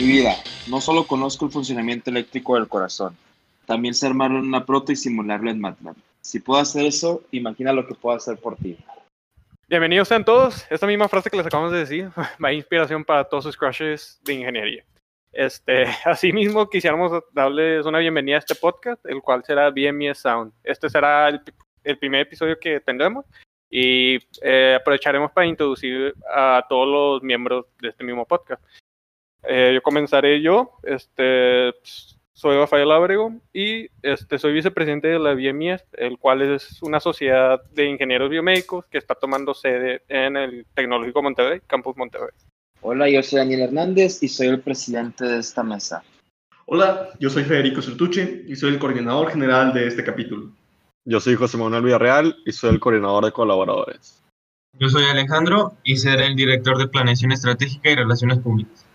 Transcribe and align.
Mi 0.00 0.06
vida, 0.06 0.32
no 0.66 0.80
solo 0.80 1.06
conozco 1.06 1.44
el 1.44 1.52
funcionamiento 1.52 2.08
eléctrico 2.08 2.54
del 2.54 2.68
corazón, 2.68 3.14
también 3.66 3.92
sé 3.92 4.06
armarlo 4.06 4.38
una 4.38 4.64
proto 4.64 4.92
y 4.92 4.96
simularlo 4.96 5.50
en 5.50 5.60
MATLAB. 5.60 5.94
Si 6.22 6.40
puedo 6.40 6.58
hacer 6.58 6.86
eso, 6.86 7.22
imagina 7.32 7.70
lo 7.74 7.86
que 7.86 7.94
puedo 7.94 8.16
hacer 8.16 8.38
por 8.38 8.56
ti. 8.56 8.78
Bienvenidos 9.68 10.08
sean 10.08 10.24
todos. 10.24 10.64
Esta 10.70 10.86
misma 10.86 11.06
frase 11.06 11.28
que 11.28 11.36
les 11.36 11.44
acabamos 11.44 11.70
de 11.70 11.80
decir 11.80 12.08
va 12.42 12.48
a 12.48 12.52
inspiración 12.54 13.04
para 13.04 13.24
todos 13.24 13.44
sus 13.44 13.58
crushes 13.58 14.18
de 14.24 14.32
ingeniería. 14.32 14.84
Este, 15.32 15.84
asimismo, 16.06 16.70
quisiéramos 16.70 17.22
darles 17.34 17.84
una 17.84 17.98
bienvenida 17.98 18.36
a 18.36 18.38
este 18.38 18.54
podcast, 18.54 19.04
el 19.04 19.20
cual 19.20 19.44
será 19.44 19.68
BMS 19.68 20.16
Sound. 20.16 20.50
Este 20.64 20.88
será 20.88 21.28
el, 21.28 21.42
el 21.84 21.98
primer 21.98 22.22
episodio 22.22 22.58
que 22.58 22.80
tendremos 22.80 23.26
y 23.68 24.18
eh, 24.40 24.78
aprovecharemos 24.80 25.30
para 25.30 25.46
introducir 25.46 26.14
a 26.34 26.64
todos 26.70 26.88
los 26.88 27.22
miembros 27.22 27.66
de 27.82 27.90
este 27.90 28.02
mismo 28.02 28.24
podcast. 28.24 28.62
Eh, 29.42 29.72
yo 29.74 29.82
comenzaré 29.82 30.42
yo, 30.42 30.72
este, 30.82 31.72
soy 32.32 32.56
Rafael 32.56 32.90
Ábrego 32.90 33.34
y 33.52 33.88
este, 34.02 34.38
soy 34.38 34.52
vicepresidente 34.52 35.08
de 35.08 35.18
la 35.18 35.34
BMS, 35.34 35.84
el 35.92 36.18
cual 36.18 36.42
es 36.42 36.82
una 36.82 37.00
sociedad 37.00 37.60
de 37.72 37.86
ingenieros 37.86 38.30
biomédicos 38.30 38.86
que 38.86 38.98
está 38.98 39.14
tomando 39.14 39.54
sede 39.54 40.02
en 40.08 40.36
el 40.36 40.66
Tecnológico 40.74 41.22
Monterrey, 41.22 41.60
Campus 41.66 41.96
Monterrey. 41.96 42.30
Hola, 42.82 43.10
yo 43.10 43.22
soy 43.22 43.40
Daniel 43.40 43.60
Hernández 43.60 44.22
y 44.22 44.28
soy 44.28 44.46
el 44.46 44.60
presidente 44.60 45.24
de 45.26 45.38
esta 45.38 45.62
mesa. 45.62 46.02
Hola, 46.64 47.10
yo 47.18 47.28
soy 47.28 47.44
Federico 47.44 47.82
Sertucci 47.82 48.44
y 48.46 48.56
soy 48.56 48.70
el 48.70 48.78
coordinador 48.78 49.30
general 49.30 49.74
de 49.74 49.86
este 49.86 50.02
capítulo. 50.02 50.50
Yo 51.04 51.20
soy 51.20 51.34
José 51.34 51.58
Manuel 51.58 51.82
Villarreal 51.82 52.36
y 52.46 52.52
soy 52.52 52.70
el 52.70 52.80
coordinador 52.80 53.24
de 53.24 53.32
colaboradores. 53.32 54.22
Yo 54.78 54.88
soy 54.88 55.04
Alejandro 55.04 55.74
y 55.82 55.96
seré 55.96 56.26
el 56.26 56.36
director 56.36 56.78
de 56.78 56.88
Planeación 56.88 57.32
Estratégica 57.32 57.90
y 57.90 57.96
Relaciones 57.96 58.38
Públicas. 58.38 58.86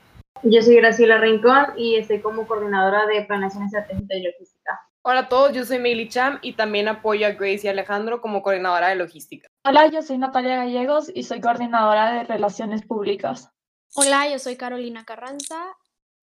Yo 0.44 0.62
soy 0.62 0.76
Graciela 0.76 1.18
Rincón 1.18 1.68
y 1.78 1.96
estoy 1.96 2.22
como 2.22 2.46
coordinadora 2.46 3.06
de 3.06 3.22
Planeación 3.24 3.64
Estratégica 3.64 4.16
y 4.16 4.24
Logística. 4.24 4.82
Hola 5.02 5.22
a 5.22 5.30
todos, 5.30 5.54
yo 5.54 5.66
soy 5.66 5.80
Meili 5.80 6.10
Cham 6.10 6.40
y 6.42 6.54
también 6.54 6.88
apoyo 6.88 7.28
a 7.28 7.32
Grace 7.32 7.62
y 7.64 7.68
Alejandro 7.68 8.22
como 8.22 8.42
coordinadora 8.42 8.90
de 8.90 8.96
logística. 8.96 9.48
Hola, 9.64 9.88
yo 9.88 10.02
soy 10.02 10.18
Natalia 10.18 10.58
Gallegos 10.58 11.12
y 11.14 11.24
soy 11.24 11.42
coordinadora 11.42 12.12
de 12.12 12.24
Relaciones 12.24 12.82
Públicas. 12.84 13.50
Hola, 13.94 14.28
yo 14.30 14.40
soy 14.40 14.56
Carolina 14.56 15.06
Carranza, 15.06 15.64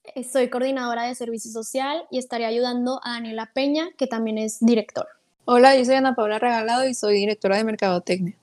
eh, 0.03 0.25
soy 0.25 0.51
coordinadora 0.51 1.05
de 1.05 1.15
Servicio 1.15 1.53
Social 1.53 2.05
y 2.11 2.19
estaré 2.19 2.45
ayudando 2.45 3.01
a 3.05 3.13
Daniela 3.13 3.53
Peña, 3.55 3.91
que 3.97 4.09
también 4.09 4.37
es 4.39 4.59
director. 4.59 5.07
Hola, 5.45 5.77
yo 5.77 5.85
soy 5.85 5.95
Ana 5.95 6.17
Paula 6.17 6.41
Regalado 6.41 6.85
y 6.87 6.95
soy 6.95 7.15
directora 7.15 7.57
de 7.57 7.65
Mercadotecnia. 7.65 8.37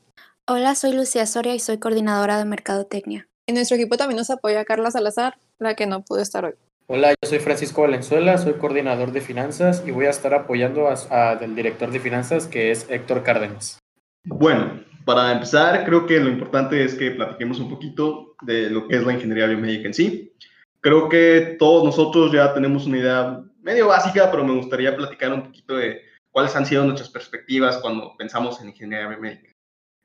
Hola, 0.48 0.74
soy 0.76 0.94
Lucía 0.94 1.26
Soria 1.26 1.54
y 1.54 1.60
soy 1.60 1.80
coordinadora 1.80 2.38
de 2.38 2.46
Mercadotecnia. 2.46 3.28
En 3.50 3.56
nuestro 3.56 3.78
equipo 3.78 3.98
también 3.98 4.18
nos 4.18 4.30
apoya 4.30 4.64
Carla 4.64 4.92
Salazar, 4.92 5.40
la 5.58 5.74
que 5.74 5.88
no 5.88 6.04
pudo 6.04 6.22
estar 6.22 6.46
hoy. 6.46 6.54
Hola, 6.86 7.16
yo 7.20 7.28
soy 7.28 7.40
Francisco 7.40 7.82
Valenzuela, 7.82 8.38
soy 8.38 8.54
coordinador 8.54 9.12
de 9.12 9.22
finanzas 9.22 9.82
y 9.88 9.90
voy 9.90 10.06
a 10.06 10.12
estar 10.12 10.36
apoyando 10.36 10.88
al 10.88 11.56
director 11.56 11.90
de 11.90 12.00
finanzas 12.00 12.46
que 12.46 12.70
es 12.70 12.86
Héctor 12.92 13.24
Cárdenas. 13.24 13.80
Bueno, 14.24 14.84
para 15.04 15.32
empezar, 15.32 15.84
creo 15.84 16.06
que 16.06 16.20
lo 16.20 16.30
importante 16.30 16.86
es 16.86 16.94
que 16.94 17.10
platiquemos 17.10 17.60
un 17.60 17.72
poquito 17.72 18.36
de 18.44 18.70
lo 18.70 18.88
que 18.88 18.98
es 18.98 19.04
la 19.04 19.14
ingeniería 19.14 19.48
biomédica 19.48 19.88
en 19.88 19.96
sí. 19.96 20.32
Creo 20.80 21.10
que 21.10 21.56
todos 21.58 21.84
nosotros 21.84 22.32
ya 22.32 22.54
tenemos 22.54 22.86
una 22.86 23.00
idea 23.00 23.44
medio 23.64 23.88
básica, 23.88 24.30
pero 24.30 24.44
me 24.44 24.58
gustaría 24.58 24.96
platicar 24.96 25.34
un 25.34 25.46
poquito 25.46 25.76
de 25.76 26.04
cuáles 26.30 26.56
han 26.56 26.68
sido 26.68 26.86
nuestras 26.86 27.10
perspectivas 27.10 27.80
cuando 27.80 28.16
pensamos 28.16 28.62
en 28.62 28.70
ingeniería 28.70 29.08
biomédica. 29.08 29.50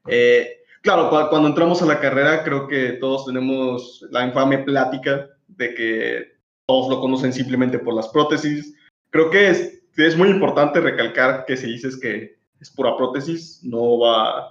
Eh, 0.06 0.64
claro, 0.85 1.09
cuando 1.09 1.49
entramos 1.49 1.83
a 1.83 1.87
la 1.87 1.99
carrera, 1.99 2.45
creo 2.45 2.69
que 2.69 2.93
todos 3.01 3.25
tenemos 3.27 4.07
la 4.11 4.27
infame 4.27 4.59
plática 4.59 5.29
de 5.49 5.75
que 5.75 6.35
todos 6.67 6.91
lo 6.91 7.01
conocen 7.01 7.33
simplemente 7.33 7.79
por 7.79 7.95
las 7.95 8.09
prótesis. 8.09 8.75
Creo 9.11 9.31
que 9.31 9.48
es, 9.48 9.83
es 9.97 10.17
muy 10.17 10.29
importante 10.29 10.81
recalcar 10.81 11.47
que 11.47 11.57
si 11.57 11.67
dices 11.67 11.98
que 11.98 12.36
es 12.61 12.70
pura 12.70 12.97
prótesis, 12.97 13.61
no 13.64 13.98
va 13.98 14.51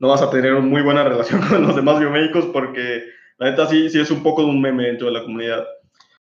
no 0.00 0.08
vas 0.08 0.22
a 0.22 0.30
tener 0.30 0.52
una 0.52 0.66
muy 0.66 0.82
buena 0.82 1.04
relación 1.04 1.40
con 1.48 1.62
los 1.62 1.76
demás 1.76 1.98
biomédicos 1.98 2.46
porque 2.46 3.04
la 3.38 3.50
neta 3.50 3.66
sí, 3.66 3.88
sí 3.88 4.00
es 4.00 4.10
un 4.10 4.22
poco 4.22 4.42
de 4.42 4.50
un 4.50 4.60
meme 4.60 4.84
dentro 4.84 5.06
de 5.06 5.14
la 5.14 5.22
comunidad. 5.22 5.64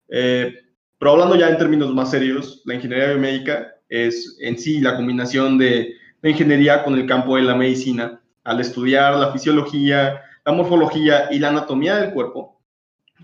Eh, 0.08 0.54
pero 0.98 1.12
hablando 1.12 1.36
ya 1.36 1.50
en 1.50 1.58
términos 1.58 1.92
más 1.92 2.10
serios, 2.10 2.62
la 2.64 2.74
ingeniería 2.74 3.10
biomédica 3.10 3.74
es 3.88 4.38
en 4.40 4.56
sí 4.58 4.80
la 4.80 4.96
combinación 4.96 5.58
de 5.58 5.94
la 6.22 6.30
ingeniería 6.30 6.82
con 6.84 6.94
el 6.94 7.06
campo 7.06 7.36
de 7.36 7.42
la 7.42 7.54
medicina 7.54 8.22
al 8.46 8.60
estudiar 8.60 9.16
la 9.16 9.32
fisiología, 9.32 10.22
la 10.44 10.52
morfología 10.52 11.28
y 11.30 11.38
la 11.38 11.48
anatomía 11.48 11.96
del 11.96 12.12
cuerpo 12.12 12.60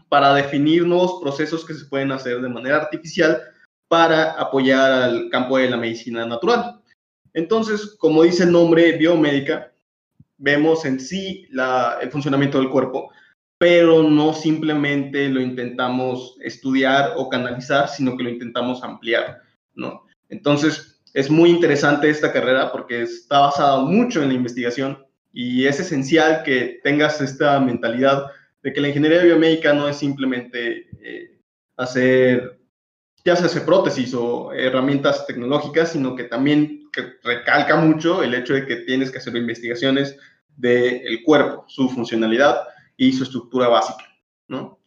para 0.08 0.34
definir 0.34 0.84
nuevos 0.84 1.20
procesos 1.22 1.64
que 1.64 1.74
se 1.74 1.86
pueden 1.86 2.10
hacer 2.10 2.40
de 2.40 2.48
manera 2.48 2.76
artificial 2.76 3.40
para 3.88 4.32
apoyar 4.32 4.90
al 4.90 5.30
campo 5.30 5.58
de 5.58 5.70
la 5.70 5.76
medicina 5.76 6.26
natural. 6.26 6.80
Entonces, 7.34 7.94
como 7.98 8.24
dice 8.24 8.42
el 8.42 8.52
nombre 8.52 8.96
biomédica, 8.98 9.72
vemos 10.38 10.84
en 10.84 10.98
sí 10.98 11.46
el 11.52 12.10
funcionamiento 12.10 12.58
del 12.58 12.70
cuerpo, 12.70 13.10
pero 13.58 14.02
no 14.02 14.34
simplemente 14.34 15.28
lo 15.28 15.40
intentamos 15.40 16.36
estudiar 16.42 17.12
o 17.16 17.28
canalizar, 17.28 17.88
sino 17.88 18.16
que 18.16 18.24
lo 18.24 18.30
intentamos 18.30 18.82
ampliar, 18.82 19.40
¿no? 19.74 20.04
Entonces, 20.30 21.00
es 21.14 21.30
muy 21.30 21.50
interesante 21.50 22.10
esta 22.10 22.32
carrera 22.32 22.72
porque 22.72 23.02
está 23.02 23.40
basada 23.40 23.84
mucho 23.84 24.20
en 24.20 24.28
la 24.28 24.34
investigación 24.34 25.06
y 25.32 25.66
es 25.66 25.80
esencial 25.80 26.42
que 26.42 26.80
tengas 26.82 27.20
esta 27.20 27.58
mentalidad 27.60 28.26
de 28.62 28.72
que 28.72 28.80
la 28.80 28.88
ingeniería 28.88 29.22
biomédica 29.22 29.72
no 29.72 29.88
es 29.88 29.96
simplemente 29.96 30.88
eh, 31.00 31.38
hacer, 31.76 32.60
ya 33.24 33.36
sea 33.36 33.46
hacer 33.46 33.64
prótesis 33.64 34.14
o 34.14 34.52
herramientas 34.52 35.26
tecnológicas, 35.26 35.92
sino 35.92 36.14
que 36.14 36.24
también 36.24 36.88
recalca 37.24 37.76
mucho 37.76 38.22
el 38.22 38.34
hecho 38.34 38.54
de 38.54 38.66
que 38.66 38.76
tienes 38.76 39.10
que 39.10 39.18
hacer 39.18 39.34
investigaciones 39.36 40.16
del 40.56 41.22
cuerpo, 41.24 41.64
su 41.66 41.88
funcionalidad 41.88 42.62
y 42.96 43.12
su 43.12 43.24
estructura 43.24 43.68
básica, 43.68 44.04
¿no? 44.48 44.78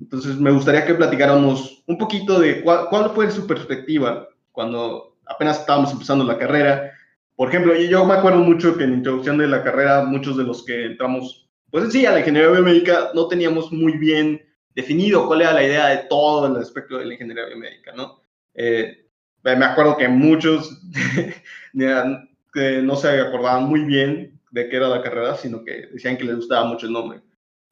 Entonces, 0.00 0.36
me 0.36 0.50
gustaría 0.50 0.84
que 0.84 0.94
platicáramos 0.94 1.84
un 1.86 1.96
poquito 1.96 2.40
de 2.40 2.60
cuál, 2.62 3.10
fue 3.14 3.30
su 3.30 3.46
perspectiva 3.46 4.28
cuando 4.50 5.16
apenas 5.26 5.60
estábamos 5.60 5.92
empezando 5.92 6.24
la 6.24 6.38
carrera. 6.38 6.92
Por 7.36 7.48
ejemplo, 7.48 7.74
yo 7.74 8.04
me 8.04 8.14
acuerdo 8.14 8.38
mucho 8.38 8.76
que 8.76 8.84
en 8.84 8.90
la 8.90 8.96
introducción 8.96 9.38
de 9.38 9.48
la 9.48 9.62
carrera, 9.62 10.04
muchos 10.04 10.36
de 10.36 10.44
los 10.44 10.64
que 10.64 10.86
entramos, 10.86 11.48
pues 11.70 11.92
sí, 11.92 12.04
a 12.04 12.12
la 12.12 12.20
ingeniería 12.20 12.50
biomédica, 12.50 13.10
no 13.14 13.26
teníamos 13.28 13.72
muy 13.72 13.96
bien 13.98 14.42
definido 14.74 15.26
cuál 15.26 15.42
era 15.42 15.52
la 15.52 15.64
idea 15.64 15.88
de 15.88 16.04
todo 16.08 16.46
el 16.46 16.56
aspecto 16.56 16.98
de 16.98 17.06
la 17.06 17.14
ingeniería 17.14 17.46
biomédica, 17.46 17.92
¿no? 17.92 18.22
Eh, 18.54 19.06
me 19.42 19.64
acuerdo 19.64 19.96
que 19.96 20.08
muchos 20.08 20.80
no 21.72 22.96
se 22.96 23.20
acordaban 23.20 23.64
muy 23.64 23.80
bien 23.84 24.38
de 24.50 24.68
qué 24.68 24.76
era 24.76 24.88
la 24.88 25.02
carrera, 25.02 25.34
sino 25.36 25.64
que 25.64 25.88
decían 25.92 26.16
que 26.16 26.24
les 26.24 26.36
gustaba 26.36 26.66
mucho 26.66 26.86
el 26.86 26.92
nombre. 26.92 27.20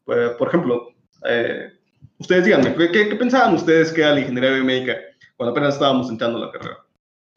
Pues, 0.05 0.31
por 0.31 0.49
ejemplo, 0.49 0.95
eh, 1.27 1.71
ustedes 2.19 2.45
díganme, 2.45 2.75
¿qué, 2.75 2.91
¿qué, 2.91 3.17
pensaban 3.17 3.55
ustedes 3.55 3.93
que 3.93 4.01
era 4.01 4.15
la 4.15 4.21
ingeniería 4.21 4.55
biomédica 4.55 4.97
cuando 5.37 5.53
apenas 5.53 5.75
estábamos 5.75 6.11
entrando 6.11 6.39
a 6.39 6.47
la 6.47 6.53
carrera? 6.53 6.79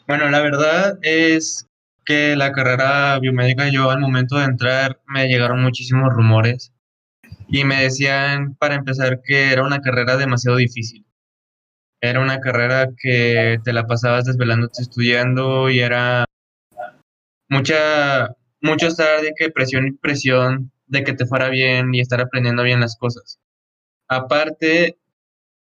Bueno, 0.08 0.30
la 0.30 0.42
verdad 0.42 0.98
es 1.02 1.70
que 2.06 2.36
la 2.36 2.52
carrera 2.52 3.18
biomédica 3.20 3.70
yo 3.70 3.92
al 3.92 4.00
momento 4.00 4.38
de 4.38 4.46
entrar 4.46 5.02
me 5.08 5.28
llegaron 5.28 5.62
muchísimos 5.62 6.14
rumores 6.14 6.74
y 7.48 7.64
me 7.66 7.82
decían 7.84 8.56
para 8.56 8.76
empezar 8.76 9.22
que 9.24 9.52
era 9.52 9.64
una 9.64 9.82
carrera 9.82 10.18
demasiado 10.18 10.58
difícil. 10.58 11.06
Era 12.02 12.20
una 12.20 12.40
carrera 12.40 12.90
que 12.98 13.60
te 13.64 13.74
la 13.74 13.88
pasabas 13.88 14.26
desvelándote 14.26 14.82
estudiando 14.82 15.70
y 15.70 15.80
era 15.80 16.26
mucha 17.50 18.36
mucho 18.62 18.88
estar 18.88 19.22
de 19.22 19.34
que 19.38 19.50
presión 19.52 19.88
y 19.88 19.92
presión 19.92 20.72
de 20.88 21.04
que 21.04 21.14
te 21.14 21.26
fuera 21.26 21.50
bien 21.50 21.94
y 21.94 22.00
estar 22.00 22.22
aprendiendo 22.22 22.64
bien 22.64 22.80
las 22.80 22.98
cosas. 22.98 23.40
Aparte, 24.08 24.98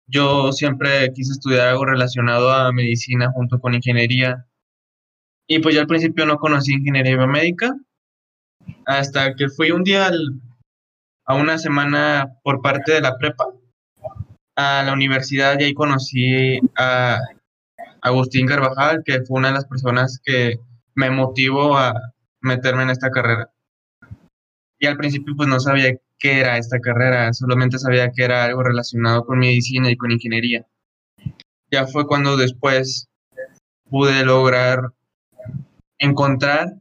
yo 0.07 0.53
siempre 0.53 1.13
quise 1.13 1.33
estudiar 1.33 1.69
algo 1.69 1.87
relacionado 1.87 2.53
a 2.53 2.73
medicina 2.73 3.31
junto 3.33 3.59
con 3.61 3.75
ingeniería. 3.75 4.47
Y 5.47 5.59
pues 5.59 5.75
yo 5.75 5.81
al 5.83 5.87
principio 5.87 6.25
no 6.27 6.39
conocí 6.39 6.73
ingeniería 6.73 7.17
biomédica 7.17 7.75
hasta 8.87 9.35
que 9.35 9.49
fui 9.49 9.71
un 9.71 9.85
día 9.85 10.11
a 11.27 11.35
una 11.35 11.59
semana 11.59 12.39
por 12.43 12.63
parte 12.63 12.93
de 12.93 13.01
la 13.01 13.17
prepa 13.19 13.47
a 14.57 14.83
la 14.85 14.93
universidad 14.93 15.59
y 15.59 15.65
ahí 15.65 15.75
conocí 15.75 16.61
a 16.77 17.19
Agustín 18.01 18.47
Carvajal, 18.47 19.03
que 19.05 19.23
fue 19.23 19.39
una 19.39 19.49
de 19.49 19.55
las 19.55 19.67
personas 19.67 20.21
que 20.23 20.61
me 20.95 21.11
motivó 21.11 21.77
a, 21.77 22.15
meterme 22.45 22.83
en 22.83 22.91
esta 22.91 23.11
carrera. 23.11 23.51
Y 24.79 24.87
al 24.87 24.97
principio 24.97 25.35
pues 25.37 25.49
no 25.49 25.59
sabía 25.59 25.97
qué 26.19 26.41
era 26.41 26.59
esta 26.59 26.79
carrera, 26.79 27.33
solamente 27.33 27.79
sabía 27.79 28.13
que 28.13 28.23
era 28.23 28.45
algo 28.45 28.63
relacionado 28.63 29.25
con 29.25 29.39
medicina 29.39 29.91
y 29.91 29.97
con 29.97 30.13
ingeniería. 30.13 30.67
Ya 31.71 31.87
fue 31.87 32.07
cuando 32.07 32.37
después 32.37 33.09
pude 33.89 34.25
lograr 34.25 34.93
encontrar 35.99 36.75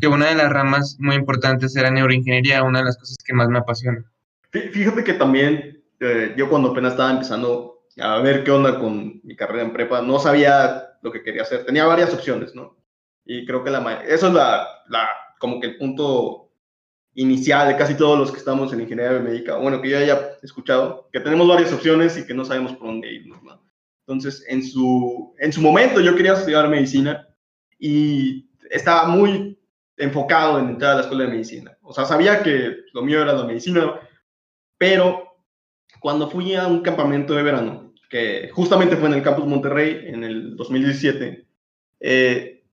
que 0.00 0.08
una 0.08 0.28
de 0.28 0.34
las 0.34 0.50
ramas 0.50 0.96
muy 0.98 1.16
importantes 1.16 1.76
era 1.76 1.90
neuroingeniería, 1.90 2.62
una 2.62 2.80
de 2.80 2.86
las 2.86 2.98
cosas 2.98 3.16
que 3.24 3.32
más 3.32 3.48
me 3.48 3.58
apasiona. 3.58 4.04
Fíjate 4.50 5.02
que 5.02 5.14
también 5.14 5.82
eh, 6.00 6.34
yo 6.36 6.48
cuando 6.48 6.70
apenas 6.70 6.92
estaba 6.92 7.10
empezando 7.10 7.74
a 7.98 8.18
ver 8.18 8.44
qué 8.44 8.50
onda 8.50 8.78
con 8.78 9.20
mi 9.22 9.36
carrera 9.36 9.62
en 9.62 9.72
prepa. 9.72 10.02
No 10.02 10.18
sabía 10.18 10.96
lo 11.02 11.12
que 11.12 11.22
quería 11.22 11.42
hacer. 11.42 11.64
Tenía 11.64 11.86
varias 11.86 12.12
opciones, 12.12 12.54
¿no? 12.54 12.76
Y 13.24 13.46
creo 13.46 13.64
que 13.64 13.70
la, 13.70 14.02
eso 14.04 14.28
es 14.28 14.34
la, 14.34 14.66
la, 14.88 15.08
como 15.38 15.60
que 15.60 15.68
el 15.68 15.76
punto 15.76 16.50
inicial 17.14 17.68
de 17.68 17.76
casi 17.76 17.94
todos 17.94 18.18
los 18.18 18.32
que 18.32 18.38
estamos 18.38 18.72
en 18.72 18.80
ingeniería 18.80 19.18
biomédica. 19.18 19.56
Bueno, 19.56 19.80
que 19.80 19.90
yo 19.90 19.98
haya 19.98 20.36
escuchado, 20.42 21.08
que 21.12 21.20
tenemos 21.20 21.48
varias 21.48 21.72
opciones 21.72 22.18
y 22.18 22.26
que 22.26 22.34
no 22.34 22.44
sabemos 22.44 22.72
por 22.74 22.88
dónde 22.88 23.12
irnos, 23.12 23.42
¿no? 23.42 23.62
Entonces, 24.06 24.44
en 24.48 24.62
su, 24.62 25.34
en 25.38 25.52
su 25.52 25.62
momento 25.62 26.00
yo 26.00 26.14
quería 26.14 26.34
estudiar 26.34 26.68
medicina 26.68 27.26
y 27.86 28.48
estaba 28.70 29.08
muy 29.08 29.58
enfocado 29.98 30.58
en 30.58 30.70
entrar 30.70 30.92
a 30.92 30.94
la 30.94 31.00
escuela 31.02 31.24
de 31.24 31.32
medicina. 31.32 31.76
O 31.82 31.92
sea, 31.92 32.06
sabía 32.06 32.42
que 32.42 32.76
lo 32.94 33.02
mío 33.02 33.20
era 33.20 33.34
la 33.34 33.44
medicina, 33.44 34.00
pero 34.78 35.36
cuando 36.00 36.30
fui 36.30 36.54
a 36.54 36.66
un 36.66 36.80
campamento 36.80 37.34
de 37.34 37.42
verano, 37.42 37.92
que 38.08 38.48
justamente 38.54 38.96
fue 38.96 39.08
en 39.08 39.16
el 39.16 39.22
campus 39.22 39.46
Monterrey 39.46 40.00
en 40.06 40.24
el 40.24 40.56
2017, 40.56 41.46
eh, 42.00 42.64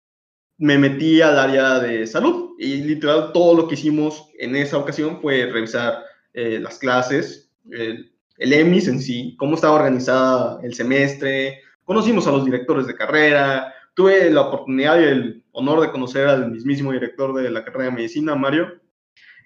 me 0.60 0.78
metí 0.78 1.22
al 1.22 1.38
área 1.38 1.80
de 1.80 2.08
salud 2.08 2.56
y 2.58 2.78
literal 2.78 3.34
todo 3.34 3.54
lo 3.54 3.68
que 3.68 3.74
hicimos 3.74 4.30
en 4.40 4.56
esa 4.56 4.78
ocasión 4.78 5.20
fue 5.20 5.46
revisar 5.48 6.06
eh, 6.34 6.58
las 6.58 6.80
clases, 6.80 7.52
el, 7.70 8.14
el 8.38 8.54
EMIS 8.54 8.88
en 8.88 9.02
sí, 9.02 9.36
cómo 9.38 9.56
estaba 9.56 9.76
organizada 9.76 10.62
el 10.64 10.74
semestre, 10.74 11.60
conocimos 11.84 12.28
a 12.28 12.32
los 12.32 12.46
directores 12.46 12.88
de 12.88 12.96
carrera, 12.96 13.74
tuve 14.02 14.32
la 14.32 14.42
oportunidad 14.42 15.00
y 15.00 15.04
el 15.04 15.44
honor 15.52 15.80
de 15.80 15.92
conocer 15.92 16.28
al 16.28 16.50
mismísimo 16.50 16.92
director 16.92 17.36
de 17.36 17.52
la 17.52 17.64
carrera 17.64 17.86
de 17.86 17.98
medicina, 17.98 18.36
Mario, 18.36 18.82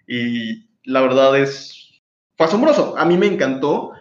y 0.07 0.69
la 0.85 1.01
verdad 1.01 1.37
es, 1.37 2.01
fue 2.37 2.45
asombroso, 2.45 2.97
a 2.97 3.03
mí 3.03 3.17
me 3.17 3.25
encantó, 3.25 3.91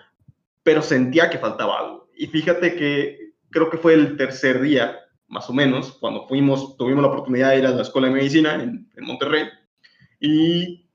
pero 0.63 0.81
sentía 0.81 1.29
que 1.29 1.39
faltaba 1.39 1.81
algo. 1.81 2.09
Y 2.17 2.29
fíjate 2.29 2.77
que 2.77 3.33
creo 3.51 3.69
que 3.69 3.79
fue 3.79 3.95
el 3.95 4.17
tercer 4.17 4.61
día, 4.61 4.97
más 5.27 5.51
o 5.51 5.53
menos, 5.53 5.99
cuando 5.99 6.29
fuimos, 6.29 6.77
tuvimos 6.77 7.03
la 7.03 7.09
oportunidad 7.09 7.51
de 7.51 7.59
ir 7.59 7.67
a 7.67 7.71
la 7.71 7.83
escuela 7.83 8.07
de 8.07 8.15
medicina 8.15 8.55
en, 8.55 8.89
en 8.95 9.05
Monterrey, 9.05 9.49
y 10.21 10.87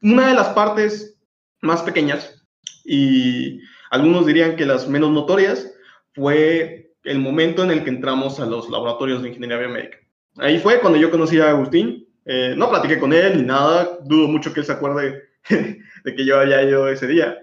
una 0.00 0.28
de 0.28 0.34
las 0.34 0.50
partes 0.50 1.18
más 1.60 1.82
pequeñas, 1.82 2.46
y 2.84 3.62
algunos 3.90 4.26
dirían 4.26 4.54
que 4.54 4.64
las 4.64 4.86
menos 4.86 5.10
notorias, 5.10 5.74
fue 6.12 6.87
el 7.08 7.18
momento 7.18 7.64
en 7.64 7.70
el 7.70 7.84
que 7.84 7.90
entramos 7.90 8.38
a 8.38 8.46
los 8.46 8.68
laboratorios 8.68 9.22
de 9.22 9.28
ingeniería 9.28 9.58
biomédica. 9.58 9.98
Ahí 10.36 10.58
fue 10.58 10.78
cuando 10.80 10.98
yo 10.98 11.10
conocí 11.10 11.40
a 11.40 11.50
Agustín. 11.50 12.06
Eh, 12.24 12.54
no 12.56 12.68
platiqué 12.68 12.98
con 12.98 13.14
él 13.14 13.38
ni 13.38 13.42
nada, 13.42 13.98
dudo 14.04 14.28
mucho 14.28 14.52
que 14.52 14.60
él 14.60 14.66
se 14.66 14.72
acuerde 14.72 15.22
de 15.48 16.14
que 16.14 16.24
yo 16.26 16.38
había 16.38 16.62
ido 16.62 16.86
ese 16.88 17.06
día, 17.06 17.38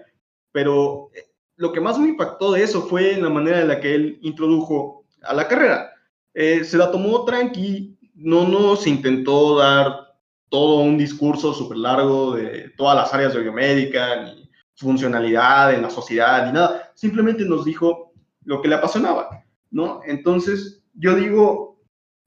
pero 0.52 1.10
eh, 1.12 1.24
lo 1.56 1.72
que 1.72 1.80
más 1.80 1.98
me 1.98 2.08
impactó 2.10 2.52
de 2.52 2.62
eso 2.62 2.82
fue 2.82 3.16
la 3.16 3.28
manera 3.28 3.60
en 3.60 3.68
la 3.68 3.80
que 3.80 3.96
él 3.96 4.18
introdujo 4.22 5.04
a 5.22 5.34
la 5.34 5.48
carrera. 5.48 5.90
Eh, 6.32 6.62
se 6.62 6.76
la 6.76 6.92
tomó 6.92 7.24
tranqui, 7.24 7.98
no 8.14 8.46
nos 8.46 8.86
intentó 8.86 9.58
dar 9.58 10.14
todo 10.48 10.82
un 10.82 10.96
discurso 10.96 11.52
súper 11.52 11.78
largo 11.78 12.36
de 12.36 12.70
todas 12.76 12.94
las 12.94 13.12
áreas 13.12 13.34
de 13.34 13.40
biomédica, 13.40 14.22
ni 14.22 14.48
funcionalidad 14.76 15.74
en 15.74 15.82
la 15.82 15.90
sociedad, 15.90 16.46
ni 16.46 16.52
nada. 16.52 16.92
Simplemente 16.94 17.44
nos 17.44 17.64
dijo 17.64 18.12
lo 18.44 18.62
que 18.62 18.68
le 18.68 18.76
apasionaba, 18.76 19.44
¿no? 19.76 20.00
Entonces, 20.06 20.82
yo 20.94 21.14
digo, 21.14 21.78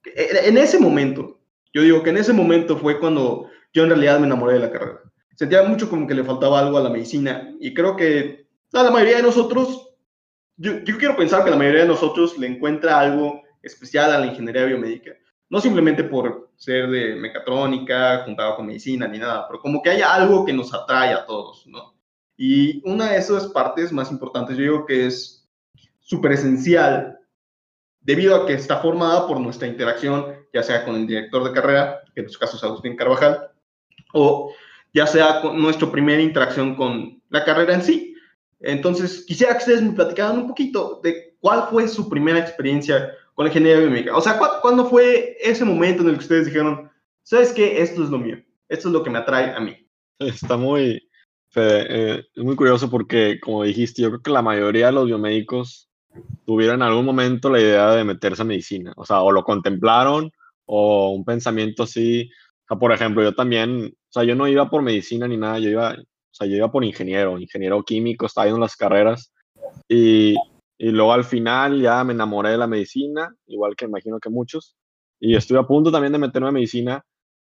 en 0.06 0.58
ese 0.58 0.80
momento, 0.80 1.42
yo 1.74 1.82
digo 1.82 2.04
que 2.04 2.12
en 2.12 2.18
ese 2.18 2.32
momento 2.32 2.78
fue 2.78 3.00
cuando 3.00 3.50
yo 3.74 3.84
en 3.84 3.90
realidad 3.90 4.20
me 4.20 4.28
enamoré 4.28 4.54
de 4.54 4.60
la 4.60 4.72
carrera. 4.72 5.02
Sentía 5.36 5.64
mucho 5.64 5.90
como 5.90 6.06
que 6.06 6.14
le 6.14 6.24
faltaba 6.24 6.60
algo 6.60 6.78
a 6.78 6.84
la 6.84 6.92
medicina 6.92 7.52
y 7.60 7.74
creo 7.74 7.96
que 7.96 8.48
a 8.74 8.84
la 8.84 8.92
mayoría 8.92 9.18
de 9.18 9.24
nosotros, 9.24 9.96
yo, 10.58 10.84
quiero 10.84 11.18
pensar 11.18 11.44
que 11.44 11.50
la 11.50 11.56
mayoría 11.56 11.82
de 11.82 11.88
nosotros 11.88 12.38
le 12.38 12.46
encuentra 12.46 13.00
algo 13.00 13.42
especial 13.64 14.12
a 14.12 14.20
la 14.20 14.28
ingeniería 14.28 14.66
biomédica. 14.66 15.14
No 15.50 15.60
simplemente 15.60 16.04
por 16.04 16.52
ser 16.56 16.88
de 16.92 17.16
mecatrónica, 17.16 18.22
juntado 18.26 18.58
con 18.58 18.68
medicina, 18.68 19.08
ni 19.08 19.18
nada, 19.18 19.48
pero 19.48 19.60
como 19.60 19.82
que 19.82 19.90
haya 19.90 20.14
algo 20.14 20.46
que 20.46 20.54
nos 20.54 20.72
atrae 20.72 21.14
a 21.14 21.26
todos, 21.26 21.66
¿no? 21.66 21.96
Y 22.38 22.88
una 22.88 23.12
de 23.12 23.18
esas 23.18 23.48
partes 23.48 23.92
más 23.92 24.12
importantes, 24.12 24.56
yo 24.56 24.62
digo 24.62 24.86
que 24.86 25.08
es 25.08 25.50
súper 26.00 26.34
esencial 26.34 27.19
debido 28.10 28.36
a 28.36 28.48
que 28.48 28.54
está 28.54 28.80
formada 28.80 29.28
por 29.28 29.40
nuestra 29.40 29.68
interacción, 29.68 30.34
ya 30.52 30.64
sea 30.64 30.84
con 30.84 30.96
el 30.96 31.06
director 31.06 31.44
de 31.44 31.52
carrera, 31.52 32.02
que 32.16 32.22
en 32.22 32.26
este 32.26 32.40
caso 32.40 32.58
es 32.58 32.64
Agustín 32.64 32.96
Carvajal, 32.96 33.52
o 34.14 34.52
ya 34.92 35.06
sea 35.06 35.42
con 35.42 35.62
nuestra 35.62 35.92
primera 35.92 36.20
interacción 36.20 36.76
con 36.76 37.22
la 37.30 37.46
carrera 37.46 37.76
en 37.76 37.84
sí. 37.84 38.16
Entonces, 38.62 39.26
quisiera 39.28 39.54
que 39.54 39.60
ustedes 39.60 39.84
me 39.84 39.92
platicaran 39.92 40.40
un 40.40 40.48
poquito 40.48 41.00
de 41.04 41.36
cuál 41.40 41.68
fue 41.70 41.88
su 41.88 42.10
primera 42.10 42.40
experiencia 42.40 43.12
con 43.36 43.46
la 43.46 43.52
ingeniería 43.52 43.82
biomédica. 43.82 44.18
O 44.18 44.22
sea, 44.22 44.40
¿cu 44.40 44.46
¿cuándo 44.64 44.90
fue 44.90 45.38
ese 45.40 45.64
momento 45.64 46.02
en 46.02 46.10
el 46.10 46.16
que 46.16 46.24
ustedes 46.24 46.48
dijeron, 46.48 46.90
sabes 47.22 47.54
qué, 47.54 47.80
esto 47.80 48.04
es 48.04 48.10
lo 48.10 48.18
mío, 48.18 48.44
esto 48.70 48.88
es 48.88 48.94
lo 48.94 49.04
que 49.04 49.12
me 49.12 49.20
atrae 49.20 49.54
a 49.54 49.60
mí? 49.60 49.88
Está 50.18 50.58
muy, 50.58 51.08
Fede, 51.50 51.86
eh, 51.90 52.26
es 52.36 52.44
muy 52.44 52.56
curioso 52.56 52.90
porque, 52.90 53.40
como 53.40 53.66
dijiste, 53.66 54.02
yo 54.02 54.10
creo 54.10 54.24
que 54.24 54.32
la 54.32 54.42
mayoría 54.42 54.88
de 54.88 54.94
los 54.94 55.06
biomédicos 55.06 55.89
tuvieron 56.46 56.76
en 56.76 56.82
algún 56.84 57.06
momento 57.06 57.50
la 57.50 57.60
idea 57.60 57.92
de 57.92 58.04
meterse 58.04 58.42
a 58.42 58.46
medicina. 58.46 58.94
O 58.96 59.06
sea, 59.06 59.22
o 59.22 59.32
lo 59.32 59.44
contemplaron 59.44 60.32
o 60.66 61.12
un 61.12 61.26
pensamiento 61.26 61.84
así. 61.84 62.30
O 62.64 62.68
sea, 62.68 62.78
por 62.78 62.92
ejemplo, 62.92 63.24
yo 63.24 63.34
también, 63.34 63.86
o 63.86 64.12
sea, 64.12 64.24
yo 64.24 64.36
no 64.36 64.48
iba 64.48 64.70
por 64.70 64.82
medicina 64.82 65.28
ni 65.28 65.38
nada, 65.38 65.60
yo 65.60 65.70
iba, 65.70 65.92
o 65.94 66.34
sea, 66.34 66.48
yo 66.48 66.56
iba 66.56 66.72
por 66.72 66.84
ingeniero, 66.84 67.40
ingeniero 67.40 67.84
químico, 67.84 68.26
estaba 68.26 68.46
viendo 68.46 68.62
las 68.62 68.76
carreras 68.76 69.34
y, 69.88 70.36
y 70.78 70.92
luego 70.92 71.14
al 71.14 71.24
final 71.24 71.82
ya 71.82 72.04
me 72.04 72.14
enamoré 72.14 72.52
de 72.52 72.58
la 72.58 72.68
medicina, 72.68 73.34
igual 73.48 73.76
que 73.76 73.86
imagino 73.86 74.20
que 74.20 74.30
muchos, 74.30 74.76
y 75.20 75.36
estuve 75.36 75.60
a 75.60 75.68
punto 75.68 75.92
también 75.92 76.14
de 76.14 76.20
meterme 76.20 76.50
a 76.50 76.54
medicina 76.54 77.04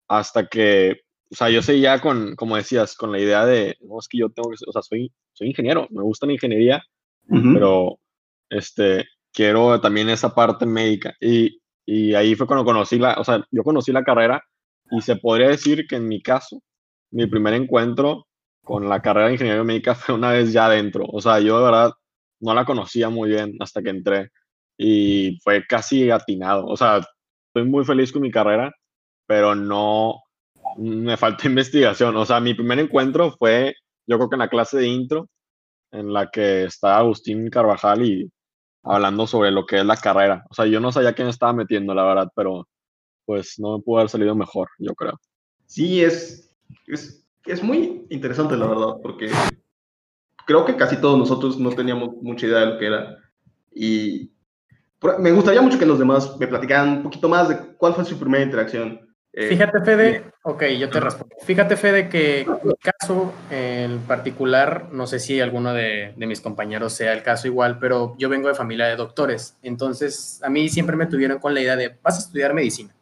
hasta 0.07 0.47
que, 0.47 1.01
o 1.31 1.35
sea, 1.35 1.49
yo 1.49 1.61
seguía 1.61 1.99
con, 2.01 2.35
como 2.35 2.55
decías, 2.55 2.95
con 2.95 3.11
la 3.11 3.19
idea 3.19 3.45
de, 3.45 3.77
no, 3.81 3.99
es 3.99 4.07
que 4.07 4.17
yo 4.17 4.29
tengo 4.29 4.49
que, 4.49 4.55
o 4.65 4.71
sea, 4.71 4.81
soy, 4.81 5.11
soy 5.33 5.49
ingeniero, 5.49 5.87
me 5.91 6.01
gusta 6.01 6.25
la 6.25 6.33
ingeniería, 6.33 6.83
uh 7.29 7.35
-huh. 7.35 7.53
pero 7.53 7.99
este, 8.49 9.05
quiero 9.33 9.79
también 9.81 10.09
esa 10.09 10.33
parte 10.33 10.65
médica. 10.65 11.13
Y, 11.19 11.59
y 11.85 12.13
ahí 12.15 12.35
fue 12.35 12.47
cuando 12.47 12.65
conocí 12.65 12.99
la, 12.99 13.15
o 13.15 13.23
sea, 13.23 13.43
yo 13.51 13.63
conocí 13.63 13.91
la 13.91 14.03
carrera 14.03 14.43
y 14.91 15.01
se 15.01 15.15
podría 15.17 15.49
decir 15.49 15.85
que 15.87 15.97
en 15.97 16.07
mi 16.07 16.21
caso, 16.21 16.61
mi 17.11 17.27
primer 17.27 17.53
encuentro 17.53 18.27
con 18.63 18.87
la 18.89 19.01
carrera 19.01 19.27
de 19.27 19.33
ingeniería 19.33 19.63
médica 19.63 19.95
fue 19.95 20.15
una 20.15 20.31
vez 20.31 20.53
ya 20.53 20.65
adentro. 20.67 21.05
O 21.11 21.21
sea, 21.21 21.39
yo 21.39 21.57
de 21.59 21.65
verdad 21.65 21.91
no 22.41 22.53
la 22.53 22.65
conocía 22.65 23.09
muy 23.09 23.29
bien 23.29 23.55
hasta 23.59 23.81
que 23.81 23.89
entré 23.89 24.29
y 24.77 25.37
fue 25.43 25.65
casi 25.67 26.09
atinado. 26.11 26.65
O 26.67 26.77
sea, 26.77 27.01
estoy 27.47 27.69
muy 27.69 27.85
feliz 27.85 28.11
con 28.11 28.21
mi 28.21 28.31
carrera, 28.31 28.71
pero 29.27 29.55
no, 29.55 30.15
me 30.77 31.17
falta 31.17 31.47
investigación. 31.47 32.15
O 32.17 32.25
sea, 32.25 32.39
mi 32.39 32.53
primer 32.53 32.79
encuentro 32.79 33.31
fue, 33.37 33.75
yo 34.07 34.17
creo 34.17 34.29
que 34.29 34.35
en 34.35 34.39
la 34.39 34.49
clase 34.49 34.77
de 34.77 34.87
intro, 34.87 35.29
en 35.91 36.13
la 36.13 36.29
que 36.29 36.65
está 36.65 36.97
Agustín 36.97 37.49
Carvajal 37.49 38.05
y 38.05 38.31
hablando 38.83 39.27
sobre 39.27 39.51
lo 39.51 39.65
que 39.65 39.79
es 39.79 39.85
la 39.85 39.97
carrera. 39.97 40.45
O 40.49 40.53
sea, 40.53 40.65
yo 40.65 40.79
no 40.79 40.91
sabía 40.91 41.13
quién 41.13 41.27
estaba 41.27 41.53
metiendo, 41.53 41.93
la 41.93 42.03
verdad, 42.03 42.31
pero 42.35 42.67
pues 43.25 43.59
no 43.59 43.77
me 43.77 43.83
pudo 43.83 43.99
haber 43.99 44.09
salido 44.09 44.35
mejor, 44.35 44.69
yo 44.79 44.93
creo. 44.95 45.19
Sí, 45.65 46.03
es, 46.03 46.55
es, 46.87 47.25
es 47.45 47.63
muy 47.63 48.05
interesante, 48.09 48.57
la 48.57 48.67
verdad, 48.67 48.95
porque 49.03 49.29
creo 50.45 50.65
que 50.65 50.75
casi 50.75 50.97
todos 50.97 51.17
nosotros 51.17 51.59
no 51.59 51.69
teníamos 51.71 52.15
mucha 52.21 52.47
idea 52.47 52.59
de 52.61 52.65
lo 52.65 52.77
que 52.79 52.85
era. 52.87 53.17
Y 53.71 54.31
me 55.19 55.31
gustaría 55.31 55.61
mucho 55.61 55.77
que 55.77 55.85
los 55.85 55.99
demás 55.99 56.37
me 56.39 56.47
platicaran 56.47 56.89
un 56.89 57.03
poquito 57.03 57.29
más 57.29 57.49
de 57.49 57.75
cuál 57.77 57.93
fue 57.93 58.03
su 58.03 58.17
primera 58.17 58.43
interacción. 58.43 59.08
Eh, 59.41 59.47
Fíjate, 59.47 59.79
Fede, 59.79 60.23
ok, 60.43 60.63
yo 60.77 60.89
te 60.89 60.99
respondo. 60.99 61.33
Fíjate, 61.45 61.77
Fede, 61.77 62.09
que 62.09 62.45
mi 62.61 62.73
caso 62.75 63.33
en 63.49 63.99
particular, 63.99 64.89
no 64.91 65.07
sé 65.07 65.19
si 65.19 65.39
alguno 65.39 65.73
de, 65.73 66.13
de, 66.17 66.27
mis 66.27 66.41
compañeros 66.41 66.91
sea 66.91 67.13
el 67.13 67.23
caso 67.23 67.47
igual, 67.47 67.79
pero 67.79 68.17
yo 68.17 68.27
vengo 68.27 68.49
de 68.49 68.53
familia 68.53 68.87
de 68.87 68.97
doctores. 68.97 69.55
Entonces, 69.61 70.41
a 70.43 70.49
mí 70.49 70.67
siempre 70.67 70.97
me 70.97 71.05
tuvieron 71.05 71.39
con 71.39 71.53
la 71.53 71.61
idea 71.61 71.77
de, 71.77 71.97
vas 72.03 72.17
a 72.17 72.19
estudiar 72.19 72.53
medicina. 72.53 72.93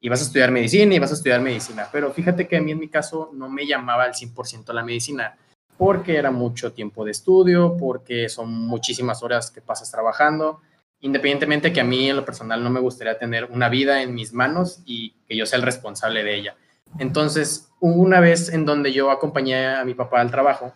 Y 0.00 0.08
vas 0.08 0.20
a 0.20 0.26
estudiar 0.26 0.52
medicina 0.52 0.94
y 0.94 1.00
vas 1.00 1.10
a 1.10 1.14
estudiar 1.14 1.40
medicina. 1.40 1.88
Pero 1.90 2.12
fíjate 2.12 2.46
que 2.46 2.58
a 2.58 2.62
mí 2.62 2.70
en 2.70 2.78
mi 2.78 2.88
caso 2.88 3.30
no 3.32 3.48
me 3.48 3.66
llamaba 3.66 4.04
al 4.04 4.14
100% 4.14 4.72
la 4.72 4.84
medicina, 4.84 5.36
porque 5.76 6.16
era 6.16 6.30
mucho 6.30 6.72
tiempo 6.72 7.04
de 7.04 7.10
estudio, 7.10 7.76
porque 7.76 8.28
son 8.28 8.52
muchísimas 8.52 9.24
horas 9.24 9.50
que 9.50 9.60
pasas 9.60 9.90
trabajando 9.90 10.60
independientemente 11.00 11.72
que 11.72 11.80
a 11.80 11.84
mí 11.84 12.10
en 12.10 12.16
lo 12.16 12.24
personal 12.24 12.62
no 12.62 12.70
me 12.70 12.80
gustaría 12.80 13.18
tener 13.18 13.46
una 13.46 13.68
vida 13.68 14.02
en 14.02 14.14
mis 14.14 14.32
manos 14.32 14.82
y 14.84 15.14
que 15.26 15.36
yo 15.36 15.46
sea 15.46 15.58
el 15.58 15.64
responsable 15.64 16.22
de 16.22 16.36
ella. 16.36 16.56
Entonces, 16.98 17.70
una 17.80 18.20
vez 18.20 18.48
en 18.52 18.64
donde 18.64 18.92
yo 18.92 19.10
acompañé 19.10 19.66
a 19.66 19.84
mi 19.84 19.94
papá 19.94 20.20
al 20.20 20.30
trabajo 20.30 20.74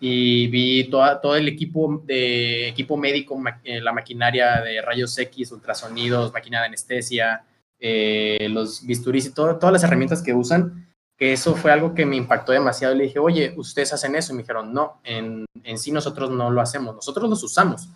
y 0.00 0.46
vi 0.48 0.84
toda, 0.90 1.20
todo 1.20 1.36
el 1.36 1.46
equipo 1.46 2.02
de 2.04 2.68
equipo 2.68 2.96
médico, 2.96 3.40
eh, 3.64 3.80
la 3.80 3.92
maquinaria 3.92 4.60
de 4.62 4.80
rayos 4.80 5.16
X, 5.18 5.52
ultrasonidos, 5.52 6.32
máquina 6.32 6.60
de 6.60 6.66
anestesia, 6.66 7.44
eh, 7.78 8.48
los 8.50 8.84
bisturís 8.84 9.26
y 9.26 9.34
todo, 9.34 9.58
todas 9.58 9.74
las 9.74 9.84
herramientas 9.84 10.22
que 10.22 10.32
usan, 10.32 10.88
que 11.18 11.34
eso 11.34 11.54
fue 11.54 11.70
algo 11.70 11.94
que 11.94 12.06
me 12.06 12.16
impactó 12.16 12.52
demasiado. 12.52 12.94
Le 12.94 13.04
dije, 13.04 13.18
oye, 13.18 13.52
¿ustedes 13.56 13.92
hacen 13.92 14.16
eso? 14.16 14.32
Y 14.32 14.36
me 14.36 14.42
dijeron, 14.42 14.72
no, 14.72 15.00
en, 15.04 15.44
en 15.62 15.78
sí 15.78 15.92
nosotros 15.92 16.30
no 16.30 16.50
lo 16.50 16.62
hacemos, 16.62 16.94
nosotros 16.94 17.28
los 17.28 17.42
usamos, 17.42 17.88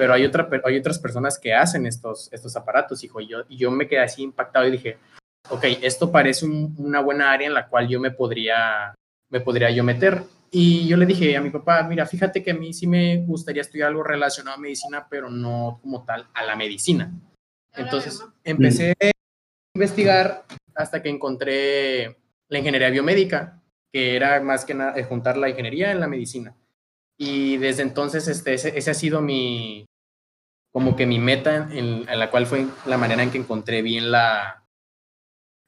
pero 0.00 0.14
hay, 0.14 0.24
otra, 0.24 0.48
hay 0.64 0.78
otras 0.78 0.98
personas 0.98 1.38
que 1.38 1.52
hacen 1.52 1.84
estos, 1.84 2.32
estos 2.32 2.56
aparatos, 2.56 3.04
hijo. 3.04 3.20
Y 3.20 3.26
yo, 3.26 3.40
y 3.50 3.58
yo 3.58 3.70
me 3.70 3.86
quedé 3.86 4.00
así 4.00 4.22
impactado 4.22 4.66
y 4.66 4.70
dije, 4.70 4.96
ok, 5.50 5.62
esto 5.82 6.10
parece 6.10 6.46
una 6.46 7.02
buena 7.02 7.30
área 7.30 7.46
en 7.46 7.52
la 7.52 7.68
cual 7.68 7.86
yo 7.86 8.00
me 8.00 8.10
podría, 8.10 8.94
me 9.28 9.40
podría 9.40 9.70
yo 9.70 9.84
meter. 9.84 10.22
Y 10.50 10.88
yo 10.88 10.96
le 10.96 11.04
dije 11.04 11.36
a 11.36 11.42
mi 11.42 11.50
papá, 11.50 11.82
mira, 11.82 12.06
fíjate 12.06 12.42
que 12.42 12.52
a 12.52 12.54
mí 12.54 12.72
sí 12.72 12.86
me 12.86 13.18
gustaría 13.26 13.60
estudiar 13.60 13.88
algo 13.88 14.02
relacionado 14.02 14.56
a 14.56 14.60
medicina, 14.60 15.06
pero 15.10 15.28
no 15.28 15.80
como 15.82 16.02
tal 16.06 16.26
a 16.32 16.44
la 16.44 16.56
medicina. 16.56 17.12
Entonces 17.76 18.24
empecé 18.42 18.92
a 19.02 19.10
investigar 19.74 20.46
hasta 20.74 21.02
que 21.02 21.10
encontré 21.10 22.16
la 22.48 22.58
ingeniería 22.58 22.88
biomédica, 22.88 23.60
que 23.92 24.16
era 24.16 24.40
más 24.40 24.64
que 24.64 24.72
nada 24.72 25.04
juntar 25.04 25.36
la 25.36 25.50
ingeniería 25.50 25.92
en 25.92 26.00
la 26.00 26.08
medicina. 26.08 26.56
Y 27.22 27.58
desde 27.58 27.82
entonces 27.82 28.28
este, 28.28 28.54
ese, 28.54 28.90
ha 28.90 28.94
sido 28.94 29.20
mi, 29.20 29.84
como 30.72 30.96
que 30.96 31.06
mi 31.06 31.18
meta 31.18 31.68
en, 31.72 32.06
la 32.06 32.30
cual 32.30 32.46
fue 32.46 32.66
la 32.86 32.96
manera 32.96 33.22
en 33.22 33.30
que 33.30 33.38
encontré 33.38 33.82
bien 33.82 34.10
la, 34.10 34.64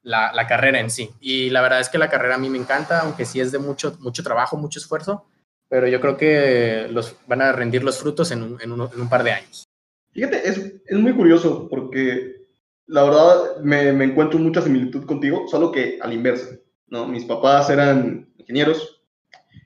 la, 0.02 0.32
la, 0.32 0.46
carrera 0.46 0.80
en 0.80 0.90
sí. 0.90 1.10
Y 1.20 1.50
la 1.50 1.60
verdad 1.60 1.80
es 1.80 1.88
que 1.88 1.98
la 1.98 2.08
carrera 2.08 2.36
a 2.36 2.38
mí 2.38 2.48
me 2.48 2.58
encanta, 2.58 3.00
aunque 3.00 3.24
sí 3.24 3.40
es 3.40 3.52
de 3.52 3.58
mucho, 3.58 3.96
mucho 4.00 4.22
trabajo, 4.22 4.56
mucho 4.56 4.78
esfuerzo, 4.78 5.26
pero 5.68 5.88
yo 5.88 6.00
creo 6.00 6.16
que 6.16 6.86
los, 6.90 7.16
van 7.26 7.42
a 7.42 7.52
rendir 7.52 7.82
los 7.82 7.98
frutos 7.98 8.30
en 8.30 8.42
un, 8.42 8.60
en 8.60 8.72
un, 8.72 9.08
par 9.08 9.24
de 9.24 9.32
años. 9.32 9.64
Fíjate, 10.12 10.48
es, 10.48 10.58
es, 10.86 10.98
muy 10.98 11.14
curioso 11.14 11.66
porque 11.68 12.46
la 12.86 13.02
verdad 13.04 13.56
me, 13.62 13.92
me, 13.92 14.04
encuentro 14.04 14.38
mucha 14.38 14.60
similitud 14.60 15.06
contigo, 15.06 15.46
solo 15.48 15.72
que 15.72 15.98
al 16.00 16.12
inverso. 16.12 16.50
¿no? 16.88 17.08
Mis 17.08 17.24
papás 17.24 17.70
eran 17.70 18.28
ingenieros 18.36 19.02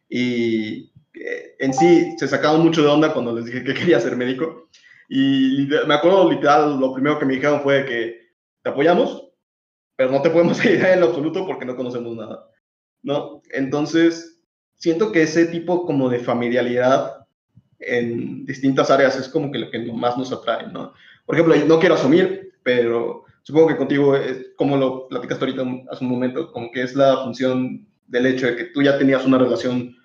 y 0.09 0.93
eh, 1.15 1.57
en 1.59 1.75
sí 1.75 2.15
se 2.17 2.29
sacaban 2.29 2.63
mucho 2.63 2.83
de 2.83 2.89
onda 2.89 3.13
cuando 3.13 3.35
les 3.35 3.47
dije 3.47 3.65
que 3.65 3.75
quería 3.75 3.99
ser 3.99 4.17
médico. 4.17 4.69
Y 5.09 5.69
me 5.87 5.95
acuerdo 5.95 6.31
literal, 6.31 6.79
lo 6.79 6.93
primero 6.93 7.19
que 7.19 7.27
me 7.27 7.35
dijeron 7.35 7.61
fue 7.63 7.85
que 7.85 8.19
te 8.63 8.71
apoyamos, 8.71 9.31
pero 9.97 10.11
no 10.11 10.23
te 10.23 10.31
podemos 10.31 10.59
ayudar 10.65 10.99
en 10.99 11.05
absoluto 11.05 11.47
porque 11.47 11.65
no 11.65 11.77
conocemos 11.77 12.17
nada, 12.17 12.49
¿no? 13.03 13.43
Entonces, 13.51 14.43
siento 14.77 15.13
que 15.13 15.23
ese 15.23 15.47
tipo 15.47 15.87
como 15.87 16.09
de 16.09 16.19
familiaridad 16.19 17.27
en 17.79 18.45
distintas 18.47 18.91
áreas 18.91 19.17
es 19.17 19.29
como 19.29 19.51
que 19.51 19.59
lo 19.59 19.71
que 19.71 19.79
más 19.93 20.17
nos 20.17 20.33
atrae, 20.33 20.67
¿no? 20.73 20.93
Por 21.25 21.35
ejemplo, 21.35 21.57
no 21.67 21.79
quiero 21.79 21.95
asumir, 21.95 22.55
pero 22.63 23.25
supongo 23.43 23.69
que 23.69 23.77
contigo, 23.77 24.17
es, 24.17 24.49
como 24.57 24.77
lo 24.77 25.09
platicaste 25.09 25.45
ahorita 25.45 25.63
hace 25.91 26.05
un 26.05 26.11
momento, 26.11 26.53
como 26.53 26.71
que 26.71 26.83
es 26.83 26.95
la 26.95 27.23
función 27.23 27.87
del 28.07 28.27
hecho 28.27 28.47
de 28.47 28.57
que 28.57 28.65
tú 28.67 28.83
ya 28.83 28.99
tenías 28.99 29.25
una 29.25 29.39
relación 29.39 29.97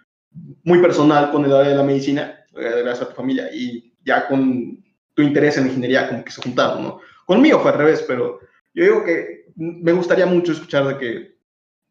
muy 0.64 0.80
personal 0.80 1.32
con 1.32 1.46
el 1.46 1.54
área 1.54 1.72
de 1.72 1.78
la 1.78 1.84
medicina, 1.84 2.46
eh, 2.56 2.82
gracias 2.84 3.02
a 3.02 3.10
tu 3.10 3.16
familia, 3.16 3.50
y 3.54 3.94
ya 4.04 4.28
con 4.28 4.84
tu 5.14 5.22
interés 5.22 5.58
en 5.58 5.68
ingeniería 5.68 6.08
como 6.08 6.24
que 6.24 6.32
se 6.32 6.42
juntaron, 6.42 6.84
¿no? 6.84 7.00
Conmigo 7.26 7.60
fue 7.60 7.72
al 7.72 7.78
revés, 7.78 8.04
pero 8.08 8.40
yo 8.74 8.84
digo 8.84 9.04
que 9.04 9.46
me 9.56 9.92
gustaría 9.92 10.26
mucho 10.26 10.52
escuchar 10.52 10.88
de 10.88 10.98
que 10.98 11.32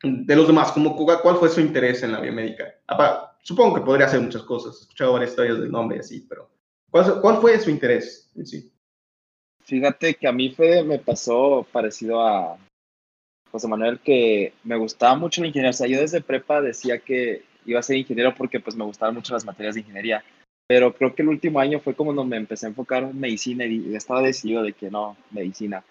de 0.02 0.36
los 0.36 0.46
demás, 0.46 0.72
como, 0.72 0.96
¿cuál 0.96 1.36
fue 1.36 1.48
su 1.48 1.60
interés 1.60 2.02
en 2.02 2.12
la 2.12 2.20
biomédica? 2.20 2.74
supongo 3.42 3.74
que 3.76 3.80
podría 3.82 4.06
hacer 4.06 4.20
muchas 4.20 4.42
cosas, 4.42 4.76
he 4.76 4.80
escuchado 4.82 5.12
varias 5.12 5.30
historias 5.30 5.58
del 5.60 5.70
nombre 5.70 5.96
y 5.96 6.00
así, 6.00 6.26
pero 6.28 6.50
¿cuál, 6.90 7.20
cuál 7.20 7.36
fue 7.38 7.58
su 7.58 7.70
interés 7.70 8.30
en 8.36 8.46
sí? 8.46 8.72
Fíjate 9.62 10.14
que 10.14 10.26
a 10.26 10.32
mí 10.32 10.50
fue, 10.50 10.82
me 10.82 10.98
pasó 10.98 11.66
parecido 11.70 12.26
a 12.26 12.58
José 13.50 13.68
Manuel, 13.68 14.00
que 14.00 14.52
me 14.64 14.76
gustaba 14.76 15.14
mucho 15.16 15.40
la 15.40 15.48
ingeniería. 15.48 15.70
O 15.70 15.74
sea, 15.74 15.86
yo 15.86 16.00
desde 16.00 16.20
prepa 16.20 16.60
decía 16.60 16.98
que 16.98 17.44
iba 17.66 17.78
a 17.78 17.82
ser 17.82 17.96
ingeniero 17.96 18.34
porque 18.34 18.60
pues 18.60 18.76
me 18.76 18.84
gustaban 18.84 19.14
mucho 19.14 19.32
las 19.34 19.44
materias 19.44 19.74
de 19.74 19.80
ingeniería. 19.82 20.24
Pero 20.70 20.94
creo 20.94 21.12
que 21.16 21.22
el 21.22 21.28
último 21.28 21.58
año 21.58 21.80
fue 21.80 21.96
como 21.96 22.10
cuando 22.10 22.24
me 22.24 22.36
empecé 22.36 22.64
a 22.64 22.68
enfocar 22.68 23.02
en 23.02 23.18
medicina 23.18 23.66
y 23.66 23.92
estaba 23.96 24.22
decidido 24.22 24.62
de 24.62 24.72
que 24.72 24.88
no, 24.88 25.16
medicina. 25.32 25.82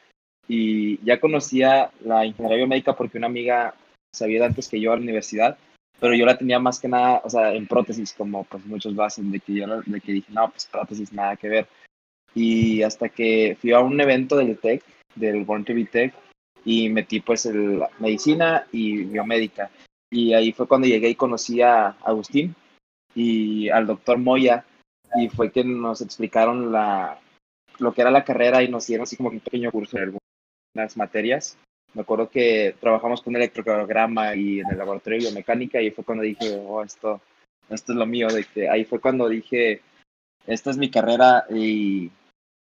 Y 0.47 1.03
ya 1.03 1.19
conocía 1.19 1.91
la 1.99 2.25
ingeniería 2.25 2.59
biomédica 2.59 2.95
porque 2.95 3.17
una 3.17 3.27
amiga 3.27 3.73
sabía 4.15 4.45
antes 4.45 4.69
que 4.69 4.79
yo 4.79 4.93
a 4.93 4.95
la 4.95 5.01
universidad, 5.01 5.57
pero 5.99 6.15
yo 6.15 6.25
la 6.25 6.37
tenía 6.37 6.59
más 6.59 6.79
que 6.79 6.87
nada, 6.87 7.19
o 7.25 7.29
sea, 7.29 7.53
en 7.53 7.67
prótesis, 7.67 8.13
como 8.13 8.45
pues 8.45 8.65
muchos 8.67 8.97
hacen, 8.99 9.29
de 9.31 9.41
que 9.41 9.53
yo 9.53 9.81
de 9.81 9.99
que 9.99 10.13
dije, 10.13 10.31
no, 10.31 10.49
pues 10.49 10.65
prótesis, 10.71 11.11
nada 11.11 11.35
que 11.35 11.49
ver. 11.49 11.67
Y 12.33 12.81
hasta 12.81 13.09
que 13.09 13.57
fui 13.59 13.73
a 13.73 13.81
un 13.81 13.99
evento 13.99 14.37
del 14.37 14.57
TEC, 14.57 14.81
del 15.13 15.43
Born 15.43 15.65
to 15.65 15.73
be 15.73 15.83
Tech, 15.83 16.13
y 16.63 16.87
metí 16.87 17.19
pues 17.19 17.45
el, 17.45 17.83
medicina 17.99 18.65
y 18.71 19.03
biomédica. 19.03 19.71
Y 20.09 20.31
ahí 20.31 20.53
fue 20.53 20.69
cuando 20.69 20.87
llegué 20.87 21.09
y 21.09 21.15
conocí 21.15 21.61
a 21.61 21.97
Agustín 22.01 22.55
y 23.13 23.67
al 23.67 23.85
doctor 23.85 24.17
Moya 24.17 24.63
y 25.15 25.29
fue 25.29 25.51
que 25.51 25.63
nos 25.63 26.01
explicaron 26.01 26.71
la, 26.71 27.19
lo 27.79 27.93
que 27.93 28.01
era 28.01 28.11
la 28.11 28.23
carrera 28.23 28.61
y 28.61 28.69
nos 28.69 28.87
dieron 28.87 29.03
así 29.03 29.17
como 29.17 29.29
un 29.29 29.39
pequeño 29.39 29.71
curso 29.71 29.97
en 29.97 30.03
algunas 30.03 30.97
materias. 30.97 31.57
Me 31.93 32.01
acuerdo 32.01 32.29
que 32.29 32.75
trabajamos 32.79 33.21
con 33.21 33.35
electrocardiograma 33.35 34.35
y 34.35 34.59
en 34.59 34.69
el 34.69 34.77
laboratorio 34.77 35.19
de 35.19 35.25
biomecánica 35.25 35.81
y 35.81 35.91
fue 35.91 36.03
cuando 36.03 36.23
dije, 36.23 36.55
oh, 36.61 36.83
esto, 36.83 37.19
esto 37.69 37.93
es 37.93 37.97
lo 37.97 38.05
mío. 38.05 38.27
De 38.27 38.43
que 38.43 38.69
ahí 38.69 38.85
fue 38.85 38.99
cuando 38.99 39.27
dije, 39.27 39.81
esta 40.45 40.69
es 40.69 40.77
mi 40.77 40.91
carrera 40.91 41.45
y 41.49 42.11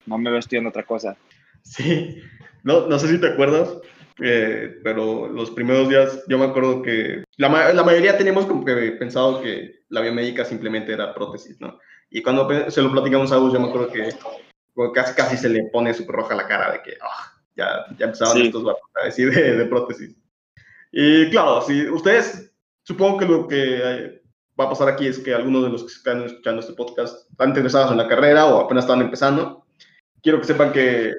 no 0.05 0.17
me 0.17 0.29
veo 0.29 0.39
estudiando 0.39 0.69
otra 0.69 0.83
cosa. 0.83 1.17
Sí, 1.63 2.21
no, 2.63 2.87
no 2.87 2.97
sé 2.97 3.07
si 3.07 3.19
te 3.19 3.27
acuerdas, 3.27 3.77
eh, 4.19 4.79
pero 4.83 5.27
los 5.27 5.51
primeros 5.51 5.89
días 5.89 6.23
yo 6.27 6.37
me 6.37 6.45
acuerdo 6.45 6.81
que 6.81 7.23
la, 7.37 7.73
la, 7.73 7.83
mayoría 7.83 8.17
teníamos 8.17 8.45
como 8.45 8.63
que 8.63 8.73
pensado 8.93 9.41
que 9.41 9.81
la 9.89 10.01
biomédica 10.01 10.45
simplemente 10.45 10.93
era 10.93 11.13
prótesis, 11.13 11.59
¿no? 11.59 11.79
Y 12.11 12.21
cuando 12.21 12.69
se 12.69 12.81
lo 12.81 12.91
platicamos 12.91 13.31
a 13.31 13.37
Gus, 13.37 13.53
yo 13.53 13.59
me 13.59 13.69
acuerdo 13.69 13.87
que 13.87 14.09
casi, 14.93 15.13
casi 15.15 15.37
se 15.37 15.49
le 15.49 15.63
pone 15.71 15.93
súper 15.93 16.17
roja 16.17 16.35
la 16.35 16.47
cara 16.47 16.73
de 16.73 16.81
que 16.81 16.97
ah, 17.01 17.33
ya, 17.55 17.85
ya 17.97 18.05
empezaban 18.05 18.37
estos 18.41 18.65
a 18.67 19.05
decir 19.05 19.33
de, 19.33 19.57
de, 19.57 19.65
prótesis. 19.65 20.13
Y 20.91 21.29
claro, 21.29 21.61
si 21.61 21.87
ustedes, 21.87 22.51
supongo 22.83 23.19
que 23.19 23.25
lo 23.25 23.47
que 23.47 24.21
va 24.59 24.65
a 24.65 24.69
pasar 24.69 24.89
aquí 24.89 25.07
es 25.07 25.19
que 25.19 25.33
algunos 25.33 25.63
de 25.63 25.69
los 25.69 25.83
que 25.83 25.93
están 25.93 26.23
escuchando 26.23 26.59
este 26.59 26.73
podcast 26.73 27.31
están 27.31 27.49
interesados 27.49 27.91
en 27.91 27.97
la 27.97 28.09
carrera 28.09 28.45
o 28.45 28.59
apenas 28.59 28.83
están 28.83 28.99
empezando. 28.99 29.65
Quiero 30.21 30.39
que 30.39 30.47
sepan 30.47 30.73
que 30.73 31.13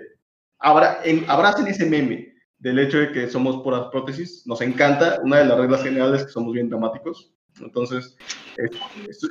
abra, 0.58 1.00
en, 1.04 1.24
abracen 1.28 1.66
ese 1.68 1.86
meme 1.86 2.34
del 2.58 2.78
hecho 2.78 2.98
de 2.98 3.12
que 3.12 3.30
somos 3.30 3.62
puras 3.62 3.86
prótesis. 3.90 4.46
Nos 4.46 4.60
encanta. 4.60 5.20
Una 5.22 5.38
de 5.38 5.46
las 5.46 5.58
reglas 5.58 5.82
generales 5.82 6.20
es 6.20 6.26
que 6.26 6.32
somos 6.32 6.52
bien 6.52 6.68
dramáticos. 6.68 7.32
Entonces, 7.60 8.16
es, 8.56 8.70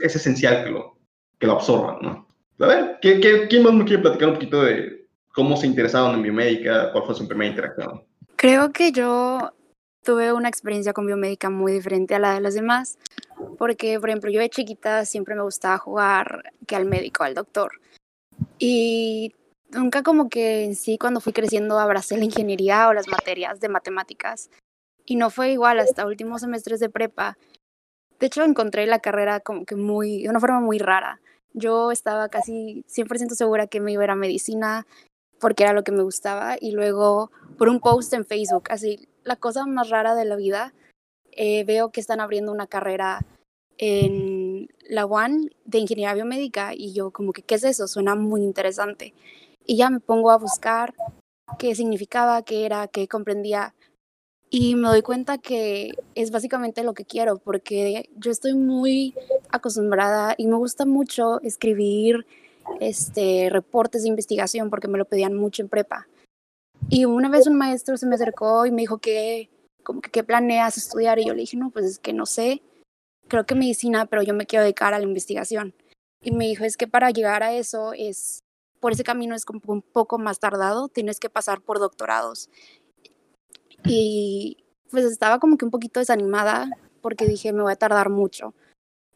es, 0.01 0.15
esencial 0.15 0.63
que 0.63 0.71
lo, 0.71 1.00
que 1.41 1.47
lo 1.47 1.53
absorban, 1.53 1.97
¿no? 2.01 2.27
A 2.59 2.67
ver, 2.67 2.99
¿quién, 3.01 3.19
quién 3.19 3.63
más 3.63 3.73
me 3.73 3.83
quiere 3.83 4.03
platicar 4.03 4.29
un 4.29 4.35
poquito 4.35 4.61
de 4.61 5.07
cómo 5.33 5.57
se 5.57 5.65
interesaron 5.65 6.13
en 6.13 6.21
biomédica? 6.21 6.91
¿Cuál 6.91 7.05
fue 7.05 7.15
su 7.15 7.27
primera 7.27 7.49
interacción? 7.49 8.03
Creo 8.35 8.71
que 8.71 8.91
yo 8.91 9.51
tuve 10.03 10.31
una 10.33 10.47
experiencia 10.47 10.93
con 10.93 11.07
biomédica 11.07 11.49
muy 11.49 11.71
diferente 11.71 12.13
a 12.13 12.19
la 12.19 12.35
de 12.35 12.41
los 12.41 12.53
demás, 12.53 12.99
porque, 13.57 13.99
por 13.99 14.09
ejemplo, 14.09 14.29
yo 14.29 14.39
de 14.39 14.49
chiquita 14.49 15.03
siempre 15.05 15.33
me 15.33 15.41
gustaba 15.41 15.79
jugar 15.79 16.53
que 16.67 16.75
al 16.75 16.85
médico, 16.85 17.23
al 17.23 17.33
doctor. 17.33 17.71
Y 18.59 19.33
nunca 19.71 20.03
como 20.03 20.29
que 20.29 20.63
en 20.63 20.75
sí 20.75 20.99
cuando 20.99 21.21
fui 21.21 21.33
creciendo 21.33 21.79
abracé 21.79 22.17
la 22.17 22.25
ingeniería 22.25 22.87
o 22.87 22.93
las 22.93 23.07
materias 23.07 23.59
de 23.59 23.69
matemáticas. 23.69 24.51
Y 25.07 25.15
no 25.15 25.31
fue 25.31 25.51
igual 25.51 25.79
hasta 25.79 26.05
últimos 26.05 26.41
semestres 26.41 26.79
de 26.79 26.89
prepa. 26.89 27.39
De 28.19 28.27
hecho, 28.27 28.43
encontré 28.43 28.85
la 28.85 28.99
carrera 28.99 29.39
como 29.39 29.65
que 29.65 29.75
muy, 29.75 30.21
de 30.21 30.29
una 30.29 30.39
forma 30.39 30.59
muy 30.59 30.77
rara. 30.77 31.19
Yo 31.53 31.91
estaba 31.91 32.29
casi 32.29 32.83
100% 32.87 33.35
segura 33.35 33.67
que 33.67 33.81
me 33.81 33.91
iba 33.91 34.03
a 34.03 34.05
ir 34.05 34.11
a 34.11 34.15
medicina 34.15 34.87
porque 35.39 35.63
era 35.63 35.73
lo 35.73 35.83
que 35.83 35.91
me 35.91 36.03
gustaba. 36.03 36.55
Y 36.59 36.71
luego, 36.71 37.31
por 37.57 37.69
un 37.69 37.79
post 37.79 38.13
en 38.13 38.25
Facebook, 38.25 38.65
así, 38.69 39.07
la 39.23 39.35
cosa 39.35 39.65
más 39.65 39.89
rara 39.89 40.15
de 40.15 40.25
la 40.25 40.35
vida, 40.35 40.73
eh, 41.31 41.63
veo 41.63 41.91
que 41.91 42.01
están 42.01 42.19
abriendo 42.19 42.51
una 42.51 42.67
carrera 42.67 43.25
en 43.77 44.69
la 44.87 45.05
UAN 45.05 45.49
de 45.65 45.79
ingeniería 45.79 46.13
biomédica 46.13 46.73
y 46.75 46.93
yo 46.93 47.11
como 47.11 47.33
que, 47.33 47.41
¿qué 47.41 47.55
es 47.55 47.63
eso? 47.63 47.87
Suena 47.87 48.15
muy 48.15 48.43
interesante 48.43 49.13
y 49.65 49.77
ya 49.77 49.89
me 49.89 49.99
pongo 49.99 50.31
a 50.31 50.37
buscar 50.37 50.93
qué 51.57 51.73
significaba, 51.75 52.43
qué 52.43 52.65
era, 52.65 52.87
qué 52.87 53.07
comprendía 53.07 53.73
y 54.53 54.75
me 54.75 54.89
doy 54.89 55.01
cuenta 55.01 55.37
que 55.37 55.93
es 56.13 56.29
básicamente 56.29 56.83
lo 56.83 56.93
que 56.93 57.05
quiero 57.05 57.37
porque 57.37 58.09
yo 58.17 58.31
estoy 58.31 58.53
muy 58.53 59.15
acostumbrada 59.49 60.35
y 60.37 60.45
me 60.45 60.57
gusta 60.57 60.85
mucho 60.85 61.39
escribir 61.41 62.27
este 62.81 63.49
reportes 63.49 64.03
de 64.03 64.09
investigación 64.09 64.69
porque 64.69 64.89
me 64.89 64.97
lo 64.97 65.05
pedían 65.05 65.35
mucho 65.35 65.61
en 65.61 65.69
prepa. 65.69 66.09
Y 66.89 67.05
una 67.05 67.29
vez 67.29 67.47
un 67.47 67.55
maestro 67.55 67.95
se 67.95 68.05
me 68.05 68.15
acercó 68.15 68.65
y 68.65 68.71
me 68.71 68.81
dijo 68.81 68.97
que 68.97 69.49
como 69.83 70.01
que 70.01 70.11
qué 70.11 70.23
planeas 70.23 70.77
estudiar 70.77 71.17
y 71.17 71.25
yo 71.25 71.33
le 71.33 71.41
dije, 71.41 71.55
"No, 71.55 71.69
pues 71.69 71.85
es 71.85 71.99
que 71.99 72.11
no 72.11 72.25
sé. 72.25 72.61
Creo 73.29 73.45
que 73.45 73.55
medicina, 73.55 74.05
pero 74.05 74.21
yo 74.21 74.33
me 74.33 74.45
quiero 74.45 74.63
dedicar 74.63 74.93
a 74.93 74.99
la 74.99 75.05
investigación." 75.05 75.73
Y 76.23 76.31
me 76.31 76.45
dijo, 76.47 76.65
"Es 76.65 76.75
que 76.75 76.87
para 76.87 77.11
llegar 77.11 77.41
a 77.41 77.53
eso 77.53 77.93
es 77.93 78.41
por 78.81 78.91
ese 78.91 79.03
camino 79.03 79.35
es 79.35 79.45
como 79.45 79.61
un 79.67 79.81
poco 79.81 80.17
más 80.17 80.39
tardado, 80.39 80.89
tienes 80.89 81.19
que 81.19 81.29
pasar 81.29 81.61
por 81.61 81.79
doctorados. 81.79 82.49
Y 83.85 84.63
pues 84.89 85.05
estaba 85.05 85.39
como 85.39 85.57
que 85.57 85.65
un 85.65 85.71
poquito 85.71 85.99
desanimada 85.99 86.69
porque 87.01 87.25
dije, 87.25 87.53
me 87.53 87.63
voy 87.63 87.73
a 87.73 87.77
tardar 87.77 88.09
mucho. 88.09 88.53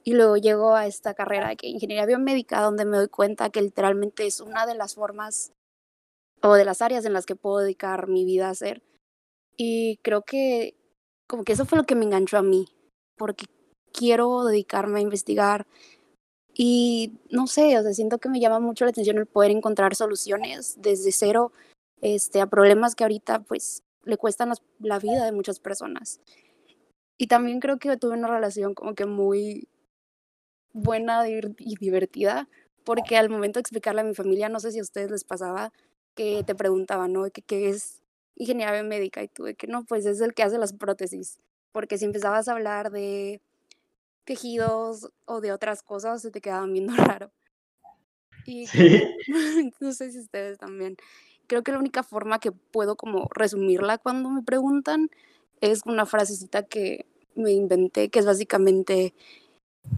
Y 0.04 0.14
luego 0.14 0.38
llego 0.38 0.76
a 0.76 0.88
esta 0.88 1.14
carrera 1.14 1.50
de 1.50 1.68
ingeniería 1.68 2.06
biomédica, 2.06 2.62
donde 2.62 2.86
me 2.86 2.98
doy 2.98 3.08
cuenta 3.08 3.50
que 3.50 3.62
literalmente 3.62 4.26
es 4.28 4.40
una 4.40 4.66
de 4.66 4.76
las 4.76 4.96
formas 4.96 5.52
o 6.42 6.54
de 6.54 6.66
las 6.66 6.82
áreas 6.82 7.06
en 7.06 7.14
las 7.14 7.26
que 7.26 7.36
puedo 7.36 7.60
dedicar 7.60 8.08
mi 8.08 8.26
vida 8.26 8.48
a 8.48 8.52
hacer. 8.52 8.84
Y 9.58 9.98
creo 10.04 10.22
que 10.22 10.76
como 11.28 11.44
que 11.44 11.54
eso 11.54 11.66
fue 11.66 11.78
lo 11.78 11.86
que 11.86 11.96
me 11.96 12.06
enganchó 12.06 12.38
a 12.38 12.44
mí, 12.44 12.68
porque 13.18 13.46
quiero 13.92 14.44
dedicarme 14.46 15.00
a 15.00 15.04
investigar 15.04 15.66
y 16.58 17.20
no 17.30 17.48
sé, 17.48 17.78
o 17.78 17.84
sea, 17.84 17.94
siento 17.94 18.18
que 18.18 18.30
me 18.30 18.40
llama 18.40 18.62
mucho 18.62 18.86
la 18.86 18.92
atención 18.92 19.18
el 19.18 19.26
poder 19.26 19.52
encontrar 19.52 19.94
soluciones 19.96 20.76
desde 20.82 21.12
cero 21.12 21.52
este, 22.02 22.40
a 22.40 22.48
problemas 22.48 22.96
que 22.96 23.04
ahorita 23.04 23.40
pues 23.40 23.84
le 24.06 24.18
cuestan 24.18 24.50
las- 24.50 24.64
la 24.80 25.00
vida 25.00 25.26
de 25.26 25.32
muchas 25.34 25.60
personas. 25.60 26.22
Y 27.18 27.28
también 27.28 27.60
creo 27.60 27.80
que 27.80 27.98
tuve 27.98 28.14
una 28.16 28.28
relación 28.28 28.74
como 28.74 28.96
que 28.96 29.06
muy 29.06 29.68
buena 30.74 31.28
y 31.28 31.76
divertida, 31.80 32.50
porque 32.84 33.18
al 33.18 33.30
momento 33.30 33.58
de 33.58 33.62
explicarle 33.62 34.02
a 34.02 34.04
mi 34.04 34.14
familia, 34.14 34.50
no 34.50 34.60
sé 34.60 34.72
si 34.72 34.80
a 34.80 34.84
ustedes 34.84 35.10
les 35.12 35.24
pasaba, 35.24 35.72
que 36.16 36.44
te 36.46 36.56
preguntaban, 36.56 37.14
¿no? 37.14 37.30
Que 37.32 37.42
qué 37.42 37.70
es 37.70 38.02
ingeniería 38.36 38.74
biomédica 38.74 39.24
y 39.24 39.28
tuve 39.28 39.56
que 39.56 39.68
no, 39.68 39.86
pues 39.86 40.06
es 40.06 40.22
el 40.22 40.34
que 40.34 40.44
hace 40.44 40.58
las 40.58 40.74
prótesis, 40.74 41.40
porque 41.72 41.98
si 41.98 42.06
empezabas 42.06 42.48
a 42.48 42.54
hablar 42.54 42.92
de 42.92 43.42
tejidos 44.26 45.10
o 45.26 45.42
de 45.42 45.54
otras 45.54 45.84
cosas, 45.84 46.22
se 46.22 46.32
te 46.32 46.42
quedaban 46.42 46.74
viendo 46.74 46.94
raro. 47.20 47.32
Y 48.46 48.68
Sí. 48.68 49.02
no 49.80 49.92
sé 49.94 50.12
si 50.12 50.20
ustedes 50.20 50.58
también. 50.58 50.98
Creo 51.48 51.64
que 51.64 51.72
la 51.72 51.80
única 51.80 52.04
forma 52.04 52.40
que 52.40 52.52
puedo 52.52 52.96
como 52.96 53.28
resumirla 53.34 53.98
cuando 53.98 54.30
me 54.30 54.42
preguntan 54.42 55.10
es 55.62 55.82
una 55.86 56.06
frasecita 56.06 56.64
que 56.64 57.06
me 57.36 57.52
inventé, 57.52 58.10
que 58.10 58.20
es 58.20 58.26
básicamente 58.26 59.14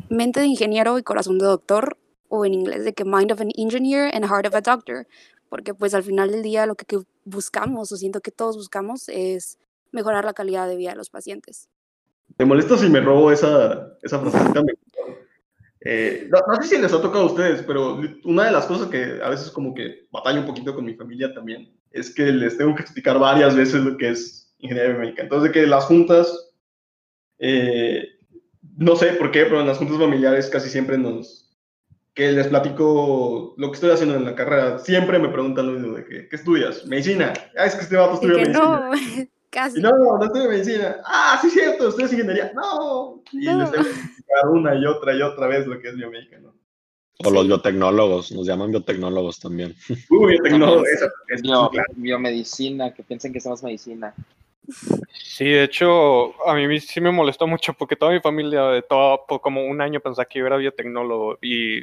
mente 0.10 0.39
de 0.39 0.48
ingeniero 0.48 0.98
y 0.98 1.04
corazón 1.04 1.38
de 1.38 1.46
doctor, 1.46 1.98
o 2.30 2.46
en 2.46 2.54
inglés 2.54 2.84
de 2.84 2.94
que 2.94 3.06
mind 3.06 3.32
of 3.32 3.42
an 3.42 3.51
engineer 3.56 4.13
and 4.13 4.25
heart 4.25 4.48
of 4.48 4.56
a 4.56 4.62
doctor, 4.62 5.08
porque 5.50 5.74
pues 5.74 5.94
al 5.94 6.04
final 6.04 6.32
del 6.32 6.44
día 6.44 6.66
lo 6.66 6.75
que, 6.75 7.00
buscamos, 7.24 7.92
o 7.92 7.98
siento 7.98 8.22
que 8.22 8.32
todos 8.32 8.56
buscamos, 8.56 9.10
es 9.10 9.58
mejorar 9.92 10.25
la 10.25 10.34
calidad 10.34 10.68
de 10.68 10.77
vida 10.77 10.92
de 10.92 10.96
los 10.96 11.10
pacientes. 11.10 11.70
¿Te 12.38 12.46
molesta 12.46 12.77
si 12.77 12.89
me 12.89 13.01
robo 13.01 13.32
esa, 13.32 13.98
esa 14.01 14.20
frasecita? 14.20 14.62
Eh, 15.82 16.28
no, 16.30 16.40
no 16.48 16.62
sé 16.62 16.76
si 16.76 16.82
les 16.82 16.94
ha 16.94 17.02
tocado 17.02 17.26
a 17.26 17.28
ustedes, 17.28 17.62
pero 17.64 18.02
una 18.26 18.46
de 18.46 18.52
las 18.52 18.66
cosas 18.66 18.88
que 18.88 19.20
a 19.24 19.30
veces 19.30 19.52
como 19.52 19.74
que 19.74 20.08
batallo 20.12 20.42
un 20.42 20.48
poquito 20.48 20.74
con 20.74 20.86
mi 20.86 20.96
familia 20.96 21.34
también 21.34 21.72
es 21.92 22.14
que 22.14 22.26
les 22.32 22.58
tengo 22.58 22.76
que 22.76 22.82
explicar 22.82 23.20
varias 23.20 23.56
veces 23.56 23.82
lo 23.84 23.98
que 23.98 24.10
es 24.10 24.54
ingeniería 24.60 24.94
biomédica. 24.94 25.24
Entonces, 25.24 25.52
de 25.52 25.60
que 25.60 25.68
las 25.68 25.86
juntas, 25.86 26.52
eh, 27.40 28.08
no 28.78 28.96
sé 28.96 29.14
por 29.14 29.32
qué, 29.32 29.44
pero 29.44 29.62
en 29.62 29.68
las 29.68 29.78
juntas 29.78 29.98
familiares 29.98 30.50
casi 30.50 30.70
siempre 30.70 30.98
nos, 30.98 31.56
que 32.14 32.32
les 32.32 32.48
platico 32.48 33.54
lo 33.58 33.68
que 33.70 33.76
estoy 33.76 33.92
haciendo 33.92 34.16
en 34.16 34.26
la 34.26 34.36
carrera, 34.36 34.80
siempre 34.80 35.20
me 35.20 35.30
preguntan 35.30 35.68
lo 35.68 35.80
mismo 35.80 35.96
de 35.96 36.06
que, 36.06 36.28
¿qué 36.28 36.36
estudias? 36.36 36.86
Medicina. 36.86 37.34
Ah, 37.56 37.66
es 37.66 37.76
que 37.76 37.82
este 37.82 37.96
vato 37.96 38.16
estudia 38.16 38.38
medicina. 38.38 38.60
no, 38.60 38.92
casi. 39.58 39.80
Y 39.80 39.82
no, 39.82 39.90
no 39.92 40.24
estudio 40.24 40.50
medicina. 40.50 40.98
Ah, 41.06 41.38
sí, 41.42 41.50
cierto, 41.50 41.88
estudias 41.90 42.14
ingeniería. 42.14 42.52
No. 42.54 43.22
Y 43.32 43.46
No. 43.46 43.60
les 43.62 43.72
tengo 43.72 43.84
que 43.86 43.90
explicar 43.92 44.48
una 44.52 44.76
y 44.76 44.86
otra 44.86 45.14
y 45.16 45.22
otra 45.22 45.48
vez 45.48 45.66
lo 45.66 45.80
que 45.80 45.88
es 45.90 45.96
biomédica, 45.96 46.38
¿no? 46.40 46.54
O 47.26 47.32
los 47.32 47.48
biotecnólogos, 47.48 48.32
nos 48.32 48.46
llaman 48.46 48.70
biotecnólogos 48.70 49.40
también. 49.40 49.74
Uy, 50.12 50.38
tecnólogo, 50.44 50.76
También, 50.84 50.96
esa, 50.96 51.06
sí. 51.08 51.12
esa 51.30 51.36
es 51.36 51.42
Bio- 51.42 51.70
claro. 51.72 51.94
biomedicina, 51.96 52.94
que 52.94 53.02
piensen 53.04 53.34
que 53.34 53.42
somos 53.42 53.64
medicina. 53.64 54.14
Sí, 55.14 55.46
de 55.46 55.64
hecho, 55.64 56.36
a 56.48 56.54
mí 56.54 56.80
sí 56.80 57.02
me 57.02 57.10
molestó 57.12 57.48
mucho 57.48 57.74
porque 57.74 57.96
toda 57.96 58.12
mi 58.12 58.20
familia, 58.20 58.64
de 58.66 58.82
todo, 58.84 59.26
por 59.28 59.42
como 59.42 59.66
un 59.66 59.82
año 59.82 60.00
pensaba 60.00 60.26
que 60.26 60.40
yo 60.40 60.46
era 60.46 60.58
biotecnólogo 60.58 61.40
y 61.42 61.82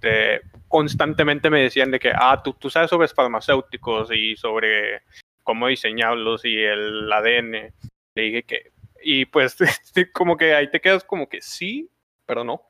de- 0.00 0.40
constantemente 0.68 1.50
me 1.50 1.62
decían 1.62 1.90
de 1.90 1.98
que, 1.98 2.12
ah, 2.14 2.40
tú, 2.42 2.52
tú 2.52 2.70
sabes 2.70 2.90
sobre 2.90 3.08
farmacéuticos 3.08 4.10
y 4.14 4.36
sobre 4.36 5.02
cómo 5.42 5.68
diseñarlos 5.68 6.44
y 6.44 6.56
el 6.56 7.12
ADN. 7.12 7.72
Le 8.14 8.22
dije 8.22 8.42
que, 8.42 8.72
y 9.02 9.24
pues 9.26 9.56
como 10.12 10.36
que 10.36 10.54
ahí 10.54 10.70
te 10.70 10.80
quedas 10.80 11.04
como 11.04 11.28
que 11.28 11.40
sí, 11.40 11.88
pero 12.26 12.44
no. 12.44 12.62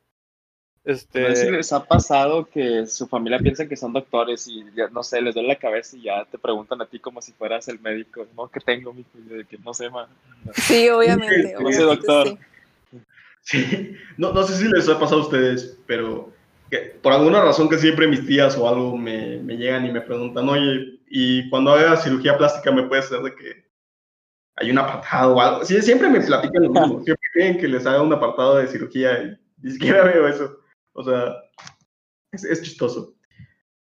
No 0.84 0.94
sé 0.96 1.00
si 1.00 1.18
Este, 1.20 1.52
les 1.52 1.72
ha 1.72 1.84
pasado 1.84 2.44
que 2.44 2.86
su 2.86 3.06
familia 3.06 3.38
piensa 3.38 3.68
que 3.68 3.76
son 3.76 3.92
doctores 3.92 4.48
y 4.48 4.64
ya, 4.74 4.88
no 4.88 5.04
sé, 5.04 5.22
les 5.22 5.34
duele 5.34 5.50
la 5.50 5.56
cabeza 5.56 5.96
y 5.96 6.02
ya 6.02 6.24
te 6.24 6.38
preguntan 6.38 6.82
a 6.82 6.86
ti 6.86 6.98
como 6.98 7.22
si 7.22 7.30
fueras 7.32 7.68
el 7.68 7.78
médico, 7.78 8.26
¿no? 8.36 8.48
¿Qué 8.48 8.58
tengo, 8.58 8.92
yo 8.92 9.36
de 9.36 9.44
que 9.44 9.58
no 9.58 9.72
sé, 9.72 9.88
ma. 9.90 10.08
Sí, 10.54 10.88
obviamente. 10.88 11.52
Soy 11.52 11.64
obviamente 11.64 11.82
doctor. 11.82 12.28
sí. 12.28 12.38
Sí. 13.44 13.96
No, 14.16 14.32
no 14.32 14.42
sé 14.44 14.56
si 14.56 14.68
les 14.68 14.88
ha 14.88 14.98
pasado 14.98 15.20
a 15.22 15.24
ustedes, 15.24 15.76
pero 15.86 16.32
que 16.70 16.78
por 16.78 17.12
alguna 17.12 17.42
razón 17.42 17.68
que 17.68 17.78
siempre 17.78 18.06
mis 18.08 18.26
tías 18.26 18.56
o 18.56 18.68
algo 18.68 18.96
me, 18.96 19.38
me 19.38 19.56
llegan 19.56 19.84
y 19.84 19.92
me 19.92 20.00
preguntan, 20.00 20.48
oye, 20.48 20.98
y 21.14 21.50
cuando 21.50 21.72
haga 21.72 21.98
cirugía 21.98 22.38
plástica 22.38 22.72
me 22.72 22.84
puede 22.84 23.02
hacer 23.02 23.20
de 23.20 23.34
que 23.34 23.70
hay 24.56 24.70
un 24.70 24.78
apartado 24.78 25.36
o 25.36 25.40
algo. 25.42 25.62
Sí, 25.62 25.80
siempre 25.82 26.08
me 26.08 26.22
platican 26.22 26.62
lo 26.62 26.70
mismo, 26.72 27.04
siempre 27.04 27.28
creen 27.34 27.58
que 27.58 27.68
les 27.68 27.84
haga 27.84 28.00
un 28.00 28.14
apartado 28.14 28.56
de 28.56 28.66
cirugía 28.66 29.22
y 29.22 29.38
ni 29.58 29.72
siquiera 29.72 30.04
veo 30.04 30.26
eso. 30.26 30.58
O 30.94 31.04
sea, 31.04 31.34
es, 32.32 32.44
es 32.44 32.62
chistoso. 32.62 33.14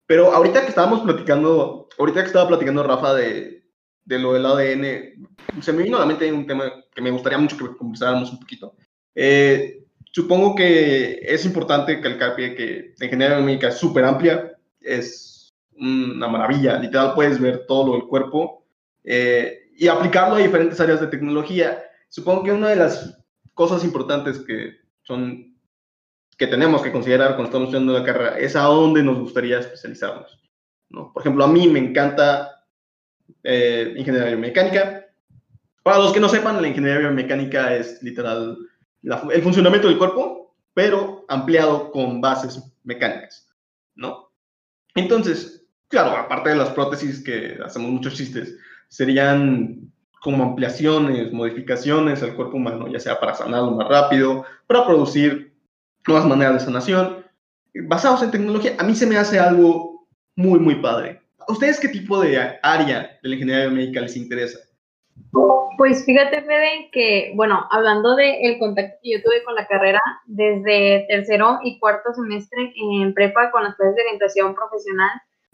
Pero 0.07 0.33
ahorita 0.33 0.63
que 0.63 0.69
estábamos 0.69 1.01
platicando, 1.01 1.89
ahorita 1.99 2.21
que 2.21 2.29
estaba 2.29 2.47
platicando 2.47 2.85
Rafa 2.85 3.15
de, 3.15 3.65
de 4.05 4.19
lo 4.21 4.35
del 4.35 4.47
ADN, 4.47 5.29
se 5.61 5.73
me 5.73 5.83
vino 5.83 5.97
a 5.97 6.01
la 6.01 6.07
mente 6.07 6.33
un 6.33 6.47
tema 6.47 6.73
que 6.95 7.03
me 7.03 7.11
gustaría 7.11 7.39
mucho 7.39 7.59
que 7.59 7.77
conversáramos 7.77 8.31
un 8.31 8.39
poquito. 8.39 8.77
Eh, 9.17 9.85
supongo 10.13 10.55
que 10.55 11.19
es 11.21 11.45
importante 11.45 12.01
calcar 12.01 12.37
que 12.37 12.95
la 12.97 13.07
ingeniería 13.07 13.39
biomédica 13.39 13.69
es 13.69 13.79
súper 13.79 14.05
amplia, 14.05 14.57
es 14.81 15.38
una 15.81 16.29
maravilla, 16.29 16.79
literal 16.79 17.15
puedes 17.15 17.41
ver 17.41 17.67
todo 17.67 17.87
lo 17.87 17.93
del 17.95 18.09
cuerpo 18.09 18.65
eh, 19.05 19.71
y 19.77 19.89
aplicarlo 19.89 20.37
a 20.37 20.41
diferentes 20.41 20.81
áreas 20.81 21.01
de 21.01 21.07
tecnología. 21.07 21.83
Supongo 22.09 22.45
que 22.45 22.53
una 22.53 22.69
de 22.69 22.77
las 22.77 23.19
cosas 23.55 23.85
importantes 23.85 24.39
que 24.41 24.77
son 25.03 25.57
que 26.37 26.47
tenemos 26.47 26.83
que 26.83 26.93
considerar 26.93 27.31
cuando 27.31 27.47
estamos 27.47 27.67
estudiando 27.67 27.93
la 27.93 28.05
carrera 28.05 28.39
es 28.39 28.55
a 28.55 28.63
dónde 28.63 29.03
nos 29.03 29.19
gustaría 29.19 29.59
especializarnos. 29.59 30.41
¿no? 30.89 31.13
Por 31.13 31.23
ejemplo, 31.23 31.45
a 31.45 31.49
mí 31.49 31.67
me 31.67 31.81
encanta 31.81 32.65
eh, 33.43 33.95
ingeniería 33.97 34.29
biomecánica. 34.31 35.07
Para 35.83 35.99
los 35.99 36.13
que 36.13 36.21
no 36.21 36.29
sepan, 36.29 36.63
la 36.63 36.69
ingeniería 36.69 37.01
biomecánica 37.01 37.75
es 37.75 38.01
literal 38.03 38.57
el 39.03 39.43
funcionamiento 39.43 39.89
del 39.89 39.99
cuerpo, 39.99 40.55
pero 40.75 41.25
ampliado 41.29 41.91
con 41.91 42.21
bases 42.21 42.63
mecánicas, 42.85 43.49
¿no? 43.95 44.31
Entonces, 44.95 45.58
claro, 45.89 46.17
aparte 46.17 46.51
de 46.51 46.57
las 46.57 46.71
prótesis 46.71 47.23
que 47.23 47.59
hacemos 47.65 47.91
muchos 47.91 48.15
chistes, 48.15 48.57
serían 48.89 49.91
como 50.23 50.45
ampliaciones, 50.45 51.33
modificaciones 51.33 52.23
al 52.23 52.35
cuerpo 52.35 52.57
humano, 52.57 52.89
ya 52.89 52.99
sea 53.01 53.21
para 53.21 53.35
sanarlo 53.35 53.73
más 53.73 53.89
rápido, 53.89 54.45
para 54.67 54.85
producir 54.87 55.55
nuevas 56.07 56.27
maneras 56.27 56.55
de 56.55 56.61
sanación, 56.61 57.25
basados 57.75 58.23
en 58.23 58.31
tecnología. 58.31 58.75
A 58.79 58.85
mí 58.85 58.95
se 58.95 59.07
me 59.07 59.17
hace 59.17 59.39
algo 59.39 60.07
muy, 60.37 60.59
muy 60.59 60.77
padre. 60.77 61.21
¿A 61.47 61.53
ustedes 61.53 61.81
qué 61.81 61.89
tipo 61.89 62.21
de 62.21 62.59
área 62.63 63.19
de 63.23 63.29
la 63.29 63.35
ingeniería 63.35 63.71
médica 63.71 64.01
les 64.01 64.17
interesa? 64.17 64.59
Pues 65.79 66.05
fíjate, 66.05 66.43
Fede, 66.43 66.91
que, 66.93 67.33
bueno, 67.37 67.65
hablando 67.71 68.17
del 68.17 68.59
contacto 68.59 68.99
que 69.03 69.13
yo 69.13 69.23
tuve 69.23 69.45
con 69.45 69.55
la 69.55 69.67
carrera, 69.67 70.01
desde 70.27 71.07
tercero 71.09 71.61
y 71.63 71.79
cuarto 71.79 72.13
semestre 72.13 72.73
en 72.75 73.15
prepa 73.15 73.51
con 73.53 73.63
las 73.63 73.77
clases 73.77 73.95
de 73.95 74.03
orientación 74.03 74.55
profesional, 74.55 75.11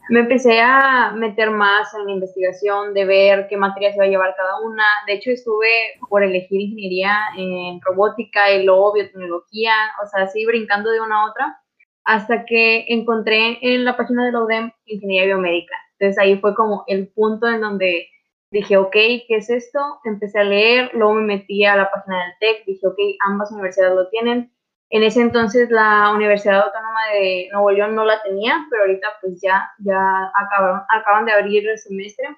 me 0.08 0.20
empecé 0.20 0.60
a 0.60 1.12
meter 1.12 1.50
más 1.50 1.94
en 1.94 2.06
la 2.06 2.12
investigación 2.12 2.92
de 2.94 3.04
ver 3.04 3.46
qué 3.48 3.56
materias 3.56 3.94
iba 3.96 4.04
a 4.04 4.08
llevar 4.08 4.34
cada 4.36 4.60
una. 4.60 4.84
De 5.06 5.14
hecho, 5.14 5.30
estuve 5.30 5.68
por 6.08 6.22
elegir 6.22 6.60
ingeniería 6.60 7.16
en 7.36 7.80
robótica 7.80 8.50
y 8.52 8.64
luego 8.64 8.92
biotecnología, 8.92 9.72
o 10.02 10.06
sea, 10.06 10.24
así 10.24 10.44
brincando 10.44 10.90
de 10.90 11.00
una 11.00 11.22
a 11.22 11.30
otra, 11.30 11.58
hasta 12.04 12.44
que 12.44 12.84
encontré 12.88 13.58
en 13.62 13.84
la 13.84 13.96
página 13.96 14.26
de 14.26 14.32
la 14.32 14.42
UDEM 14.42 14.72
ingeniería 14.86 15.26
biomédica. 15.26 15.74
Entonces 15.98 16.18
ahí 16.18 16.38
fue 16.38 16.54
como 16.54 16.84
el 16.86 17.08
punto 17.08 17.48
en 17.48 17.60
donde 17.60 18.08
dije, 18.50 18.76
ok, 18.76 18.92
¿qué 18.92 19.26
es 19.28 19.50
esto? 19.50 19.80
Empecé 20.04 20.38
a 20.38 20.44
leer, 20.44 20.90
luego 20.94 21.14
me 21.14 21.22
metí 21.22 21.64
a 21.64 21.76
la 21.76 21.90
página 21.90 22.22
del 22.22 22.32
TEC, 22.40 22.64
dije, 22.66 22.86
ok, 22.86 22.98
ambas 23.26 23.50
universidades 23.50 23.96
lo 23.96 24.08
tienen. 24.10 24.53
En 24.94 25.02
ese 25.02 25.20
entonces 25.20 25.70
la 25.70 26.12
Universidad 26.14 26.62
Autónoma 26.62 27.00
de 27.12 27.48
Nuevo 27.50 27.72
León 27.72 27.96
no 27.96 28.04
la 28.04 28.22
tenía, 28.22 28.64
pero 28.70 28.82
ahorita 28.82 29.08
pues 29.20 29.40
ya, 29.42 29.68
ya 29.78 30.30
acabaron, 30.32 30.82
acaban 30.88 31.24
de 31.24 31.32
abrir 31.32 31.68
el 31.68 31.76
semestre. 31.78 32.28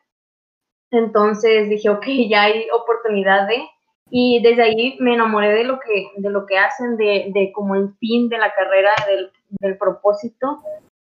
Entonces 0.90 1.68
dije, 1.68 1.90
ok, 1.90 2.06
ya 2.30 2.44
hay 2.44 2.66
oportunidad 2.72 3.46
de... 3.46 3.62
Y 4.08 4.40
desde 4.42 4.62
ahí 4.62 4.96
me 5.00 5.12
enamoré 5.12 5.52
de 5.52 5.64
lo 5.64 5.78
que, 5.78 6.08
de 6.16 6.30
lo 6.30 6.46
que 6.46 6.56
hacen, 6.56 6.96
de, 6.96 7.26
de 7.34 7.52
como 7.52 7.74
el 7.74 7.92
fin 7.98 8.30
de 8.30 8.38
la 8.38 8.50
carrera, 8.54 8.94
del, 9.06 9.30
del 9.60 9.76
propósito. 9.76 10.62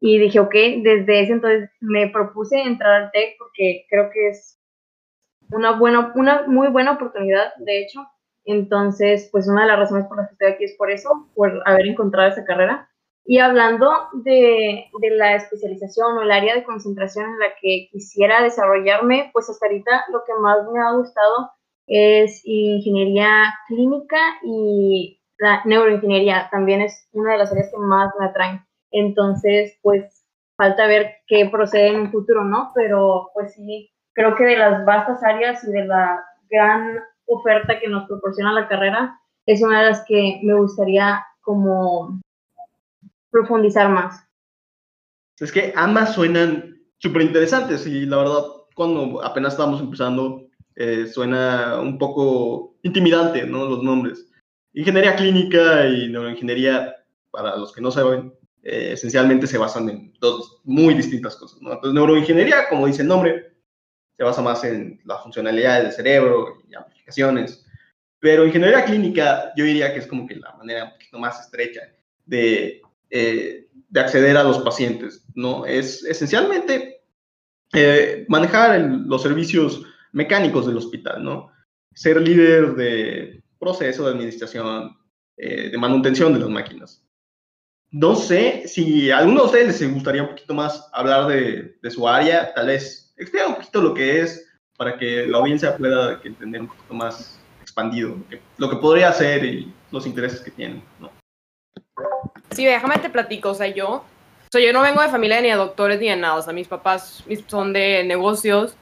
Y 0.01 0.19
dije, 0.19 0.41
ok, 0.41 0.53
desde 0.83 1.21
ese 1.21 1.31
entonces 1.31 1.69
me 1.79 2.09
propuse 2.09 2.59
entrar 2.59 3.03
al 3.03 3.11
TEC 3.11 3.37
porque 3.37 3.85
creo 3.89 4.09
que 4.09 4.27
es 4.27 4.59
una, 5.51 5.71
buena, 5.79 6.11
una 6.15 6.47
muy 6.47 6.67
buena 6.67 6.91
oportunidad, 6.91 7.53
de 7.59 7.81
hecho. 7.81 8.05
Entonces, 8.49 9.29
pues 9.31 9.47
una 9.47 9.61
de 9.61 9.67
las 9.67 9.77
razones 9.77 10.07
por 10.07 10.17
las 10.17 10.27
que 10.27 10.33
estoy 10.33 10.47
aquí 10.47 10.63
es 10.63 10.75
por 10.75 10.89
eso, 10.89 11.29
por 11.35 11.61
haber 11.65 11.85
encontrado 11.85 12.29
esa 12.29 12.45
carrera. 12.45 12.89
Y 13.23 13.37
hablando 13.37 13.91
de, 14.13 14.85
de, 14.99 15.09
la 15.11 15.35
especialización 15.35 16.17
o 16.17 16.23
el 16.23 16.31
área 16.31 16.55
de 16.55 16.63
concentración 16.63 17.25
en 17.25 17.39
la 17.39 17.49
que 17.61 17.89
quisiera 17.91 18.41
desarrollarme, 18.41 19.29
pues 19.33 19.47
hasta 19.51 19.67
ahorita 19.67 20.05
lo 20.11 20.23
que 20.25 20.33
más 20.41 20.57
me 20.73 20.79
ha 20.81 20.93
gustado 20.93 21.51
es 21.85 22.41
ingeniería 22.43 23.53
clínica 23.67 24.17
y 24.43 25.21
la 25.37 25.61
neuroingeniería. 25.65 26.47
También 26.49 26.81
es 26.81 27.07
una 27.11 27.33
de 27.33 27.37
las 27.37 27.51
áreas 27.51 27.69
que 27.69 27.77
más 27.77 28.11
me 28.19 28.25
atraen. 28.25 28.65
Entonces, 28.89 29.77
pues 29.83 30.25
falta 30.57 30.87
ver 30.87 31.17
qué 31.27 31.47
procede 31.51 31.89
en 31.89 31.99
un 31.99 32.11
futuro, 32.11 32.43
¿no? 32.43 32.71
Pero 32.73 33.29
pues 33.35 33.53
sí, 33.53 33.91
creo 34.13 34.35
que 34.35 34.45
de 34.45 34.57
las 34.57 34.83
vastas 34.85 35.23
áreas 35.23 35.63
y 35.65 35.71
de 35.71 35.85
la 35.85 36.25
gran 36.49 36.99
oferta 37.29 37.79
que 37.79 37.87
nos 37.87 38.07
proporciona 38.07 38.53
la 38.53 38.67
carrera, 38.67 39.19
es 39.45 39.61
una 39.61 39.81
de 39.81 39.89
las 39.89 40.05
que 40.05 40.39
me 40.43 40.53
gustaría 40.53 41.23
como 41.41 42.19
profundizar 43.31 43.89
más. 43.89 44.23
Es 45.39 45.51
que 45.51 45.73
ambas 45.75 46.13
suenan 46.13 46.77
súper 46.97 47.21
interesantes 47.21 47.87
y 47.87 48.05
la 48.05 48.17
verdad, 48.17 48.43
cuando 48.75 49.23
apenas 49.23 49.53
estamos 49.53 49.79
empezando, 49.79 50.47
eh, 50.75 51.07
suena 51.07 51.79
un 51.81 51.97
poco 51.97 52.75
intimidante, 52.83 53.45
¿no? 53.45 53.65
Los 53.65 53.83
nombres. 53.83 54.25
Ingeniería 54.73 55.15
clínica 55.15 55.87
y 55.87 56.09
neuroingeniería, 56.09 56.95
para 57.31 57.57
los 57.57 57.73
que 57.73 57.81
no 57.81 57.91
saben, 57.91 58.33
eh, 58.63 58.91
esencialmente 58.93 59.47
se 59.47 59.57
basan 59.57 59.89
en 59.89 60.13
dos 60.19 60.61
muy 60.63 60.93
distintas 60.93 61.35
cosas, 61.37 61.61
¿no? 61.61 61.73
Entonces, 61.73 61.93
neuroingeniería, 61.93 62.69
como 62.69 62.87
dice 62.87 63.01
el 63.01 63.07
nombre, 63.07 63.55
se 64.17 64.23
basa 64.23 64.41
más 64.41 64.63
en 64.65 64.99
la 65.05 65.17
funcionalidad 65.17 65.81
del 65.81 65.93
cerebro 65.93 66.61
y 66.67 66.75
amplificaciones. 67.09 67.65
Pero 68.19 68.45
ingeniería 68.45 68.85
clínica, 68.85 69.53
yo 69.55 69.65
diría 69.65 69.93
que 69.93 69.99
es 69.99 70.07
como 70.07 70.27
que 70.27 70.35
la 70.35 70.53
manera 70.57 70.85
un 70.85 70.91
poquito 70.91 71.19
más 71.19 71.39
estrecha 71.39 71.81
de 72.25 72.81
eh, 73.09 73.69
de 73.89 73.99
acceder 73.99 74.37
a 74.37 74.43
los 74.43 74.59
pacientes, 74.59 75.25
¿no? 75.33 75.65
Es 75.65 76.03
esencialmente 76.03 77.01
eh, 77.73 78.25
manejar 78.27 78.79
los 78.79 79.23
servicios 79.23 79.81
mecánicos 80.11 80.67
del 80.67 80.77
hospital, 80.77 81.23
¿no? 81.23 81.51
Ser 81.93 82.21
líder 82.21 82.75
de 82.75 83.43
proceso 83.57 84.05
de 84.05 84.11
administración, 84.11 84.95
eh, 85.37 85.69
de 85.69 85.77
manutención 85.77 86.33
de 86.33 86.39
las 86.39 86.49
máquinas. 86.49 87.03
No 87.89 88.15
sé 88.15 88.67
si 88.67 89.09
a 89.09 89.17
alguno 89.17 89.41
de 89.41 89.45
ustedes 89.47 89.81
les 89.81 89.93
gustaría 89.93 90.21
un 90.21 90.29
poquito 90.29 90.53
más 90.53 90.87
hablar 90.93 91.27
de, 91.27 91.79
de 91.81 91.91
su 91.91 92.07
área, 92.07 92.53
tal 92.53 92.67
vez 92.67 93.11
explicar 93.17 93.47
un 93.47 93.55
poquito 93.55 93.81
lo 93.81 93.95
que 93.95 94.21
es 94.21 94.47
para 94.79 94.97
que 94.97 95.27
la 95.27 95.39
audiencia 95.39 95.75
pueda 95.75 96.21
entender 96.23 96.61
un 96.61 96.67
poquito 96.67 96.93
más 96.93 97.37
expandido 97.61 98.15
lo 98.15 98.29
que, 98.29 98.41
lo 98.57 98.69
que 98.69 98.77
podría 98.77 99.09
hacer 99.09 99.43
y 99.43 99.73
los 99.91 100.07
intereses 100.07 100.39
que 100.39 100.51
tienen, 100.51 100.81
¿no? 101.01 101.11
Sí, 102.51 102.63
déjame 102.63 102.97
te 102.97 103.09
platico, 103.09 103.49
o 103.49 103.53
sea, 103.53 103.67
yo, 103.67 103.89
o 103.95 104.03
sea, 104.49 104.61
yo 104.61 104.71
no 104.71 104.81
vengo 104.81 105.01
de 105.01 105.09
familia 105.09 105.41
ni 105.41 105.49
de 105.49 105.55
doctores 105.55 105.99
ni 105.99 106.07
de 106.07 106.15
nada, 106.15 106.35
o 106.35 106.41
sea, 106.41 106.53
mis 106.53 106.69
papás 106.69 107.25
son 107.47 107.73
de 107.73 108.05
negocios 108.05 108.77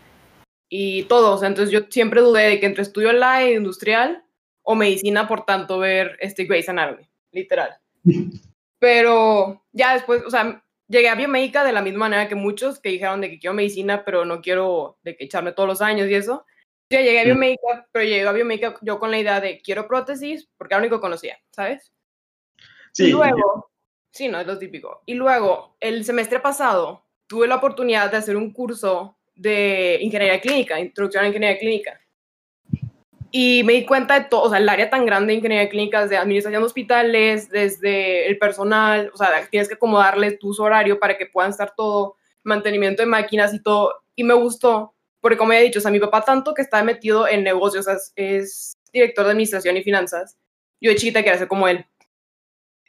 y 0.70 1.02
todos, 1.06 1.42
entonces 1.42 1.72
yo 1.72 1.88
siempre 1.90 2.22
dudé 2.22 2.44
de 2.44 2.60
que 2.60 2.68
entre 2.68 2.84
estudio 2.84 3.12
la 3.12 3.50
industrial 3.50 4.24
o 4.62 4.76
medicina, 4.76 5.28
por 5.28 5.46
tanto, 5.46 5.80
ver 5.80 6.16
este 6.20 6.46
Grey's 6.46 6.70
Anatomy, 6.70 7.10
literal. 7.32 7.76
Pero 8.80 9.64
ya 9.72 9.94
después, 9.94 10.22
o 10.28 10.30
sea, 10.30 10.64
llegué 10.88 11.10
a 11.10 11.16
biomédica 11.16 11.64
de 11.64 11.74
la 11.74 11.82
misma 11.82 12.00
manera 12.00 12.28
que 12.28 12.36
muchos 12.36 12.80
que 12.80 12.90
dijeron 12.90 13.22
de 13.22 13.30
que 13.30 13.40
quiero 13.40 13.54
medicina, 13.54 14.04
pero 14.06 14.26
no 14.26 14.42
quiero 14.42 14.98
de 15.04 15.16
que 15.16 15.26
echarme 15.26 15.52
todos 15.52 15.68
los 15.68 15.82
años 15.82 16.10
y 16.10 16.16
eso. 16.16 16.46
Yo 16.90 17.00
llegué 17.00 17.20
a 17.20 17.26
biomédica, 17.26 17.88
pero 17.92 18.06
llegué 18.06 18.28
a 18.28 18.32
biomédica 18.32 18.76
yo 18.82 18.98
con 19.00 19.12
la 19.12 19.20
idea 19.20 19.42
de 19.42 19.62
quiero 19.62 19.88
prótesis, 19.88 20.48
porque 20.58 20.74
era 20.74 20.80
lo 20.80 20.86
único 20.86 20.98
que 20.98 21.02
conocía, 21.02 21.38
¿sabes? 21.52 21.92
Y 22.98 23.12
luego, 23.12 23.70
sí, 24.12 24.30
no, 24.30 24.40
es 24.40 24.48
lo 24.48 24.58
típico. 24.58 25.04
Y 25.06 25.14
luego, 25.14 25.76
el 25.80 26.06
semestre 26.06 26.40
pasado, 26.40 27.06
tuve 27.28 27.48
la 27.48 27.58
oportunidad 27.58 28.10
de 28.10 28.18
hacer 28.18 28.38
un 28.38 28.52
curso 28.52 29.18
de 29.36 30.00
ingeniería 30.02 30.42
clínica, 30.42 30.80
introducción 30.80 31.26
a 31.26 31.28
ingeniería 31.28 31.60
clínica. 31.60 32.02
Y 33.32 33.64
me 33.66 33.74
di 33.74 33.86
cuenta 33.86 34.20
de 34.20 34.26
todo, 34.26 34.44
o 34.44 34.50
sea, 34.50 34.60
el 34.60 34.70
área 34.70 34.90
tan 34.90 35.06
grande 35.06 35.34
de 35.34 35.38
ingeniería 35.38 35.70
clínica, 35.70 36.02
desde 36.02 36.18
administración 36.18 36.62
de 36.62 36.66
hospitales, 36.66 37.50
desde 37.50 38.28
el 38.28 38.38
personal, 38.38 39.12
o 39.14 39.18
sea, 39.18 39.48
tienes 39.50 39.68
que 39.68 39.76
acomodarle 39.76 40.38
tu 40.38 40.54
horario 40.62 41.00
para 41.00 41.18
que 41.18 41.26
puedan 41.26 41.52
estar 41.52 41.74
todo, 41.76 42.16
mantenimiento 42.44 43.02
de 43.02 43.08
máquinas 43.08 43.54
y 43.54 43.62
todo. 43.62 44.02
Y 44.16 44.24
me 44.24 44.34
gustó, 44.34 44.96
porque 45.20 45.38
como 45.38 45.54
he 45.54 45.62
dicho, 45.62 45.80
o 45.80 45.82
sea, 45.82 45.92
mi 45.92 46.00
papá 46.00 46.22
tanto 46.22 46.54
que 46.54 46.62
está 46.62 46.84
metido 46.84 47.28
en 47.28 47.44
negocios, 47.44 47.88
es, 47.88 48.14
es 48.16 48.78
director 48.94 49.26
de 49.26 49.32
administración 49.32 49.76
y 49.78 49.84
finanzas. 49.84 50.38
Yo 50.80 50.92
de 50.92 50.96
chiquita 50.96 51.22
quería 51.22 51.38
ser 51.38 51.48
como 51.48 51.68
él. 51.68 51.86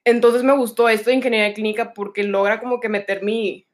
Entonces 0.04 0.42
me 0.42 0.56
gustó 0.56 0.88
esto 0.88 1.10
de 1.10 1.16
ingeniería 1.16 1.52
clínica 1.52 1.92
porque 1.92 2.22
logra 2.22 2.60
como 2.60 2.80
que 2.80 2.88
meter 2.88 3.22
mi, 3.22 3.66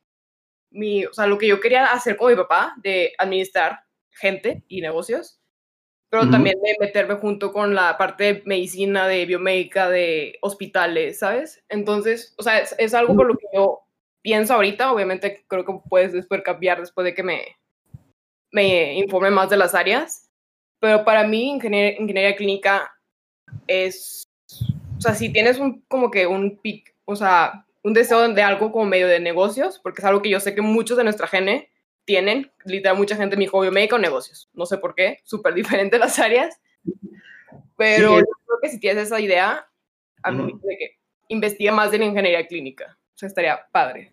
mi, 0.70 1.04
o 1.04 1.12
sea, 1.12 1.26
lo 1.26 1.38
que 1.38 1.46
yo 1.46 1.60
quería 1.60 1.86
hacer 1.86 2.16
con 2.16 2.30
mi 2.30 2.36
papá, 2.36 2.74
de 2.78 3.12
administrar 3.18 3.80
gente 4.10 4.64
y 4.68 4.80
negocios, 4.80 5.40
pero 6.14 6.30
también 6.30 6.60
de 6.62 6.76
meterme 6.78 7.16
junto 7.16 7.52
con 7.52 7.74
la 7.74 7.98
parte 7.98 8.22
de 8.22 8.42
medicina, 8.46 9.08
de 9.08 9.26
biomédica, 9.26 9.90
de 9.90 10.38
hospitales, 10.42 11.18
¿sabes? 11.18 11.60
Entonces, 11.68 12.36
o 12.38 12.42
sea, 12.44 12.60
es, 12.60 12.94
algo 12.94 13.16
por 13.16 13.26
lo 13.26 13.36
que 13.36 13.46
yo 13.52 13.80
pienso 14.22 14.54
ahorita, 14.54 14.92
obviamente 14.92 15.44
creo 15.48 15.64
que 15.64 15.72
puedes 15.88 16.12
después 16.12 16.40
cambiar 16.42 16.78
después 16.78 17.04
de 17.04 17.14
que 17.14 17.24
me, 17.24 17.42
me 18.52 18.94
informe 18.94 19.32
más 19.32 19.50
de 19.50 19.56
las 19.56 19.74
áreas, 19.74 20.30
pero 20.78 21.04
para 21.04 21.26
mí 21.26 21.50
ingeniería 21.50 22.36
clínica 22.36 22.94
es 23.66 24.28
o 24.96 25.00
sea, 25.00 25.16
si 25.16 25.32
tienes 25.32 25.58
un, 25.58 25.80
como 25.88 26.12
que 26.12 26.28
un 26.28 26.58
pic, 26.58 26.94
o 27.06 27.16
sea, 27.16 27.66
un 27.82 27.92
deseo 27.92 28.28
de 28.28 28.42
algo 28.44 28.70
como 28.70 28.84
medio 28.84 29.08
de 29.08 29.18
negocios, 29.18 29.80
porque 29.82 30.00
es 30.00 30.04
algo 30.04 30.22
que 30.22 30.30
yo 30.30 30.38
sé 30.38 30.54
que 30.54 30.62
muchos 30.62 30.96
de 30.96 31.02
nuestra 31.02 31.26
gente 31.26 31.72
tienen, 32.04 32.50
literal, 32.64 32.96
mucha 32.96 33.16
gente 33.16 33.36
me 33.36 33.44
dijo 33.44 33.60
biomédica 33.60 33.96
o 33.96 33.98
negocios, 33.98 34.48
no 34.52 34.66
sé 34.66 34.78
por 34.78 34.94
qué, 34.94 35.20
súper 35.24 35.54
diferentes 35.54 35.98
las 35.98 36.18
áreas, 36.18 36.60
pero 37.76 38.18
yo 38.18 38.24
creo 38.24 38.58
que 38.62 38.68
si 38.68 38.80
tienes 38.80 39.04
esa 39.04 39.20
idea, 39.20 39.66
a 40.22 40.30
mí 40.30 40.52
de 40.62 40.76
que 40.76 40.98
investiga 41.28 41.72
más 41.72 41.92
en 41.92 42.02
ingeniería 42.02 42.46
clínica, 42.46 42.96
o 43.14 43.18
sea, 43.18 43.28
estaría 43.28 43.60
padre, 43.72 44.12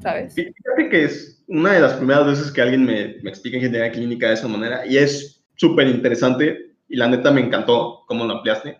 ¿sabes? 0.00 0.34
Fíjate 0.34 0.88
que 0.90 1.04
es 1.04 1.42
una 1.46 1.72
de 1.72 1.80
las 1.80 1.94
primeras 1.94 2.26
veces 2.26 2.52
que 2.52 2.62
alguien 2.62 2.84
me, 2.84 3.16
me 3.22 3.30
explica 3.30 3.56
ingeniería 3.56 3.92
clínica 3.92 4.28
de 4.28 4.34
esa 4.34 4.48
manera, 4.48 4.86
y 4.86 4.98
es 4.98 5.44
súper 5.56 5.86
interesante, 5.88 6.76
y 6.88 6.96
la 6.96 7.08
neta 7.08 7.30
me 7.30 7.40
encantó 7.40 8.04
cómo 8.06 8.24
lo 8.24 8.34
ampliaste, 8.34 8.78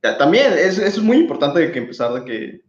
también 0.00 0.52
es, 0.52 0.78
es 0.78 0.98
muy 1.00 1.16
importante 1.16 1.72
que 1.72 1.78
empezar 1.78 2.12
de 2.12 2.24
que 2.24 2.60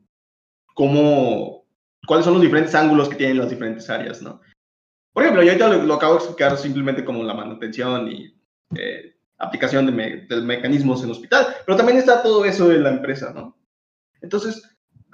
cómo, 0.73 1.65
cuáles 2.07 2.25
son 2.25 2.33
los 2.35 2.41
diferentes 2.41 2.73
ángulos 2.75 3.09
que 3.09 3.15
tienen 3.15 3.37
las 3.37 3.49
diferentes 3.49 3.89
áreas, 3.89 4.21
¿no? 4.21 4.41
Por 5.13 5.23
ejemplo, 5.23 5.43
yo 5.43 5.51
ahorita 5.51 5.83
lo, 5.85 5.93
acabo 5.93 6.13
de 6.13 6.19
explicar 6.19 6.57
simplemente 6.57 7.03
como 7.03 7.23
la 7.23 7.33
manutención 7.33 8.11
y 8.11 8.33
eh, 8.75 9.15
aplicación 9.37 9.85
de, 9.85 10.25
de, 10.27 10.41
mecanismos 10.41 11.03
en 11.03 11.11
hospital, 11.11 11.47
pero 11.65 11.77
también 11.77 11.97
está 11.97 12.21
todo 12.21 12.45
eso 12.45 12.71
en 12.71 12.83
la 12.83 12.91
empresa, 12.91 13.31
¿no? 13.33 13.57
Entonces, 14.21 14.61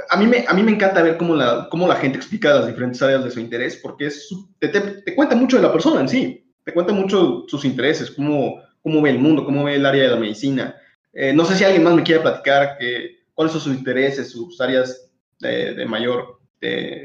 a 0.09 0.17
mí 0.17 0.27
me, 0.27 0.45
a 0.47 0.53
mí 0.53 0.63
me 0.63 0.71
encanta 0.71 1.01
ver 1.01 1.17
cómo 1.17 1.35
la, 1.35 1.67
cómo 1.69 1.87
la 1.87 1.95
gente 1.95 2.17
explica 2.17 2.53
las 2.53 2.67
diferentes 2.67 3.01
áreas 3.01 3.23
de 3.23 3.31
su 3.31 3.39
interés, 3.39 3.77
porque 3.77 4.07
es, 4.07 4.29
te, 4.59 4.67
te, 4.67 4.81
te, 4.81 5.15
cuenta 5.15 5.35
mucho 5.35 5.57
de 5.57 5.63
la 5.63 5.71
persona 5.71 6.01
en 6.01 6.09
sí, 6.09 6.51
te 6.63 6.73
cuenta 6.73 6.91
mucho 6.91 7.45
sus 7.47 7.63
intereses, 7.65 8.11
cómo, 8.11 8.61
cómo 8.81 9.01
ve 9.01 9.11
el 9.11 9.19
mundo, 9.19 9.45
cómo 9.45 9.63
ve 9.63 9.75
el 9.75 9.85
área 9.85 10.03
de 10.03 10.09
la 10.09 10.17
medicina, 10.17 10.75
eh, 11.13 11.31
no 11.33 11.45
sé 11.45 11.55
si 11.55 11.63
alguien 11.63 11.83
más 11.83 11.93
me 11.93 12.03
quiere 12.03 12.21
platicar 12.21 12.77
que, 12.77 13.25
cuáles 13.33 13.53
son 13.53 13.61
sus 13.61 13.75
intereses, 13.75 14.31
sus 14.31 14.59
áreas 14.59 15.09
de, 15.39 15.85
mayor 15.85 16.39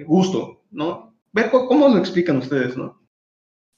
gusto, 0.07 0.63
¿no? 0.71 1.10
Cómo 1.51 1.89
lo 1.89 1.99
explican 1.99 2.39
ustedes, 2.39 2.77
¿no? 2.77 3.01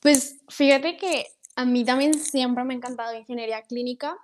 Pues 0.01 0.41
fíjate 0.49 0.97
que 0.97 1.27
a 1.55 1.65
mí 1.65 1.85
también 1.85 2.15
siempre 2.15 2.65
me 2.65 2.75
ha 2.75 2.77
encantado 2.77 3.17
ingeniería 3.17 3.63
clínica 3.63 4.17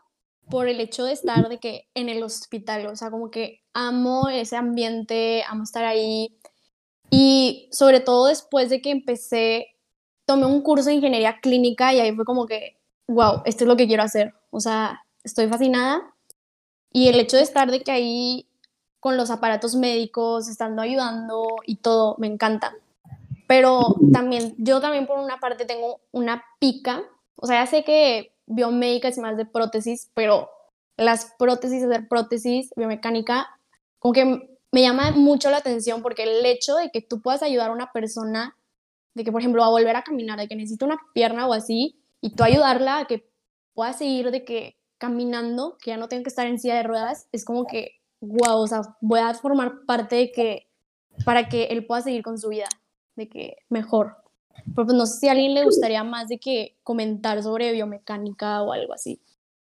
por 0.50 0.68
el 0.68 0.80
hecho 0.80 1.04
de 1.04 1.12
estar 1.12 1.48
de 1.48 1.58
que 1.58 1.88
en 1.94 2.08
el 2.08 2.22
hospital, 2.22 2.86
o 2.86 2.96
sea, 2.96 3.10
como 3.10 3.30
que 3.30 3.62
amo 3.74 4.28
ese 4.28 4.56
ambiente, 4.56 5.44
amo 5.46 5.64
estar 5.64 5.84
ahí. 5.84 6.38
Y 7.10 7.68
sobre 7.70 8.00
todo 8.00 8.26
después 8.26 8.70
de 8.70 8.80
que 8.80 8.90
empecé, 8.90 9.68
tomé 10.24 10.46
un 10.46 10.62
curso 10.62 10.88
de 10.88 10.94
ingeniería 10.94 11.40
clínica 11.40 11.92
y 11.92 12.00
ahí 12.00 12.14
fue 12.14 12.24
como 12.24 12.46
que, 12.46 12.78
wow, 13.06 13.42
esto 13.44 13.64
es 13.64 13.68
lo 13.68 13.76
que 13.76 13.86
quiero 13.86 14.02
hacer. 14.02 14.34
O 14.50 14.60
sea, 14.60 15.04
estoy 15.22 15.48
fascinada. 15.48 16.14
Y 16.92 17.08
el 17.08 17.20
hecho 17.20 17.36
de 17.36 17.42
estar 17.42 17.70
de 17.70 17.82
que 17.82 17.92
ahí 17.92 18.48
con 19.00 19.16
los 19.16 19.30
aparatos 19.30 19.74
médicos, 19.74 20.48
estando 20.48 20.82
ayudando 20.82 21.46
y 21.66 21.76
todo, 21.76 22.16
me 22.18 22.26
encanta. 22.26 22.74
Pero 23.48 23.96
también, 24.12 24.54
yo 24.58 24.78
también 24.78 25.06
por 25.06 25.18
una 25.18 25.40
parte 25.40 25.64
tengo 25.64 26.02
una 26.12 26.44
pica, 26.60 27.02
o 27.34 27.46
sea, 27.46 27.64
ya 27.64 27.66
sé 27.70 27.82
que 27.82 28.34
biomédica 28.46 29.08
es 29.08 29.16
más 29.16 29.38
de 29.38 29.46
prótesis, 29.46 30.10
pero 30.12 30.50
las 30.98 31.34
prótesis, 31.38 31.82
hacer 31.82 32.08
prótesis, 32.08 32.70
biomecánica, 32.76 33.48
como 33.98 34.12
que 34.12 34.58
me 34.70 34.82
llama 34.82 35.12
mucho 35.12 35.50
la 35.50 35.56
atención 35.56 36.02
porque 36.02 36.24
el 36.24 36.44
hecho 36.44 36.76
de 36.76 36.90
que 36.90 37.00
tú 37.00 37.22
puedas 37.22 37.42
ayudar 37.42 37.70
a 37.70 37.72
una 37.72 37.90
persona, 37.90 38.54
de 39.14 39.24
que 39.24 39.32
por 39.32 39.40
ejemplo 39.40 39.62
va 39.62 39.68
a 39.68 39.70
volver 39.70 39.96
a 39.96 40.02
caminar, 40.02 40.38
de 40.38 40.46
que 40.46 40.54
necesita 40.54 40.84
una 40.84 40.98
pierna 41.14 41.46
o 41.46 41.54
así, 41.54 41.98
y 42.20 42.34
tú 42.34 42.44
ayudarla 42.44 42.98
a 42.98 43.04
que 43.06 43.30
pueda 43.72 43.94
seguir 43.94 44.30
de 44.30 44.44
que 44.44 44.76
caminando, 44.98 45.78
que 45.80 45.92
ya 45.92 45.96
no 45.96 46.08
tengo 46.08 46.22
que 46.22 46.28
estar 46.28 46.46
en 46.46 46.58
silla 46.58 46.74
de 46.74 46.82
ruedas, 46.82 47.28
es 47.32 47.46
como 47.46 47.64
que, 47.66 47.92
wow, 48.20 48.58
o 48.58 48.66
sea, 48.66 48.82
voy 49.00 49.20
a 49.20 49.32
formar 49.32 49.86
parte 49.86 50.16
de 50.16 50.32
que, 50.32 50.68
para 51.24 51.48
que 51.48 51.64
él 51.64 51.86
pueda 51.86 52.02
seguir 52.02 52.22
con 52.22 52.36
su 52.38 52.50
vida, 52.50 52.68
de 53.18 53.28
que 53.28 53.56
mejor. 53.68 54.16
Pero 54.74 54.86
pues 54.86 54.94
no 54.96 55.04
sé 55.06 55.20
si 55.20 55.28
a 55.28 55.32
alguien 55.32 55.54
le 55.54 55.64
gustaría 55.64 56.02
más 56.04 56.28
de 56.28 56.38
que 56.38 56.76
comentar 56.82 57.42
sobre 57.42 57.72
biomecánica 57.72 58.62
o 58.62 58.72
algo 58.72 58.94
así. 58.94 59.20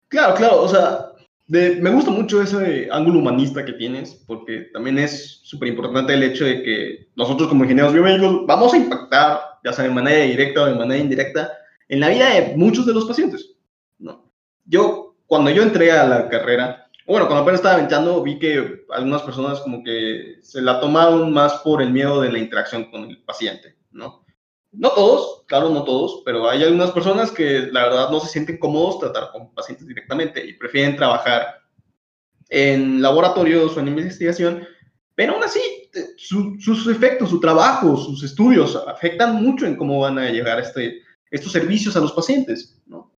Claro, 0.09 0.35
claro, 0.35 0.61
o 0.61 0.67
sea, 0.67 1.11
de- 1.47 1.77
me 1.77 1.91
gusta 1.91 2.11
mucho 2.11 2.41
ese 2.41 2.87
ángulo 2.91 3.19
humanista 3.19 3.63
que 3.65 3.73
tienes, 3.73 4.15
porque 4.27 4.67
también 4.73 4.99
es 4.99 5.39
súper 5.43 5.69
importante 5.69 6.13
el 6.13 6.23
hecho 6.23 6.45
de 6.45 6.61
que 6.63 7.07
nosotros 7.15 7.47
como 7.49 7.63
ingenieros 7.63 7.93
biomédicos 7.93 8.45
vamos 8.45 8.73
a 8.73 8.77
impactar, 8.77 9.39
ya 9.63 9.73
sea 9.73 9.85
de 9.85 9.91
manera 9.91 10.23
directa 10.25 10.63
o 10.63 10.65
de 10.65 10.75
manera 10.75 11.01
indirecta, 11.01 11.51
en 11.87 11.99
la 11.99 12.09
vida 12.09 12.29
de 12.33 12.55
muchos 12.57 12.85
de 12.85 12.93
los 12.93 13.05
pacientes. 13.05 13.51
¿no? 13.99 14.31
Yo, 14.65 15.15
cuando 15.27 15.49
yo 15.49 15.63
entré 15.63 15.91
a 15.91 16.05
la 16.07 16.29
carrera, 16.29 16.84
bueno, 17.05 17.27
cuando 17.27 17.43
apenas 17.43 17.59
estaba 17.59 17.75
avanzando, 17.75 18.21
vi 18.23 18.39
que 18.39 18.85
algunas 18.89 19.21
personas 19.21 19.59
como 19.61 19.83
que 19.83 20.37
se 20.41 20.61
la 20.61 20.79
tomaron 20.79 21.31
más 21.31 21.53
por 21.63 21.81
el 21.81 21.91
miedo 21.91 22.21
de 22.21 22.31
la 22.31 22.39
interacción 22.39 22.89
con 22.89 23.09
el 23.09 23.21
paciente, 23.23 23.77
¿no? 23.91 24.25
No 24.71 24.89
todos, 24.91 25.43
claro, 25.47 25.69
no 25.69 25.83
todos, 25.83 26.21
pero 26.25 26.49
hay 26.49 26.63
algunas 26.63 26.91
personas 26.91 27.31
que 27.31 27.69
la 27.71 27.83
verdad 27.83 28.09
no 28.09 28.19
se 28.19 28.27
sienten 28.29 28.57
cómodos 28.57 28.99
tratar 28.99 29.31
con 29.31 29.53
pacientes 29.53 29.87
directamente 29.87 30.45
y 30.45 30.53
prefieren 30.53 30.95
trabajar 30.97 31.45
en 32.49 33.01
laboratorios 33.01 33.75
o 33.75 33.79
en 33.79 33.87
investigación, 33.87 34.67
pero 35.15 35.33
aún 35.33 35.43
así 35.43 35.59
su- 36.17 36.55
sus 36.59 36.87
efectos, 36.87 37.29
su 37.29 37.39
trabajo, 37.39 37.95
sus 37.97 38.23
estudios 38.23 38.75
afectan 38.87 39.41
mucho 39.41 39.65
en 39.65 39.75
cómo 39.77 39.99
van 40.01 40.19
a 40.19 40.29
llegar 40.29 40.59
este, 40.59 41.01
estos 41.31 41.51
servicios 41.51 41.95
a 41.95 42.01
los 42.01 42.11
pacientes, 42.11 42.81
¿no? 42.85 43.13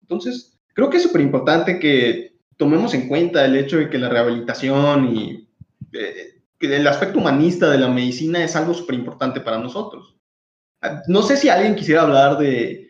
Entonces, 0.00 0.58
creo 0.74 0.88
que 0.88 0.96
es 0.96 1.02
súper 1.02 1.20
importante 1.20 1.78
que 1.78 2.31
tomemos 2.62 2.94
en 2.94 3.08
cuenta 3.08 3.44
el 3.44 3.56
hecho 3.56 3.78
de 3.78 3.90
que 3.90 3.98
la 3.98 4.08
rehabilitación 4.08 5.16
y 5.16 5.48
eh, 5.92 6.40
el 6.60 6.86
aspecto 6.86 7.18
humanista 7.18 7.68
de 7.68 7.78
la 7.78 7.88
medicina 7.88 8.44
es 8.44 8.54
algo 8.54 8.72
súper 8.72 8.94
importante 8.94 9.40
para 9.40 9.58
nosotros. 9.58 10.14
Ah, 10.80 11.02
No 11.08 11.22
sé 11.22 11.36
si 11.36 11.48
alguien 11.48 11.74
quisiera 11.74 12.02
hablar 12.02 12.38
de, 12.38 12.88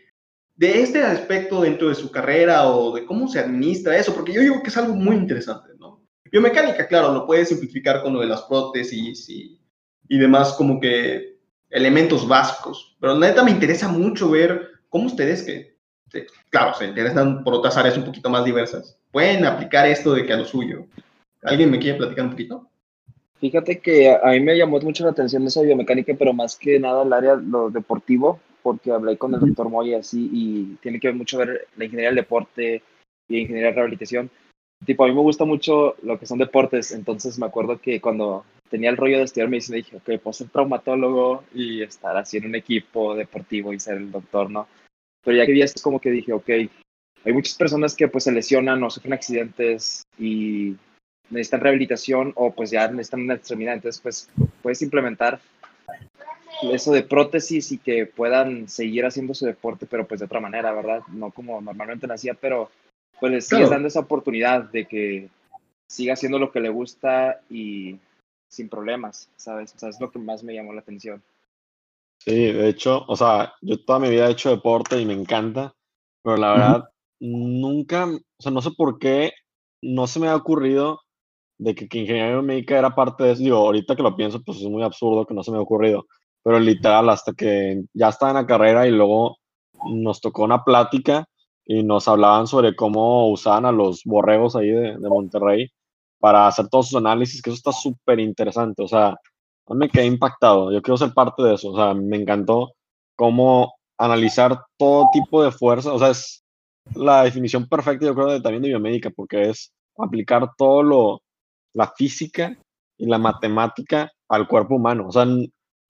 de 0.56 0.82
este 0.82 1.02
aspecto 1.02 1.62
dentro 1.62 1.88
de 1.88 1.94
su 1.94 2.10
carrera 2.10 2.66
o 2.66 2.94
de 2.94 3.06
cómo 3.06 3.28
se 3.28 3.38
administra 3.38 3.96
eso, 3.96 4.14
porque 4.14 4.34
yo 4.34 4.42
digo 4.42 4.62
que 4.62 4.68
es 4.68 4.76
algo 4.76 4.94
muy 4.94 5.16
interesante, 5.16 5.70
¿no? 5.78 6.04
Biomecánica, 6.30 6.86
claro, 6.86 7.14
lo 7.14 7.24
puedes 7.24 7.48
simplificar 7.48 8.02
con 8.02 8.12
lo 8.12 8.20
de 8.20 8.26
las 8.26 8.42
prótesis 8.42 9.26
y, 9.30 9.58
y 10.06 10.18
demás 10.18 10.52
como 10.52 10.78
que 10.80 11.38
elementos 11.70 12.28
básicos, 12.28 12.94
pero 13.00 13.14
la 13.14 13.28
neta 13.28 13.42
me 13.42 13.52
interesa 13.52 13.88
mucho 13.88 14.28
ver 14.28 14.68
cómo 14.90 15.06
ustedes 15.06 15.42
que, 15.44 15.78
claro, 16.50 16.74
se 16.74 16.88
interesan 16.88 17.42
por 17.42 17.54
otras 17.54 17.78
áreas 17.78 17.96
un 17.96 18.04
poquito 18.04 18.28
más 18.28 18.44
diversas, 18.44 18.98
pueden 19.12 19.44
aplicar 19.44 19.86
esto 19.86 20.14
de 20.14 20.26
que 20.26 20.32
a 20.32 20.38
lo 20.38 20.44
suyo. 20.44 20.86
¿Alguien 21.42 21.70
me 21.70 21.78
quiere 21.78 21.98
platicar 21.98 22.24
un 22.24 22.30
poquito? 22.32 22.68
Fíjate 23.38 23.80
que 23.80 24.10
a 24.10 24.30
mí 24.30 24.40
me 24.40 24.56
llamó 24.56 24.80
mucho 24.80 25.04
la 25.04 25.10
atención 25.10 25.46
esa 25.46 25.62
biomecánica, 25.62 26.14
pero 26.18 26.32
más 26.32 26.56
que 26.56 26.78
nada 26.78 27.02
el 27.02 27.12
área 27.12 27.34
lo 27.34 27.70
deportivo, 27.70 28.40
porque 28.62 28.92
hablé 28.92 29.18
con 29.18 29.34
el 29.34 29.40
doctor 29.40 29.68
Moy 29.68 29.94
así 29.94 30.30
y 30.32 30.76
tiene 30.76 31.00
que 31.00 31.08
ver 31.08 31.16
mucho 31.16 31.38
ver 31.38 31.66
la 31.76 31.84
ingeniería 31.84 32.10
del 32.10 32.16
deporte 32.16 32.82
y 33.28 33.38
ingeniería 33.38 33.70
de 33.70 33.74
rehabilitación. 33.74 34.30
Tipo, 34.86 35.04
a 35.04 35.08
mí 35.08 35.14
me 35.14 35.20
gusta 35.20 35.44
mucho 35.44 35.96
lo 36.02 36.18
que 36.18 36.26
son 36.26 36.38
deportes, 36.38 36.92
entonces 36.92 37.38
me 37.38 37.46
acuerdo 37.46 37.80
que 37.80 38.00
cuando 38.00 38.44
tenía 38.70 38.90
el 38.90 38.96
rollo 38.96 39.18
de 39.18 39.24
estudiar 39.24 39.48
medicina 39.48 39.76
dije, 39.76 39.96
ok, 39.96 40.20
puedo 40.22 40.32
ser 40.32 40.48
traumatólogo 40.48 41.44
y 41.54 41.82
estar 41.82 42.16
así 42.16 42.38
en 42.38 42.46
un 42.46 42.54
equipo 42.54 43.14
deportivo 43.14 43.72
y 43.72 43.80
ser 43.80 43.96
el 43.96 44.10
doctor, 44.10 44.50
¿no? 44.50 44.66
Pero 45.24 45.36
ya 45.36 45.46
que 45.46 45.52
vi 45.52 45.62
esto 45.62 45.80
como 45.82 46.00
que 46.00 46.10
dije, 46.10 46.32
ok, 46.32 46.48
hay 47.24 47.32
muchas 47.32 47.54
personas 47.54 47.94
que 47.94 48.08
pues 48.08 48.24
se 48.24 48.32
lesionan 48.32 48.82
o 48.82 48.90
sufren 48.90 49.12
accidentes 49.12 50.04
y 50.18 50.76
necesitan 51.30 51.60
rehabilitación 51.60 52.32
o 52.36 52.52
pues 52.52 52.70
ya 52.70 52.88
necesitan 52.88 53.22
una 53.22 53.34
extremidad, 53.34 53.74
entonces 53.74 54.00
pues 54.00 54.28
puedes 54.62 54.82
implementar 54.82 55.40
eso 56.70 56.92
de 56.92 57.02
prótesis 57.02 57.72
y 57.72 57.78
que 57.78 58.06
puedan 58.06 58.68
seguir 58.68 59.04
haciendo 59.04 59.34
su 59.34 59.46
deporte, 59.46 59.86
pero 59.86 60.06
pues 60.06 60.20
de 60.20 60.26
otra 60.26 60.40
manera, 60.40 60.72
¿verdad? 60.72 61.00
No 61.08 61.30
como 61.30 61.60
normalmente 61.60 62.06
nacía, 62.06 62.34
pero 62.34 62.70
pues 63.18 63.32
les 63.32 63.46
sigues 63.46 63.62
Claro. 63.62 63.74
dando 63.74 63.88
esa 63.88 64.00
oportunidad 64.00 64.64
de 64.64 64.86
que 64.86 65.28
siga 65.88 66.14
haciendo 66.14 66.38
lo 66.38 66.52
que 66.52 66.60
le 66.60 66.68
gusta 66.68 67.40
y 67.50 67.98
sin 68.48 68.68
problemas, 68.68 69.30
¿sabes? 69.36 69.74
O 69.74 69.78
sea, 69.78 69.88
es 69.88 70.00
lo 70.00 70.10
que 70.10 70.18
más 70.18 70.42
me 70.42 70.54
llamó 70.54 70.72
la 70.72 70.80
atención. 70.80 71.22
Sí, 72.18 72.52
de 72.52 72.68
hecho, 72.68 73.04
o 73.08 73.16
sea, 73.16 73.54
yo 73.62 73.80
toda 73.84 73.98
mi 73.98 74.10
vida 74.10 74.28
he 74.28 74.32
hecho 74.32 74.50
deporte 74.50 75.00
y 75.00 75.06
me 75.06 75.14
encanta, 75.14 75.74
pero 76.22 76.36
la 76.36 76.52
verdad, 76.52 76.91
nunca, 77.22 78.06
o 78.06 78.42
sea, 78.42 78.52
no 78.52 78.62
sé 78.62 78.70
por 78.76 78.98
qué 78.98 79.32
no 79.82 80.06
se 80.06 80.20
me 80.20 80.28
ha 80.28 80.36
ocurrido 80.36 81.00
de 81.58 81.74
que, 81.74 81.88
que 81.88 82.00
ingeniería 82.00 82.42
médica 82.42 82.78
era 82.78 82.94
parte 82.94 83.24
de 83.24 83.32
eso. 83.32 83.42
Digo, 83.42 83.58
ahorita 83.58 83.96
que 83.96 84.02
lo 84.02 84.16
pienso, 84.16 84.42
pues 84.42 84.58
es 84.58 84.68
muy 84.68 84.82
absurdo 84.82 85.26
que 85.26 85.34
no 85.34 85.42
se 85.42 85.52
me 85.52 85.58
ha 85.58 85.60
ocurrido, 85.60 86.06
pero 86.42 86.58
literal, 86.60 87.08
hasta 87.10 87.32
que 87.32 87.82
ya 87.94 88.08
estaba 88.08 88.32
en 88.32 88.36
la 88.38 88.46
carrera 88.46 88.86
y 88.86 88.90
luego 88.90 89.38
nos 89.90 90.20
tocó 90.20 90.44
una 90.44 90.64
plática 90.64 91.26
y 91.64 91.82
nos 91.84 92.08
hablaban 92.08 92.46
sobre 92.46 92.74
cómo 92.76 93.30
usaban 93.30 93.66
a 93.66 93.72
los 93.72 94.02
borregos 94.04 94.56
ahí 94.56 94.68
de, 94.70 94.98
de 94.98 95.08
Monterrey 95.08 95.70
para 96.18 96.46
hacer 96.48 96.68
todos 96.68 96.88
sus 96.88 96.98
análisis, 96.98 97.42
que 97.42 97.50
eso 97.50 97.56
está 97.56 97.72
súper 97.72 98.20
interesante, 98.20 98.82
o 98.82 98.88
sea, 98.88 99.16
me 99.68 99.88
quedé 99.88 100.06
impactado. 100.06 100.72
Yo 100.72 100.82
quiero 100.82 100.96
ser 100.96 101.12
parte 101.14 101.42
de 101.42 101.54
eso. 101.54 101.70
O 101.70 101.76
sea, 101.76 101.94
me 101.94 102.16
encantó 102.16 102.72
cómo 103.16 103.74
analizar 103.98 104.64
todo 104.76 105.08
tipo 105.12 105.42
de 105.42 105.52
fuerza. 105.52 105.92
O 105.92 105.98
sea, 105.98 106.10
es 106.10 106.41
la 106.94 107.24
definición 107.24 107.68
perfecta, 107.68 108.06
yo 108.06 108.14
creo, 108.14 108.28
de, 108.32 108.40
también 108.40 108.62
de 108.62 108.68
biomédica, 108.68 109.10
porque 109.10 109.42
es 109.50 109.72
aplicar 109.98 110.50
todo 110.56 110.82
lo, 110.82 111.22
la 111.74 111.88
física 111.96 112.56
y 112.98 113.06
la 113.06 113.18
matemática 113.18 114.10
al 114.28 114.48
cuerpo 114.48 114.76
humano. 114.76 115.08
O 115.08 115.12
sea, 115.12 115.26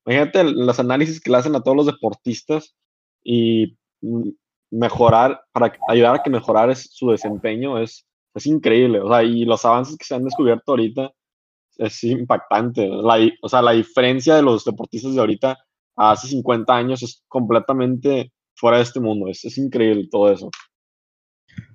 imagínate 0.07 0.45
los 0.45 0.79
análisis 0.81 1.21
que 1.21 1.31
le 1.31 1.39
hacen 1.39 1.55
a 1.57 1.61
todos 1.63 1.77
los 1.77 1.87
deportistas 1.87 2.75
y 3.25 3.77
mm, 4.01 4.31
mejorar, 4.71 5.43
para 5.53 5.73
ayudar 5.89 6.17
a 6.17 6.23
que 6.23 6.31
mejorar 6.31 6.71
es- 6.71 6.89
su 6.93 7.11
desempeño 7.11 7.79
es, 7.79 8.07
es 8.35 8.47
increíble. 8.47 9.01
O 9.01 9.09
sea, 9.09 9.23
y 9.23 9.45
los 9.45 9.65
avances 9.65 9.97
que 9.97 10.05
se 10.05 10.15
han 10.15 10.25
descubierto 10.25 10.73
ahorita 10.73 11.11
es 11.79 12.05
impactante. 12.05 12.89
La, 12.89 13.17
o 13.43 13.49
sea, 13.49 13.63
la 13.63 13.73
diferencia 13.73 14.35
de 14.37 14.43
los 14.43 14.65
deportistas 14.65 15.15
de 15.15 15.21
ahorita 15.21 15.59
a 15.97 16.13
hace 16.13 16.29
50 16.29 16.75
años 16.77 17.03
es 17.03 17.23
completamente 17.29 18.33
fuera 18.55 18.79
de 18.79 18.85
este 18.85 19.01
mundo. 19.01 19.29
Es, 19.29 19.45
es 19.45 19.59
increíble 19.59 20.09
todo 20.11 20.33
eso. 20.33 20.51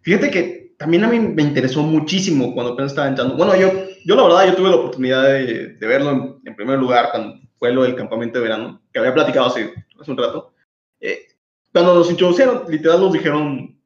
Fíjate 0.01 0.31
que 0.31 0.75
también 0.77 1.03
a 1.03 1.09
mí 1.09 1.19
me 1.19 1.43
interesó 1.43 1.83
muchísimo 1.83 2.53
cuando 2.53 2.73
apenas 2.73 2.91
estaba 2.91 3.07
entrando. 3.07 3.35
Bueno, 3.35 3.55
yo, 3.55 3.71
yo 4.05 4.15
la 4.15 4.23
verdad, 4.23 4.47
yo 4.47 4.55
tuve 4.55 4.69
la 4.69 4.75
oportunidad 4.77 5.23
de, 5.23 5.73
de 5.73 5.87
verlo 5.87 6.11
en, 6.11 6.35
en 6.45 6.55
primer 6.55 6.79
lugar 6.79 7.09
cuando 7.11 7.39
fue 7.57 7.73
lo 7.73 7.83
del 7.83 7.95
campamento 7.95 8.39
de 8.39 8.43
verano, 8.43 8.81
que 8.91 8.99
había 8.99 9.13
platicado 9.13 9.47
hace, 9.47 9.73
hace 9.99 10.11
un 10.11 10.17
rato. 10.17 10.53
Eh, 10.99 11.27
cuando 11.73 11.95
nos 11.95 12.09
introducieron, 12.09 12.63
literal 12.69 12.99
nos 12.99 13.13
dijeron, 13.13 13.79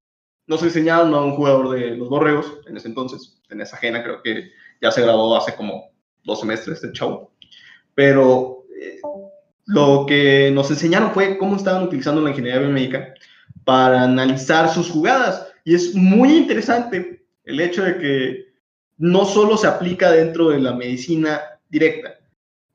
nos 0.48 0.64
enseñaron 0.64 1.14
a 1.14 1.22
un 1.22 1.36
jugador 1.36 1.70
de 1.72 1.96
los 1.96 2.10
Borregos, 2.10 2.60
en 2.68 2.78
ese 2.78 2.88
entonces, 2.88 3.40
en 3.50 3.62
esa 3.62 3.78
ajena, 3.78 4.04
creo 4.04 4.22
que 4.22 4.52
ya 4.82 4.92
se 4.92 5.02
graduó 5.02 5.36
hace 5.36 5.56
como 5.56 5.92
dos 6.24 6.40
semestres 6.40 6.78
este 6.84 6.92
chavo. 6.92 7.34
Pero 7.96 8.66
eh, 8.82 9.00
lo 9.66 10.06
que 10.06 10.52
nos 10.54 10.70
enseñaron 10.72 11.12
fue 11.12 11.38
cómo 11.38 11.56
estaban 11.56 11.84
utilizando 11.84 12.22
la 12.22 12.30
ingeniería 12.30 12.62
biomédica 12.62 13.14
para 13.64 14.04
analizar 14.04 14.70
sus 14.70 14.90
jugadas. 14.90 15.51
Y 15.64 15.76
es 15.76 15.96
muy 15.96 16.38
interesante 16.38 17.26
el 17.44 17.60
hecho 17.60 17.84
de 17.84 17.98
que 17.98 18.46
no 18.98 19.26
solo 19.26 19.58
se 19.58 19.68
aplica 19.68 20.12
dentro 20.12 20.50
de 20.50 20.60
la 20.60 20.74
medicina 20.74 21.42
directa, 21.70 22.20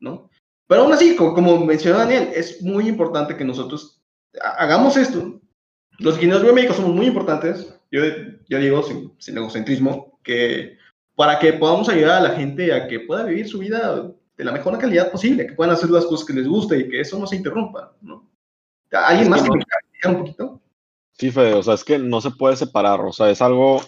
¿no? 0.00 0.30
Pero 0.66 0.82
aún 0.82 0.92
así, 0.92 1.14
como, 1.14 1.64
mencionó 1.64 1.98
Daniel, 1.98 2.30
es 2.34 2.60
muy 2.62 2.88
importante 2.88 3.36
que 3.36 3.44
nosotros 3.44 4.02
ha- 4.42 4.62
hagamos 4.64 4.96
esto. 4.96 5.40
Los 5.98 6.14
ingenieros 6.16 6.42
biomédicos 6.42 6.76
somos 6.76 6.94
muy 6.94 7.06
importantes, 7.06 7.72
yo, 7.90 8.02
yo 8.48 8.58
digo 8.58 8.82
sin, 8.82 9.12
sin 9.18 9.36
egocentrismo, 9.38 10.18
que 10.22 10.76
para 11.14 11.38
que 11.38 11.52
podamos 11.54 11.88
ayudar 11.88 12.16
a 12.18 12.28
la 12.28 12.34
gente 12.36 12.72
a 12.72 12.88
que 12.88 13.00
pueda 13.00 13.22
vivir 13.24 13.48
su 13.48 13.58
vida 13.60 14.12
de 14.36 14.44
la 14.44 14.52
mejor 14.52 14.76
calidad 14.78 15.10
posible, 15.10 15.46
que 15.46 15.54
puedan 15.54 15.72
hacer 15.72 15.88
las 15.88 16.04
cosas 16.04 16.26
que 16.26 16.34
les 16.34 16.46
guste 16.48 16.76
y 16.78 16.88
que 16.88 17.00
eso 17.00 17.18
no 17.18 17.26
se 17.26 17.36
interrumpa, 17.36 17.96
¿no? 18.02 18.28
¿Alguien 18.90 19.30
más 19.30 19.42
que 19.42 19.48
me 19.50 20.10
un 20.12 20.18
poquito? 20.18 20.60
Sí, 21.18 21.30
Fede, 21.30 21.54
o 21.54 21.62
sea, 21.62 21.74
es 21.74 21.84
que 21.84 21.98
no 21.98 22.20
se 22.20 22.30
puede 22.30 22.56
separar, 22.56 23.00
o 23.00 23.12
sea, 23.12 23.30
es 23.30 23.40
algo 23.40 23.80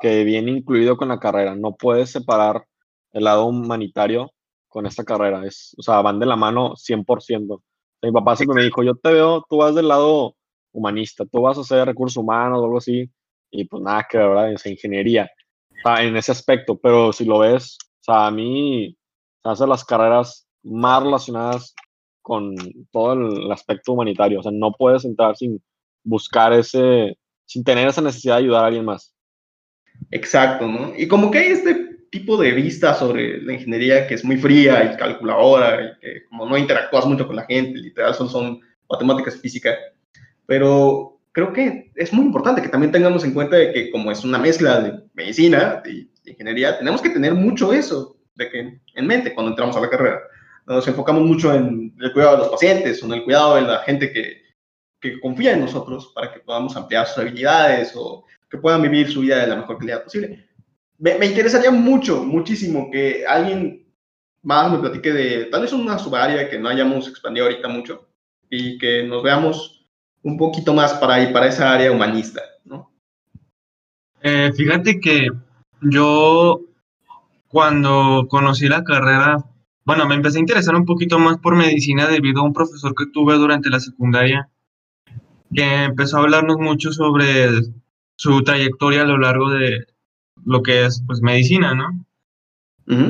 que 0.00 0.22
viene 0.22 0.52
incluido 0.52 0.96
con 0.96 1.08
la 1.08 1.18
carrera, 1.18 1.56
no 1.56 1.74
puedes 1.74 2.10
separar 2.10 2.64
el 3.12 3.24
lado 3.24 3.46
humanitario 3.46 4.30
con 4.68 4.86
esta 4.86 5.02
carrera, 5.04 5.44
es, 5.44 5.74
o 5.78 5.82
sea, 5.82 6.00
van 6.02 6.20
de 6.20 6.26
la 6.26 6.36
mano 6.36 6.74
100%. 6.76 7.60
Mi 8.02 8.12
papá 8.12 8.36
siempre 8.36 8.56
me 8.56 8.64
dijo, 8.64 8.84
yo 8.84 8.94
te 8.94 9.12
veo, 9.12 9.44
tú 9.48 9.56
vas 9.56 9.74
del 9.74 9.88
lado 9.88 10.36
humanista, 10.72 11.24
tú 11.26 11.42
vas 11.42 11.58
a 11.58 11.62
hacer 11.62 11.86
recursos 11.86 12.18
humanos 12.18 12.60
o 12.60 12.64
algo 12.64 12.78
así, 12.78 13.10
y 13.50 13.64
pues 13.64 13.82
nada 13.82 14.06
que 14.08 14.18
ver, 14.18 14.28
¿verdad? 14.28 14.52
Es 14.52 14.66
ingeniería, 14.66 15.28
o 15.70 15.82
sea, 15.82 16.04
en 16.04 16.16
ese 16.16 16.30
aspecto, 16.30 16.78
pero 16.78 17.12
si 17.12 17.24
lo 17.24 17.40
ves, 17.40 17.78
o 17.82 18.04
sea, 18.04 18.26
a 18.28 18.30
mí 18.30 18.96
se 19.42 19.48
hacen 19.48 19.68
las 19.68 19.84
carreras 19.84 20.46
más 20.62 21.02
relacionadas 21.02 21.74
con 22.22 22.54
todo 22.92 23.14
el 23.14 23.50
aspecto 23.50 23.92
humanitario, 23.92 24.38
o 24.38 24.42
sea, 24.44 24.52
no 24.52 24.70
puedes 24.72 25.04
entrar 25.04 25.36
sin 25.36 25.60
buscar 26.06 26.52
ese, 26.52 27.18
sin 27.44 27.64
tener 27.64 27.88
esa 27.88 28.00
necesidad 28.00 28.36
de 28.36 28.44
ayudar 28.44 28.64
a 28.64 28.66
alguien 28.68 28.84
más. 28.84 29.14
exacto, 30.10 30.66
¿no? 30.66 30.92
Y 30.96 31.08
como 31.08 31.30
que 31.30 31.38
hay 31.38 31.46
este 31.48 31.74
tipo 32.10 32.36
de 32.36 32.52
vista 32.52 32.94
sobre 32.94 33.42
la 33.42 33.52
ingeniería 33.52 34.06
que 34.06 34.14
es 34.14 34.24
muy 34.24 34.36
fría 34.36 34.84
y 34.84 34.96
calculadora, 34.96 35.82
y 35.82 36.00
que 36.00 36.24
como 36.26 36.46
no 36.46 36.56
interactúas 36.56 37.04
mucho 37.06 37.26
con 37.26 37.36
la 37.36 37.44
gente, 37.44 37.78
literal, 37.78 38.14
solo 38.14 38.30
son 38.30 38.60
matemáticas 38.88 39.36
y 39.36 39.40
física. 39.40 39.74
Pero 40.46 41.18
creo 41.32 41.52
que 41.52 41.90
es 41.96 42.12
muy 42.12 42.24
importante 42.24 42.62
que 42.62 42.68
también 42.68 42.92
tengamos 42.92 43.24
en 43.24 43.34
cuenta 43.34 43.56
de 43.56 43.72
que 43.72 43.90
como 43.90 44.10
es 44.10 44.24
una 44.24 44.38
mezcla 44.38 44.80
de 44.80 45.02
medicina 45.14 45.82
y 45.84 46.08
ingeniería, 46.24 46.78
tenemos 46.78 47.02
que 47.02 47.10
tener 47.10 47.34
mucho 47.34 47.72
eso 47.72 48.16
de 48.36 48.48
que 48.48 48.80
en 48.94 49.06
mente 49.06 49.34
cuando 49.34 49.50
entramos 49.50 49.76
a 49.76 49.80
la 49.80 49.90
carrera. 49.90 50.20
Nos 50.66 50.86
enfocamos 50.88 51.22
mucho 51.22 51.54
en 51.54 51.94
el 52.00 52.12
cuidado 52.12 52.32
de 52.32 52.38
los 52.38 52.48
pacientes, 52.48 53.02
o 53.02 53.06
en 53.06 53.12
el 53.12 53.24
cuidado 53.24 53.56
de 53.56 53.62
la 53.62 53.78
gente 53.80 54.12
que, 54.12 54.45
que 55.00 55.20
confía 55.20 55.52
en 55.52 55.60
nosotros 55.60 56.12
para 56.14 56.32
que 56.32 56.40
podamos 56.40 56.76
ampliar 56.76 57.06
sus 57.06 57.18
habilidades 57.18 57.92
o 57.94 58.24
que 58.50 58.58
puedan 58.58 58.82
vivir 58.82 59.10
su 59.10 59.20
vida 59.20 59.40
de 59.40 59.46
la 59.46 59.56
mejor 59.56 59.78
calidad 59.78 60.04
posible. 60.04 60.48
Me, 60.98 61.26
interesaría 61.26 61.70
mucho, 61.70 62.24
muchísimo 62.24 62.90
que 62.90 63.26
alguien 63.26 63.86
más 64.42 64.70
me 64.72 64.78
platique 64.78 65.12
de 65.12 65.44
tal 65.46 65.62
vez 65.62 65.72
una 65.72 65.98
subárea 65.98 66.48
que 66.48 66.58
no 66.58 66.68
hayamos 66.68 67.08
expandido 67.08 67.46
ahorita 67.46 67.68
mucho 67.68 68.08
y 68.48 68.78
que 68.78 69.02
nos 69.02 69.22
veamos 69.22 69.86
un 70.22 70.38
poquito 70.38 70.72
más 70.72 70.94
para 70.94 71.14
ahí, 71.14 71.32
para 71.32 71.48
esa 71.48 71.72
área 71.72 71.92
humanista. 71.92 72.40
Eh, 74.22 74.50
fíjate 74.56 74.98
que 74.98 75.28
yo 75.82 76.60
cuando 77.48 78.26
conocí 78.28 78.66
la 78.68 78.82
carrera, 78.82 79.36
bueno, 79.84 80.06
me 80.06 80.14
empecé 80.14 80.38
a 80.38 80.40
interesar 80.40 80.74
un 80.74 80.84
poquito 80.84 81.18
más 81.18 81.38
por 81.38 81.54
medicina 81.54 82.08
debido 82.08 82.40
a 82.40 82.44
un 82.44 82.52
profesor 82.52 82.94
que 82.94 83.06
tuve 83.12 83.34
durante 83.34 83.70
la 83.70 83.78
secundaria 83.78 84.50
que 85.56 85.84
empezó 85.84 86.18
a 86.18 86.20
hablarnos 86.20 86.58
mucho 86.58 86.92
sobre 86.92 87.48
su 88.16 88.42
trayectoria 88.42 89.02
a 89.02 89.06
lo 89.06 89.16
largo 89.16 89.50
de 89.50 89.86
lo 90.44 90.62
que 90.62 90.84
es 90.84 91.02
pues 91.06 91.22
medicina, 91.22 91.74
¿no? 91.74 92.04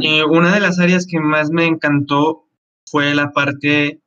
Y 0.00 0.22
una 0.22 0.54
de 0.54 0.60
las 0.60 0.78
áreas 0.78 1.06
que 1.06 1.20
más 1.20 1.50
me 1.50 1.66
encantó 1.66 2.44
fue 2.86 3.14
la 3.14 3.32
parte 3.32 4.00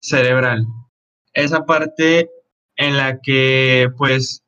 cerebral. 0.00 0.64
Esa 1.34 1.66
parte 1.66 2.30
en 2.76 2.96
la 2.96 3.20
que 3.20 3.90
pues 3.98 4.42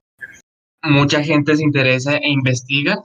mucha 0.83 1.23
gente 1.23 1.57
se 1.57 1.64
interesa 1.64 2.16
e 2.16 2.31
investiga. 2.31 3.03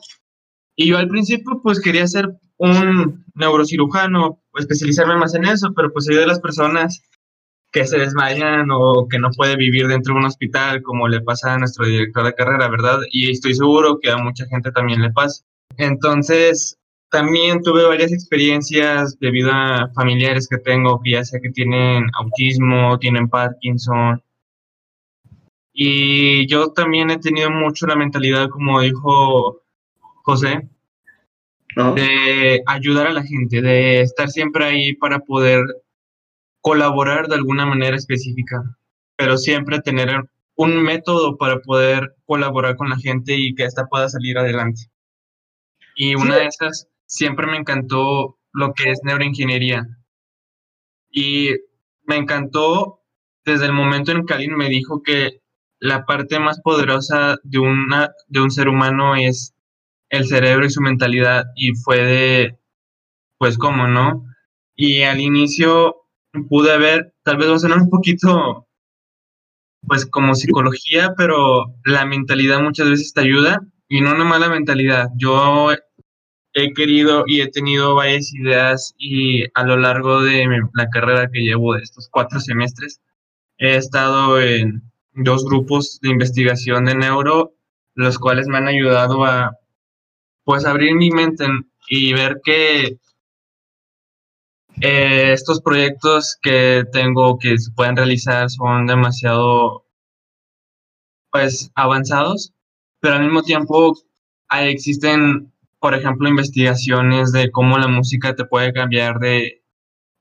Y 0.76 0.88
yo 0.88 0.98
al 0.98 1.10
principio 1.10 1.60
pues 1.62 1.82
quería 1.82 2.08
ser 2.08 2.30
un 2.58 3.26
neurocirujano, 3.34 4.42
especializarme 4.58 5.18
más 5.18 5.34
en 5.34 5.46
eso, 5.46 5.74
pero 5.76 5.92
pues 5.92 6.06
soy 6.06 6.16
de 6.16 6.28
las 6.28 6.40
personas 6.40 7.02
que 7.72 7.86
se 7.86 8.00
desmayan 8.00 8.70
o 8.72 9.08
que 9.08 9.20
no 9.20 9.30
puede 9.32 9.56
vivir 9.56 9.88
dentro 9.88 10.14
de 10.14 10.20
un 10.20 10.26
hospital, 10.26 10.82
como 10.82 11.08
le 11.08 11.22
pasa 11.22 11.54
a 11.54 11.58
nuestro 11.58 11.86
director 11.86 12.26
de 12.26 12.34
carrera, 12.34 12.68
¿verdad? 12.68 13.00
Y 13.12 13.32
estoy 13.32 13.54
seguro 13.54 14.00
que 14.02 14.10
a 14.10 14.18
mucha 14.18 14.46
gente 14.48 14.72
también 14.72 15.02
le 15.02 15.12
pasa. 15.12 15.44
Entonces, 15.78 16.78
también 17.10 17.62
tuve 17.62 17.86
varias 17.86 18.12
experiencias 18.12 19.18
debido 19.20 19.52
a 19.52 19.90
familiares 19.94 20.48
que 20.48 20.58
tengo, 20.58 21.02
que 21.02 21.12
ya 21.12 21.24
sé 21.24 21.40
que 21.42 21.50
tienen 21.50 22.06
autismo, 22.20 22.98
tienen 23.00 23.30
Parkinson. 23.30 24.22
Y 25.74 26.48
yo 26.48 26.72
también 26.74 27.10
he 27.10 27.20
tenido 27.20 27.50
mucho 27.52 27.88
la 27.88 27.96
mentalidad, 27.96 28.50
como 28.50 28.82
dijo 28.82 29.62
José, 30.24 30.68
de 31.96 32.62
ayudar 32.66 33.08
a 33.08 33.14
la 33.14 33.24
gente, 33.24 33.62
de 33.62 34.02
estar 34.02 34.30
siempre 34.30 34.66
ahí 34.66 34.96
para 34.96 35.20
poder 35.20 35.62
colaborar 36.62 37.28
de 37.28 37.36
alguna 37.36 37.66
manera 37.66 37.96
específica, 37.96 38.64
pero 39.16 39.38
siempre 39.38 39.80
tener 39.82 40.24
un 40.56 40.84
método 40.84 41.38
para 41.38 41.60
poder 41.60 42.16
colaborar 42.26 42.76
con 42.76 42.90
la 42.90 42.98
gente 42.98 43.34
y 43.36 43.56
que 43.56 43.64
ésta 43.64 43.88
pueda 43.88 44.10
salir 44.10 44.38
adelante. 44.38 44.92
Y 45.96 46.16
una 46.16 46.36
de 46.36 46.48
esas, 46.48 46.88
siempre 47.06 47.48
me 47.48 47.58
encantó 47.58 48.38
lo 48.54 48.74
que 48.74 48.92
es 48.92 49.00
neuroingeniería. 49.04 49.88
Y 51.12 51.52
me 52.04 52.18
encantó 52.18 53.02
desde 53.46 53.66
el 53.66 53.74
momento 53.74 54.12
en 54.12 54.26
que 54.26 54.34
alguien 54.34 54.56
me 54.56 54.70
dijo 54.70 55.02
que 55.02 55.42
la 55.80 56.06
parte 56.06 56.40
más 56.40 56.60
poderosa 56.62 57.38
de, 57.44 57.60
una, 57.60 58.12
de 58.28 58.42
un 58.42 58.52
ser 58.52 58.68
humano 58.68 59.16
es 59.16 59.56
el 60.10 60.28
cerebro 60.28 60.66
y 60.66 60.70
su 60.70 60.82
mentalidad. 60.82 61.46
Y 61.56 61.74
fue 61.76 62.04
de, 62.04 62.60
pues, 63.38 63.58
¿cómo 63.58 63.88
no? 63.88 64.26
Y 64.76 65.04
al 65.04 65.20
inicio 65.20 65.96
pude 66.48 66.78
ver, 66.78 67.14
tal 67.24 67.38
vez 67.38 67.50
va 67.50 67.76
a 67.76 67.82
un 67.82 67.90
poquito, 67.90 68.68
pues 69.88 70.06
como 70.06 70.36
psicología, 70.36 71.14
pero 71.18 71.76
la 71.86 72.06
mentalidad 72.06 72.62
muchas 72.62 72.90
veces 72.90 73.14
te 73.14 73.22
ayuda 73.22 73.62
y 73.88 74.02
no 74.02 74.14
una 74.14 74.26
mala 74.26 74.50
mentalidad. 74.50 75.10
Yo 75.18 75.72
he 76.54 76.74
querido 76.74 77.24
y 77.28 77.42
he 77.42 77.50
tenido 77.50 77.96
varias 77.96 78.34
ideas 78.34 78.94
y 78.98 79.46
a 79.54 79.64
lo 79.64 79.78
largo 79.78 80.22
de 80.22 80.48
la 80.74 80.90
carrera 80.90 81.30
que 81.32 81.42
llevo 81.42 81.74
de 81.74 81.82
estos 81.82 82.10
cuatro 82.12 82.40
semestres, 82.40 83.02
he 83.58 83.76
estado 83.76 84.40
en 84.42 84.84
dos 85.14 85.46
grupos 85.46 86.00
de 86.02 86.10
investigación 86.10 86.86
de 86.86 86.96
neuro, 86.96 87.54
los 87.96 88.18
cuales 88.20 88.48
me 88.48 88.58
han 88.58 88.68
ayudado 88.68 89.26
a 89.26 89.58
pues 90.44 90.66
abrir 90.66 90.96
mi 90.96 91.12
mente 91.12 91.46
y 91.90 92.14
ver 92.14 92.42
que 92.44 92.98
eh, 94.82 95.34
estos 95.34 95.62
proyectos 95.62 96.38
que 96.42 96.84
tengo 96.92 97.38
que 97.38 97.58
se 97.58 97.72
pueden 97.72 97.98
realizar 97.98 98.50
son 98.50 98.86
demasiado 98.86 99.86
pues 101.32 101.72
avanzados, 101.76 102.54
pero 103.00 103.16
al 103.16 103.24
mismo 103.24 103.44
tiempo 103.44 103.94
existen, 104.52 105.54
por 105.80 105.94
ejemplo, 105.94 106.28
investigaciones 106.28 107.32
de 107.32 107.52
cómo 107.52 107.78
la 107.78 107.88
música 107.88 108.36
te 108.36 108.46
puede 108.46 108.74
cambiar 108.74 109.20
de, 109.20 109.64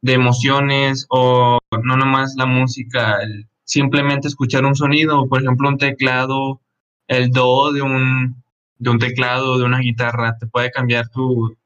de 0.03 0.13
emociones 0.13 1.07
o 1.09 1.59
no 1.83 1.97
nomás 1.97 2.35
la 2.37 2.47
música, 2.47 3.19
simplemente 3.65 4.29
escuchar 4.29 4.65
un 4.65 4.75
sonido, 4.75 5.29
por 5.29 5.41
ejemplo, 5.43 5.69
un 5.69 5.79
teclado, 5.79 6.61
el 7.07 7.31
do 7.31 7.73
de 7.73 7.83
un, 7.83 8.43
de 8.77 8.91
un 8.91 8.99
teclado, 8.99 9.59
de 9.59 9.65
una 9.65 9.79
guitarra, 9.79 10.37
te 10.39 10.47
puede 10.47 10.71
cambiar 10.71 11.09
tu, 11.09 11.57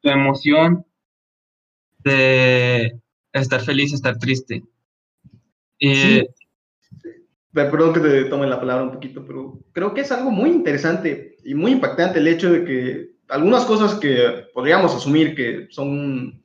tu 0.00 0.08
emoción 0.08 0.84
de 2.04 3.00
estar 3.32 3.60
feliz, 3.60 3.92
estar 3.92 4.18
triste. 4.18 4.62
Sí. 5.78 6.26
Perdón 7.52 7.94
que 7.94 8.00
te 8.00 8.24
tome 8.26 8.46
la 8.46 8.60
palabra 8.60 8.84
un 8.84 8.92
poquito, 8.92 9.24
pero 9.26 9.58
creo 9.72 9.92
que 9.92 10.02
es 10.02 10.12
algo 10.12 10.30
muy 10.30 10.50
interesante 10.50 11.36
y 11.44 11.54
muy 11.54 11.72
impactante 11.72 12.18
el 12.18 12.28
hecho 12.28 12.52
de 12.52 12.64
que 12.64 13.10
algunas 13.28 13.64
cosas 13.64 13.94
que 13.94 14.46
podríamos 14.54 14.94
asumir 14.94 15.34
que 15.34 15.66
son 15.70 16.42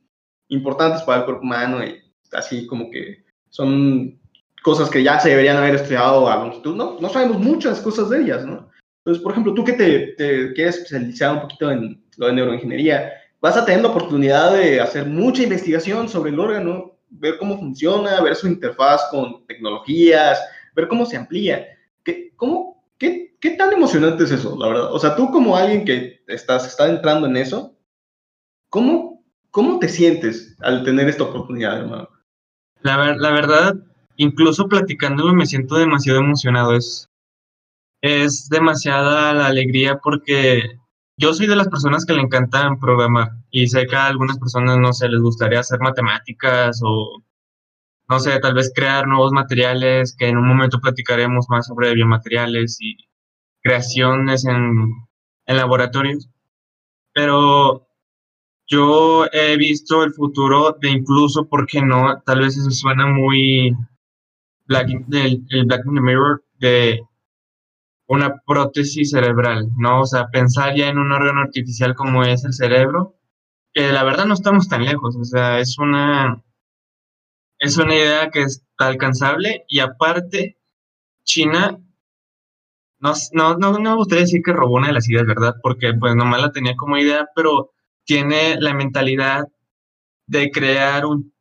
importantes 0.48 1.02
para 1.02 1.20
el 1.20 1.24
cuerpo 1.24 1.42
humano 1.42 1.84
y 1.84 2.00
así 2.32 2.66
como 2.66 2.90
que 2.90 3.24
son 3.50 4.18
cosas 4.62 4.90
que 4.90 5.02
ya 5.02 5.20
se 5.20 5.30
deberían 5.30 5.58
haber 5.58 5.76
estudiado 5.76 6.28
a 6.28 6.36
longitud, 6.36 6.74
no, 6.74 6.98
no 7.00 7.08
sabemos 7.08 7.38
muchas 7.38 7.80
cosas 7.80 8.10
de 8.10 8.22
ellas, 8.22 8.44
¿no? 8.44 8.68
Entonces, 8.98 9.22
por 9.22 9.30
ejemplo, 9.30 9.54
tú 9.54 9.62
que 9.64 9.74
te, 9.74 10.14
te 10.16 10.52
quieres 10.52 10.78
especializar 10.78 11.34
un 11.34 11.42
poquito 11.42 11.70
en 11.70 12.04
lo 12.16 12.26
de 12.26 12.32
neuroingeniería, 12.32 13.12
vas 13.46 13.56
a 13.56 13.64
tener 13.64 13.82
la 13.82 13.90
oportunidad 13.90 14.54
de 14.54 14.80
hacer 14.80 15.06
mucha 15.06 15.44
investigación 15.44 16.08
sobre 16.08 16.32
el 16.32 16.40
órgano, 16.40 16.98
ver 17.10 17.38
cómo 17.38 17.56
funciona, 17.56 18.20
ver 18.20 18.34
su 18.34 18.48
interfaz 18.48 19.06
con 19.08 19.46
tecnologías, 19.46 20.40
ver 20.74 20.88
cómo 20.88 21.06
se 21.06 21.16
amplía. 21.16 21.64
¿Qué, 22.02 22.32
cómo, 22.34 22.84
qué, 22.98 23.36
qué 23.40 23.50
tan 23.50 23.72
emocionante 23.72 24.24
es 24.24 24.32
eso, 24.32 24.56
la 24.58 24.66
verdad? 24.66 24.92
O 24.92 24.98
sea, 24.98 25.14
tú 25.14 25.30
como 25.30 25.56
alguien 25.56 25.84
que 25.84 26.24
estás, 26.26 26.66
está 26.66 26.88
entrando 26.88 27.28
en 27.28 27.36
eso, 27.36 27.76
¿cómo, 28.68 29.22
cómo 29.52 29.78
te 29.78 29.88
sientes 29.88 30.56
al 30.62 30.82
tener 30.82 31.08
esta 31.08 31.22
oportunidad, 31.22 31.78
hermano? 31.78 32.08
La, 32.80 32.96
ver, 32.96 33.16
la 33.18 33.30
verdad, 33.30 33.76
incluso 34.16 34.66
platicándolo 34.66 35.32
me 35.32 35.46
siento 35.46 35.76
demasiado 35.76 36.18
emocionado. 36.18 36.74
Es, 36.74 37.08
es 38.02 38.48
demasiada 38.48 39.32
la 39.34 39.46
alegría 39.46 39.98
porque 39.98 40.80
yo 41.16 41.32
soy 41.34 41.46
de 41.46 41.56
las 41.56 41.68
personas 41.68 42.04
que 42.04 42.12
le 42.12 42.22
encantan 42.22 42.78
programar 42.78 43.32
y 43.50 43.66
sé 43.68 43.86
que 43.86 43.96
a 43.96 44.06
algunas 44.06 44.38
personas, 44.38 44.78
no 44.78 44.92
sé, 44.92 45.08
les 45.08 45.20
gustaría 45.20 45.60
hacer 45.60 45.80
matemáticas 45.80 46.80
o, 46.84 47.22
no 48.08 48.20
sé, 48.20 48.38
tal 48.40 48.54
vez 48.54 48.72
crear 48.74 49.06
nuevos 49.08 49.32
materiales, 49.32 50.14
que 50.16 50.28
en 50.28 50.36
un 50.38 50.46
momento 50.46 50.80
platicaremos 50.80 51.46
más 51.48 51.66
sobre 51.66 51.94
biomateriales 51.94 52.78
y 52.80 52.96
creaciones 53.62 54.44
en, 54.46 54.92
laboratorios. 55.46 56.28
Pero 57.12 57.88
yo 58.66 59.26
he 59.32 59.56
visto 59.56 60.04
el 60.04 60.12
futuro 60.12 60.76
de 60.80 60.90
incluso, 60.90 61.48
¿por 61.48 61.66
qué 61.66 61.82
no? 61.82 62.22
Tal 62.26 62.40
vez 62.40 62.56
eso 62.56 62.70
suena 62.70 63.06
muy 63.06 63.74
Black, 64.66 64.90
el, 65.12 65.46
el 65.50 65.64
Black 65.66 65.86
Mirror 65.86 66.44
de 66.58 67.00
una 68.06 68.40
prótesis 68.46 69.10
cerebral, 69.10 69.68
¿no? 69.76 70.02
O 70.02 70.06
sea, 70.06 70.28
pensar 70.28 70.74
ya 70.76 70.88
en 70.88 70.98
un 70.98 71.12
órgano 71.12 71.40
artificial 71.40 71.94
como 71.94 72.24
es 72.24 72.44
el 72.44 72.52
cerebro, 72.52 73.16
que 73.72 73.92
la 73.92 74.04
verdad 74.04 74.26
no 74.26 74.34
estamos 74.34 74.68
tan 74.68 74.84
lejos, 74.84 75.16
o 75.16 75.24
sea, 75.24 75.58
es 75.60 75.78
una, 75.78 76.42
es 77.58 77.76
una 77.78 77.94
idea 77.94 78.30
que 78.30 78.42
está 78.42 78.86
alcanzable 78.86 79.64
y 79.68 79.80
aparte, 79.80 80.58
China 81.24 81.80
no, 82.98 83.12
no, 83.32 83.56
no, 83.58 83.72
no 83.72 83.90
me 83.90 83.96
gustaría 83.96 84.22
decir 84.22 84.42
que 84.42 84.52
robó 84.52 84.76
una 84.76 84.88
de 84.88 84.94
las 84.94 85.08
ideas, 85.08 85.26
¿verdad? 85.26 85.54
Porque 85.62 85.92
pues 85.94 86.14
nomás 86.14 86.40
la 86.40 86.52
tenía 86.52 86.74
como 86.76 86.96
idea, 86.96 87.28
pero 87.34 87.72
tiene 88.04 88.56
la 88.60 88.74
mentalidad 88.74 89.44
de 90.26 90.50
crear 90.50 91.06
un 91.06 91.32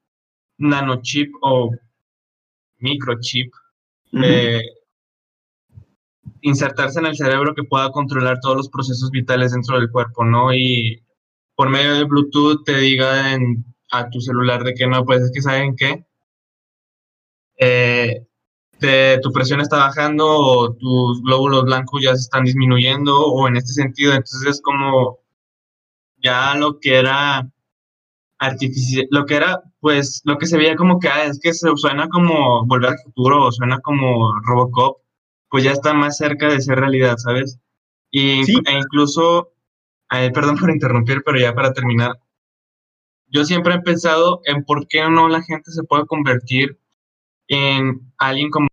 nanochip 0.57 1.33
o 1.41 1.71
microchip, 2.77 3.53
eh, 4.23 4.61
insertarse 6.45 6.99
en 6.99 7.07
el 7.07 7.15
cerebro 7.17 7.55
que 7.55 7.63
pueda 7.63 7.91
controlar 7.91 8.39
todos 8.39 8.57
los 8.57 8.69
procesos 8.69 9.09
vitales 9.11 9.51
dentro 9.51 9.79
del 9.79 9.89
cuerpo, 9.91 10.23
¿no? 10.23 10.53
Y 10.53 11.03
por 11.55 11.69
medio 11.69 11.95
de 11.95 12.03
Bluetooth 12.03 12.63
te 12.63 12.77
diga 12.77 13.37
a 13.91 14.09
tu 14.09 14.21
celular 14.21 14.63
de 14.63 14.73
que 14.75 14.87
no, 14.87 15.03
pues 15.05 15.21
es 15.21 15.31
que 15.33 15.41
saben 15.41 15.75
qué, 15.75 16.05
eh, 17.57 18.27
tu 19.21 19.31
presión 19.31 19.61
está 19.61 19.77
bajando 19.77 20.25
o 20.27 20.73
tus 20.73 21.23
glóbulos 21.23 21.63
blancos 21.63 22.03
ya 22.03 22.13
se 22.15 22.21
están 22.21 22.43
disminuyendo 22.43 23.17
o 23.25 23.47
en 23.47 23.57
este 23.57 23.73
sentido, 23.73 24.11
entonces 24.11 24.47
es 24.47 24.61
como 24.61 25.19
ya 26.17 26.55
lo 26.55 26.79
que 26.79 26.99
era 26.99 27.49
artificial, 28.37 29.07
lo 29.09 29.25
que 29.25 29.35
era, 29.35 29.63
pues, 29.79 30.21
lo 30.25 30.37
que 30.37 30.45
se 30.47 30.57
veía 30.57 30.75
como 30.75 30.99
que, 30.99 31.07
ah, 31.07 31.25
es 31.25 31.39
que 31.39 31.53
se 31.53 31.69
suena 31.75 32.07
como 32.09 32.65
Volver 32.67 32.91
al 32.91 32.99
Futuro 32.99 33.45
o 33.45 33.51
suena 33.51 33.79
como 33.79 34.31
Robocop, 34.45 35.04
pues 35.55 35.63
ya 35.63 35.71
está 35.71 35.93
más 35.93 36.17
cerca 36.17 36.49
de 36.49 36.59
ser 36.59 36.77
realidad, 36.77 37.15
¿sabes? 37.15 37.57
Y, 38.11 38.41
E 38.41 38.77
incluso, 38.77 39.53
perdón 40.09 40.57
por 40.57 40.69
interrumpir, 40.69 41.23
pero 41.25 41.39
ya 41.39 41.55
para 41.55 41.71
terminar, 41.71 42.19
yo 43.27 43.45
siempre 43.45 43.75
he 43.75 43.79
pensado 43.79 44.41
en 44.43 44.65
por 44.65 44.85
qué 44.89 45.09
no 45.09 45.29
la 45.29 45.41
gente 45.43 45.71
se 45.71 45.83
puede 45.83 46.07
convertir 46.07 46.77
en 47.47 48.01
alguien 48.17 48.49
como, 48.49 48.67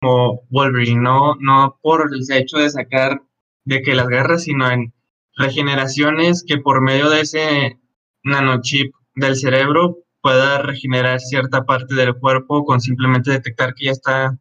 como 0.00 0.42
Wolverine, 0.48 1.00
no, 1.00 1.34
no 1.40 1.76
por 1.82 2.08
el 2.14 2.22
hecho 2.30 2.58
de 2.58 2.70
sacar 2.70 3.20
de 3.64 3.82
que 3.82 3.96
las 3.96 4.06
guerras, 4.06 4.44
sino 4.44 4.70
en 4.70 4.94
regeneraciones 5.34 6.44
que 6.46 6.58
por 6.58 6.82
medio 6.82 7.10
de 7.10 7.22
ese 7.22 7.80
nanochip 8.22 8.94
del 9.16 9.34
cerebro 9.34 9.98
pueda 10.20 10.62
regenerar 10.62 11.18
cierta 11.18 11.64
parte 11.64 11.96
del 11.96 12.14
cuerpo 12.14 12.64
con 12.64 12.80
simplemente 12.80 13.32
detectar 13.32 13.74
que 13.74 13.86
ya 13.86 13.90
está 13.90 14.38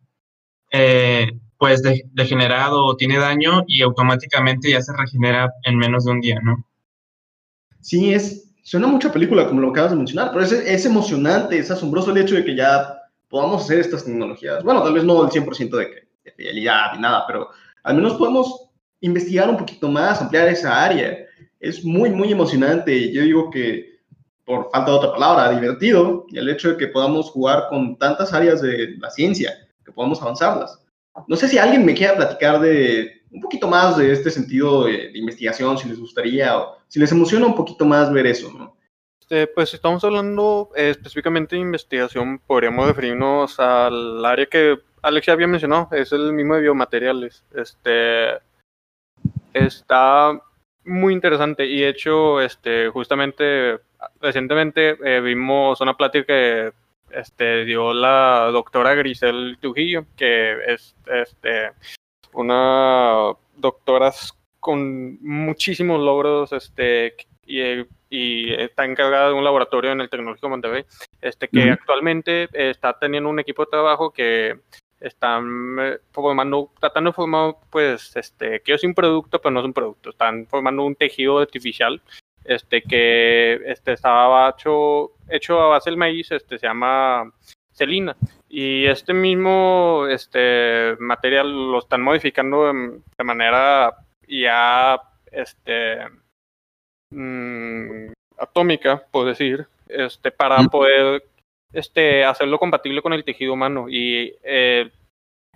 eh, 0.72 1.32
pues 1.66 1.82
degenerado 2.14 2.86
o 2.86 2.96
tiene 2.96 3.18
daño 3.18 3.64
y 3.66 3.82
automáticamente 3.82 4.70
ya 4.70 4.84
se 4.84 4.94
regenera 4.96 5.52
en 5.64 5.80
menos 5.80 6.06
de 6.06 6.12
un 6.12 6.22
día, 6.22 6.40
¿no? 6.44 6.64
Sí, 7.82 8.14
es, 8.14 8.54
suena 8.62 8.86
mucha 8.86 9.12
película 9.12 9.48
como 9.48 9.62
lo 9.62 9.70
acabas 9.70 9.90
de 9.90 9.98
mencionar, 9.98 10.30
pero 10.32 10.46
es, 10.46 10.52
es 10.52 10.86
emocionante, 10.86 11.58
es 11.58 11.72
asombroso 11.72 12.12
el 12.12 12.18
hecho 12.18 12.36
de 12.36 12.46
que 12.46 12.56
ya 12.56 13.02
podamos 13.30 13.64
hacer 13.64 13.80
estas 13.80 14.06
tecnologías. 14.06 14.64
Bueno, 14.64 14.84
tal 14.84 14.94
vez 14.94 15.04
no 15.04 15.24
el 15.24 15.32
100% 15.32 15.76
de, 15.76 15.88
que, 15.88 16.08
de 16.24 16.32
fidelidad 16.34 16.94
ni 16.94 17.02
nada, 17.02 17.24
pero 17.26 17.50
al 17.82 17.96
menos 17.96 18.14
podemos 18.14 18.70
investigar 19.02 19.50
un 19.50 19.58
poquito 19.58 19.90
más, 19.90 20.22
ampliar 20.22 20.48
esa 20.48 20.84
área. 20.84 21.18
Es 21.60 21.84
muy, 21.84 22.12
muy 22.12 22.32
emocionante. 22.32 23.12
Yo 23.12 23.24
digo 23.24 23.50
que, 23.50 24.02
por 24.44 24.70
falta 24.70 24.92
de 24.92 24.98
otra 24.98 25.14
palabra, 25.14 25.50
divertido, 25.50 26.28
y 26.30 26.38
el 26.38 26.48
hecho 26.48 26.70
de 26.70 26.78
que 26.78 26.90
podamos 26.90 27.32
jugar 27.32 27.70
con 27.70 27.98
tantas 27.98 28.34
áreas 28.34 28.62
de 28.62 28.98
la 29.00 29.10
ciencia, 29.10 29.52
que 29.84 29.92
podamos 29.92 30.22
avanzarlas. 30.22 30.85
No 31.28 31.36
sé 31.36 31.48
si 31.48 31.58
alguien 31.58 31.86
me 31.86 31.94
quiera 31.94 32.16
platicar 32.16 32.60
de 32.60 33.24
un 33.32 33.42
poquito 33.42 33.68
más 33.68 33.98
de 33.98 34.12
este 34.12 34.32
sentido 34.32 34.86
de, 34.86 35.12
investigación, 35.14 35.78
si 35.78 35.90
les 35.90 36.00
gustaría, 36.00 36.58
o 36.58 36.78
si 36.88 37.00
les 37.00 37.12
emociona 37.12 37.46
un 37.46 37.56
poquito 37.56 37.86
más 37.86 38.12
ver 38.12 38.28
eso, 38.28 38.52
¿no? 38.52 38.76
Este, 39.20 39.48
pues 39.48 39.70
si 39.70 39.76
estamos 39.76 40.04
hablando 40.04 40.70
eh, 40.76 40.92
específicamente 40.92 41.56
de 41.56 41.62
investigación, 41.62 42.40
podríamos 42.46 42.88
referirnos 42.88 43.60
al 43.60 44.24
área 44.24 44.46
que 44.46 44.80
Alex 45.02 45.26
ya 45.26 45.34
había 45.34 45.48
mencionado, 45.48 45.90
es 45.92 46.12
el 46.12 46.32
mismo 46.32 46.56
de 46.56 46.62
biomateriales. 46.62 47.44
Este, 47.54 48.34
está 49.54 50.40
muy 50.84 51.14
interesante 51.14 51.66
y 51.66 51.82
de 51.82 51.90
hecho, 51.90 52.40
este, 52.40 52.90
justamente 52.90 53.80
recientemente 54.22 54.98
eh, 55.04 55.22
vimos 55.22 55.82
una 55.82 55.98
plática 55.98 56.26
que 56.26 56.74
este, 57.12 57.66
dio 57.66 57.94
la 57.94 58.50
doctora 58.52 58.96
Grisel 58.96 59.58
Trujillo, 59.60 60.06
que 60.16 60.58
es 60.68 60.96
este, 61.08 61.72
una 62.34 63.34
doctora 63.56 64.12
con 64.60 65.22
muchísimos 65.22 66.00
logros 66.00 66.52
este, 66.52 67.16
y, 67.46 67.62
y, 68.10 68.54
está 68.54 68.86
encargada 68.86 69.28
de 69.28 69.34
un 69.34 69.44
laboratorio 69.44 69.92
en 69.92 70.02
el 70.02 70.10
Tecnológico 70.10 70.48
de 70.48 70.52
Monterrey, 70.52 70.86
este, 71.22 71.48
que 71.48 71.70
actualmente 71.70 72.50
está 72.52 72.98
teniendo 72.98 73.30
un 73.30 73.40
equipo 73.40 73.64
de 73.64 73.72
trabajo 73.72 74.12
que 74.12 74.60
están 75.00 75.78
eh, 75.80 76.00
formando, 76.12 76.72
tratando 76.80 77.12
de 77.12 77.14
formar, 77.14 77.56
pues, 77.70 78.16
este, 78.16 78.62
que 78.62 78.74
es 78.74 78.84
un 78.84 78.94
producto, 78.94 79.40
pero 79.40 79.52
no 79.52 79.60
es 79.60 79.66
un 79.66 79.74
producto, 79.74 80.10
están 80.10 80.48
formando 80.48 80.84
un 80.84 80.96
tejido 80.96 81.40
artificial, 81.40 82.02
este, 82.46 82.82
que 82.82 83.56
este, 83.66 83.94
estaba 83.94 84.50
hecho, 84.50 85.12
hecho 85.28 85.62
a 85.62 85.68
base 85.68 85.90
del 85.90 85.98
maíz, 85.98 86.32
este, 86.32 86.58
se 86.58 86.68
llama 86.68 87.32
celina, 87.72 88.16
y 88.48 88.86
este 88.86 89.14
mismo, 89.14 90.06
este, 90.10 90.96
material 91.00 91.72
lo 91.72 91.80
están 91.80 92.02
modificando 92.02 92.66
de, 92.66 93.24
manera 93.24 93.94
ya, 94.28 95.02
este, 95.32 95.98
mm, 97.12 98.14
atómica, 98.38 99.04
por 99.12 99.26
decir, 99.26 99.68
este, 99.88 100.32
para 100.32 100.64
poder 100.64 101.24
este, 101.74 102.24
hacerlo 102.24 102.58
compatible 102.58 103.02
con 103.02 103.14
el 103.14 103.24
tejido 103.24 103.54
humano. 103.54 103.88
Y 103.90 104.34
eh, 104.44 104.90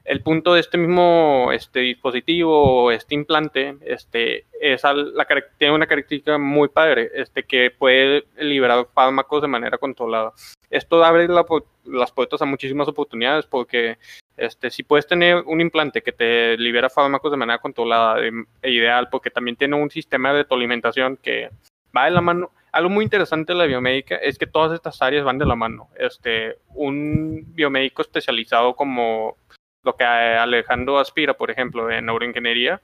el 0.09 0.23
punto 0.23 0.55
de 0.55 0.61
este 0.61 0.79
mismo 0.79 1.51
este, 1.53 1.81
dispositivo, 1.81 2.91
este 2.91 3.13
implante, 3.13 3.77
este, 3.85 4.47
es 4.59 4.83
la, 4.83 5.27
tiene 5.59 5.75
una 5.75 5.85
característica 5.85 6.39
muy 6.39 6.67
padre, 6.67 7.11
este, 7.13 7.43
que 7.43 7.69
puede 7.69 8.25
liberar 8.39 8.87
fármacos 8.91 9.43
de 9.43 9.47
manera 9.47 9.77
controlada. 9.77 10.33
Esto 10.71 11.03
abre 11.03 11.27
las 11.27 12.11
puertas 12.11 12.41
a 12.41 12.45
muchísimas 12.45 12.87
oportunidades 12.87 13.45
porque 13.45 13.99
este, 14.35 14.71
si 14.71 14.81
puedes 14.81 15.05
tener 15.05 15.43
un 15.45 15.61
implante 15.61 16.01
que 16.01 16.11
te 16.11 16.57
libera 16.57 16.89
fármacos 16.89 17.29
de 17.29 17.37
manera 17.37 17.59
controlada 17.59 18.17
e 18.63 18.71
ideal, 18.71 19.09
porque 19.11 19.29
también 19.29 19.57
tiene 19.57 19.75
un 19.75 19.91
sistema 19.91 20.33
de 20.33 20.39
autoalimentación 20.39 21.17
que 21.17 21.51
va 21.95 22.05
de 22.05 22.11
la 22.11 22.21
mano, 22.21 22.49
algo 22.71 22.89
muy 22.89 23.03
interesante 23.03 23.53
de 23.53 23.59
la 23.59 23.65
biomédica 23.65 24.15
es 24.15 24.39
que 24.39 24.47
todas 24.47 24.73
estas 24.73 24.99
áreas 25.03 25.23
van 25.23 25.37
de 25.37 25.45
la 25.45 25.55
mano. 25.55 25.89
Este, 25.95 26.57
un 26.73 27.43
biomédico 27.53 28.01
especializado 28.01 28.75
como 28.75 29.37
lo 29.83 29.95
que 29.95 30.03
Alejandro 30.03 30.99
aspira, 30.99 31.33
por 31.33 31.51
ejemplo, 31.51 31.89
en 31.89 32.05
neuroingeniería, 32.05 32.81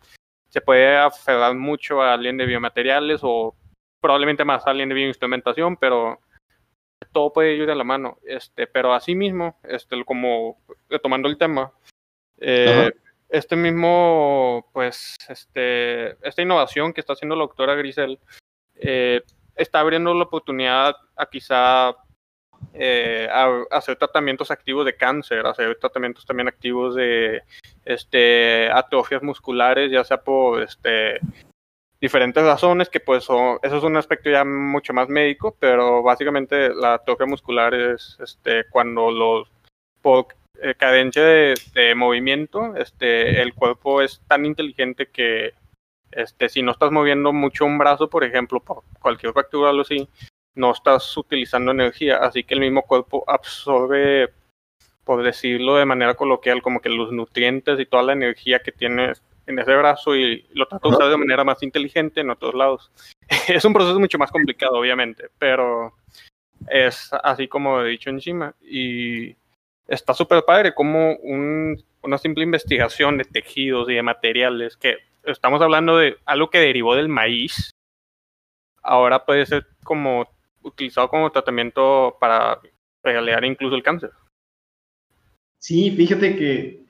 se 0.49 0.61
puede 0.61 0.97
aferrar 0.97 1.55
mucho 1.55 2.01
a 2.01 2.13
alguien 2.13 2.37
de 2.37 2.45
biomateriales 2.45 3.19
o 3.23 3.55
probablemente 3.99 4.45
más 4.45 4.65
a 4.65 4.71
alguien 4.71 4.89
de 4.89 4.95
bioinstrumentación, 4.95 5.77
pero 5.77 6.19
todo 7.11 7.33
puede 7.33 7.55
ir 7.55 7.65
de 7.65 7.75
la 7.75 7.83
mano. 7.83 8.19
Este, 8.23 8.67
pero 8.67 8.93
asimismo, 8.93 9.59
este, 9.63 10.03
como 10.05 10.61
retomando 10.89 11.27
el 11.27 11.37
tema, 11.37 11.73
eh, 12.37 12.91
este 13.29 13.55
mismo, 13.55 14.69
pues, 14.73 15.15
este, 15.27 16.11
esta 16.25 16.41
innovación 16.41 16.93
que 16.93 17.01
está 17.01 17.13
haciendo 17.13 17.35
la 17.35 17.43
doctora 17.43 17.75
Grisel, 17.75 18.19
eh, 18.75 19.21
está 19.55 19.79
abriendo 19.79 20.13
la 20.13 20.23
oportunidad 20.23 20.95
a 21.15 21.25
quizá 21.25 21.95
eh, 22.77 23.29
hacer 23.71 23.95
tratamientos 23.95 24.51
activos 24.51 24.85
de 24.85 24.95
cáncer, 24.95 25.45
hacer 25.45 25.77
tratamientos 25.77 26.25
también 26.25 26.47
activos 26.47 26.95
de 26.95 27.41
este, 27.85 28.69
atrofias 28.71 29.23
musculares, 29.23 29.91
ya 29.91 30.03
sea 30.03 30.17
por 30.21 30.61
este, 30.61 31.19
diferentes 32.01 32.43
razones, 32.43 32.89
que 32.89 32.99
pues 32.99 33.23
eso 33.23 33.59
es 33.61 33.83
un 33.83 33.97
aspecto 33.97 34.29
ya 34.29 34.43
mucho 34.43 34.93
más 34.93 35.07
médico, 35.07 35.55
pero 35.59 36.03
básicamente 36.03 36.73
la 36.73 36.95
atrofia 36.95 37.25
muscular 37.25 37.73
es 37.73 38.17
este, 38.21 38.65
cuando 38.69 39.09
los, 39.09 39.49
por 40.01 40.27
eh, 40.61 40.75
cadencia 40.75 41.23
de, 41.23 41.55
de, 41.73 41.95
movimiento, 41.95 42.75
este, 42.75 43.41
el 43.41 43.53
cuerpo 43.53 44.01
es 44.01 44.21
tan 44.27 44.45
inteligente 44.45 45.07
que 45.07 45.53
este, 46.11 46.49
si 46.49 46.61
no 46.61 46.71
estás 46.71 46.91
moviendo 46.91 47.33
mucho 47.33 47.65
un 47.65 47.77
brazo, 47.77 48.09
por 48.09 48.23
ejemplo, 48.23 48.59
por 48.59 48.83
cualquier 49.01 49.33
fractura 49.33 49.67
o 49.67 49.69
algo 49.69 49.81
así, 49.81 50.07
no 50.55 50.71
estás 50.71 51.15
utilizando 51.17 51.71
energía, 51.71 52.17
así 52.17 52.43
que 52.43 52.53
el 52.53 52.61
mismo 52.61 52.83
cuerpo 52.83 53.23
absorbe, 53.27 54.29
por 55.03 55.23
decirlo 55.23 55.75
de 55.75 55.85
manera 55.85 56.15
coloquial, 56.15 56.61
como 56.61 56.79
que 56.81 56.89
los 56.89 57.11
nutrientes 57.11 57.79
y 57.79 57.85
toda 57.85 58.03
la 58.03 58.13
energía 58.13 58.59
que 58.59 58.71
tienes 58.71 59.21
en 59.47 59.59
ese 59.59 59.75
brazo 59.75 60.15
y 60.15 60.47
lo 60.53 60.67
trata 60.67 60.89
de 60.89 60.95
usar 60.95 61.09
de 61.09 61.17
manera 61.17 61.43
más 61.43 61.61
inteligente 61.61 62.21
en 62.21 62.29
otros 62.29 62.55
lados. 62.55 62.91
es 63.47 63.63
un 63.65 63.73
proceso 63.73 63.99
mucho 63.99 64.17
más 64.17 64.31
complicado, 64.31 64.79
obviamente, 64.79 65.29
pero 65.37 65.93
es 66.67 67.11
así 67.23 67.47
como 67.47 67.81
he 67.81 67.89
dicho 67.89 68.09
encima. 68.09 68.55
Y 68.61 69.35
está 69.87 70.13
súper 70.13 70.43
padre 70.43 70.73
como 70.73 71.15
un, 71.17 71.83
una 72.01 72.17
simple 72.17 72.43
investigación 72.43 73.17
de 73.17 73.25
tejidos 73.25 73.89
y 73.89 73.93
de 73.93 74.01
materiales 74.01 74.77
que 74.77 74.97
estamos 75.23 75.61
hablando 75.61 75.97
de 75.97 76.17
algo 76.25 76.49
que 76.49 76.59
derivó 76.59 76.95
del 76.95 77.09
maíz, 77.09 77.71
ahora 78.81 79.25
puede 79.25 79.45
ser 79.45 79.67
como 79.83 80.27
utilizado 80.65 81.07
como 81.07 81.31
tratamiento 81.31 82.17
para 82.19 82.59
paliar 83.01 83.45
incluso 83.45 83.75
el 83.75 83.83
cáncer. 83.83 84.11
Sí, 85.59 85.91
fíjate 85.91 86.35
que 86.35 86.83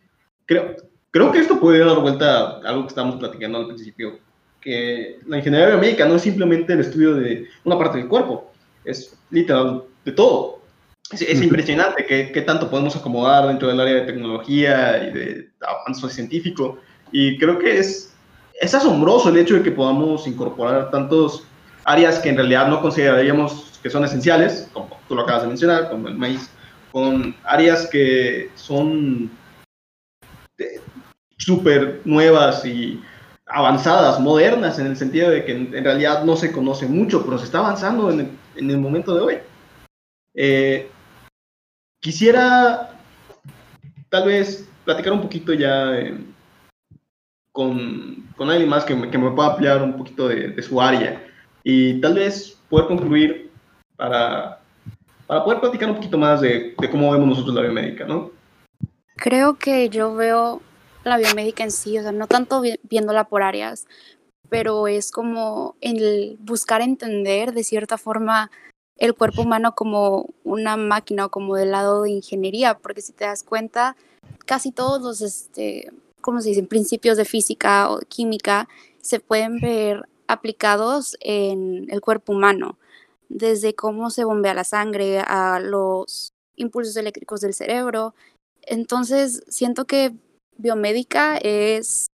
creo, 0.46 0.76
creo 1.12 1.32
que 1.32 1.40
esto 1.40 1.60
puede 1.60 1.80
dar 1.80 2.00
vuelta 2.00 2.58
a 2.58 2.70
algo 2.70 2.84
que 2.84 2.90
estábamos 2.90 3.18
platicando 3.18 3.60
al 3.60 3.68
principio, 3.68 4.20
que 4.62 5.20
la 5.28 5.38
ingeniería 5.38 5.70
biomédica 5.70 6.06
no 6.06 6.16
es 6.16 6.24
simplemente 6.24 6.74
el 6.74 6.80
estudio 6.80 7.16
de 7.16 7.48
una 7.64 7.78
parte 7.78 8.00
del 8.00 8.08
cuerpo, 8.08 8.52
es 8.84 9.18
literal 9.30 9.84
de 10.04 10.12
todo. 10.12 10.62
Es, 11.12 11.22
es 11.22 11.42
impresionante 11.42 12.06
qué, 12.06 12.32
qué 12.32 12.42
tanto 12.42 12.70
podemos 12.70 12.96
acomodar 12.96 13.48
dentro 13.48 13.68
del 13.68 13.80
área 13.80 13.96
de 13.96 14.02
tecnología 14.02 15.08
y 15.08 15.12
de 15.12 15.50
avance 15.62 16.10
científico. 16.10 16.80
Y 17.12 17.38
creo 17.38 17.60
que 17.60 17.78
es, 17.78 18.14
es 18.60 18.74
asombroso 18.74 19.30
el 19.30 19.38
hecho 19.38 19.56
de 19.56 19.64
que 19.64 19.72
podamos 19.72 20.26
incorporar 20.26 20.90
tantos 20.90 21.46
áreas 21.86 22.20
que 22.20 22.30
en 22.30 22.38
realidad 22.38 22.68
no 22.68 22.82
consideraríamos 22.82 23.80
que 23.82 23.90
son 23.90 24.04
esenciales, 24.04 24.70
como 24.74 25.00
tú 25.08 25.16
lo 25.16 25.22
acabas 25.22 25.44
de 25.44 25.50
mencionar, 25.50 25.90
como 25.90 26.08
el 26.08 26.16
maíz, 26.16 26.50
con 26.92 27.36
áreas 27.44 27.88
que 27.88 28.50
son 28.56 29.30
eh, 30.58 30.82
súper 31.38 32.02
nuevas 32.04 32.66
y 32.66 33.02
avanzadas, 33.46 34.20
modernas, 34.20 34.80
en 34.80 34.88
el 34.88 34.98
sentido 34.98 35.30
de 35.30 35.46
que 35.46 35.52
en, 35.52 35.84
realidad 35.84 36.24
no 36.24 36.36
se 36.36 36.52
conoce 36.52 36.88
mucho, 36.88 37.24
pero 37.24 37.38
se 37.38 37.46
está 37.46 37.60
avanzando 37.60 38.12
en 38.12 38.20
el, 38.22 38.30
en 38.56 38.72
el 38.72 38.78
momento 38.78 39.14
de 39.14 39.22
hoy. 39.22 39.38
Eh, 40.34 40.90
quisiera 42.02 43.00
tal 44.10 44.26
vez 44.26 44.68
platicar 44.84 45.14
un 45.14 45.22
poquito 45.22 45.54
ya 45.54 45.96
eh, 45.96 46.18
con, 47.52 48.28
alguien 48.38 48.70
más 48.70 48.84
que 48.84 48.96
me, 48.96 49.08
pueda 49.08 49.52
ampliar 49.52 49.82
un 49.82 49.98
poquito 49.98 50.28
de, 50.28 50.62
su 50.62 50.82
área 50.82 51.22
y 51.68 52.00
tal 52.00 52.14
vez 52.14 52.58
poder 52.70 52.88
concluir 52.88 53.52
para, 53.98 54.62
para 55.26 55.44
poder 55.44 55.60
platicar 55.60 55.90
un 55.90 55.96
poquito 55.96 56.18
más 56.18 56.40
de, 56.40 56.76
cómo 56.92 57.12
vemos 57.12 57.28
nosotros 57.28 57.56
la 57.56 57.64
biomédica, 57.64 58.06
¿no? 58.06 58.32
Creo 59.16 59.56
que 59.56 59.90
yo 59.90 60.14
veo 60.14 60.62
la 61.04 61.18
biomédica 61.18 61.64
en 61.64 61.72
sí, 61.72 61.98
o 61.98 62.04
sea, 62.04 62.12
no 62.12 62.28
tanto 62.28 62.62
viéndola 62.84 63.24
por 63.24 63.42
áreas, 63.42 63.88
pero 64.48 64.88
es 64.88 65.12
como 65.12 65.76
el 65.82 66.38
buscar 66.40 66.82
entender 66.82 67.52
de 67.54 67.64
cierta 67.64 67.98
forma 67.98 68.52
el 68.98 69.16
cuerpo 69.16 69.42
humano 69.42 69.74
como 69.74 70.28
una 70.44 70.78
máquina 70.78 71.26
o 71.26 71.30
como 71.30 71.56
del 71.56 71.72
lado 71.72 72.04
de 72.04 72.12
ingeniería, 72.12 72.78
porque 72.78 73.02
si 73.02 73.12
te 73.12 73.26
das 73.26 73.42
cuenta, 73.44 73.96
casi 74.46 74.72
todos 74.72 75.02
los, 75.02 75.22
este, 75.22 75.92
¿cómo 76.22 76.42
se 76.42 76.50
dicen?, 76.50 76.68
principios 76.68 77.18
de 77.18 77.26
física 77.26 77.90
o 77.90 78.00
química 78.08 78.70
se 79.02 79.20
pueden 79.20 79.60
ver 79.60 80.08
aplicados 80.28 81.18
en 81.22 81.88
el 81.90 82.02
cuerpo 82.02 82.34
humano, 82.34 82.78
desde 83.30 83.76
cómo 83.76 84.10
se 84.10 84.24
bombea 84.24 84.54
la 84.54 84.64
sangre 84.64 85.20
a 85.20 85.60
los 85.60 86.34
impulsos 86.56 86.96
eléctricos 86.96 87.42
del 87.42 87.54
cerebro. 87.54 88.14
Entonces, 88.62 89.44
siento 89.48 89.86
que 89.86 90.14
biomédica 90.58 91.38
es 91.38 92.08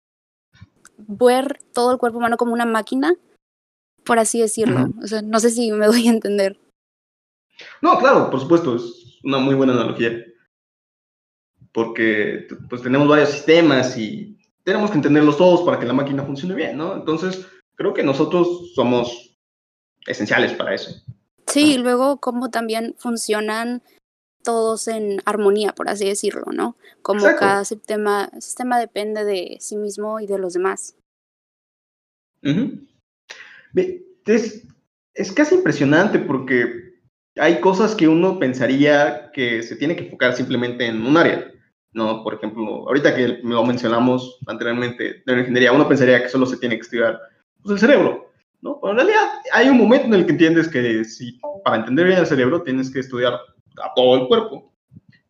ver 0.97 1.59
todo 1.74 1.91
el 1.91 1.97
cuerpo 1.97 2.18
humano 2.18 2.38
como 2.38 2.53
una 2.53 2.66
máquina, 2.66 3.16
por 4.03 4.20
así 4.20 4.41
decirlo. 4.41 4.82
Uh 4.82 4.88
-huh. 4.88 5.03
O 5.03 5.07
sea, 5.07 5.22
no 5.22 5.39
sé 5.39 5.49
si 5.49 5.72
me 5.72 5.86
doy 5.88 6.07
a 6.07 6.12
entender. 6.12 6.59
No, 7.82 7.97
claro, 7.99 8.30
por 8.30 8.39
supuesto, 8.39 8.76
es 8.76 9.20
una 9.24 9.38
muy 9.38 9.55
buena 9.55 9.74
analogía. 9.74 10.26
Porque 11.74 12.47
pues 12.70 12.82
tenemos 12.82 13.07
varios 13.07 13.30
sistemas 13.30 13.97
y 13.97 14.38
tenemos 14.64 14.91
que 14.91 14.97
entenderlos 14.97 15.38
todos 15.38 15.62
para 15.62 15.80
que 15.80 15.86
la 15.86 15.93
máquina 15.93 16.24
funcione 16.24 16.53
bien, 16.53 16.78
¿no? 16.78 16.95
Entonces, 16.95 17.47
creo 17.76 17.93
que 17.93 18.03
nosotros 18.03 18.74
somos 18.76 19.38
esenciales 20.05 20.53
para 20.53 20.74
eso. 20.74 20.91
Sí, 21.47 21.74
y 21.74 21.78
luego 21.78 22.17
cómo 22.17 22.49
también 22.49 22.95
funcionan 22.97 23.84
todos 24.43 24.88
en 24.88 25.22
armonía, 25.26 25.74
por 25.74 25.89
así 25.89 26.05
decirlo, 26.05 26.45
¿no? 26.51 26.76
Como 27.01 27.19
Exacto. 27.19 27.39
cada 27.39 27.65
sistema, 27.65 28.30
sistema 28.39 28.80
depende 28.80 29.24
de 29.24 29.57
sí 29.59 29.76
mismo 29.76 30.19
y 30.19 30.28
de 30.28 30.39
los 30.39 30.53
demás. 30.53 30.95
Uh 32.43 32.49
-huh. 32.49 32.88
es, 34.26 34.67
es 35.13 35.32
casi 35.32 35.55
impresionante 35.55 36.19
porque 36.19 36.91
hay 37.38 37.59
cosas 37.61 37.95
que 37.95 38.07
uno 38.07 38.39
pensaría 38.39 39.32
que 39.32 39.63
se 39.63 39.76
tiene 39.76 39.95
que 39.95 40.05
enfocar 40.05 40.34
simplemente 40.34 40.86
en 40.86 41.05
un 41.05 41.17
área, 41.17 41.51
¿no? 41.93 42.24
Por 42.24 42.36
ejemplo, 42.36 42.88
ahorita 42.88 43.15
que 43.15 43.39
lo 43.43 43.63
mencionamos 43.63 44.39
anteriormente 44.47 45.22
de 45.26 45.34
la 45.34 45.39
ingeniería, 45.39 45.72
uno 45.72 45.88
pensaría 45.88 46.22
que 46.22 46.30
solo 46.30 46.45
se 46.45 46.57
tiene 46.57 46.76
que 46.76 46.82
estudiar 46.82 47.19
pues, 47.64 47.74
el 47.74 47.80
cerebro, 47.80 48.32
¿no? 48.62 48.80
Pero 48.82 48.91
en 48.91 48.97
realidad 48.97 49.30
hay 49.53 49.70
un 49.70 49.78
momento 49.78 50.07
en 50.07 50.14
el 50.14 50.26
que 50.26 50.32
entiendes 50.32 50.68
que 50.68 51.03
si 51.05 51.39
para 51.64 51.78
entender 51.78 52.07
bien 52.07 52.20
el 52.20 52.28
cerebro 52.28 52.62
tienes 52.62 52.89
que 52.89 52.99
estudiar 52.99 53.34
a 53.34 53.93
todo 53.95 54.16
el 54.16 54.28
cuerpo. 54.28 54.72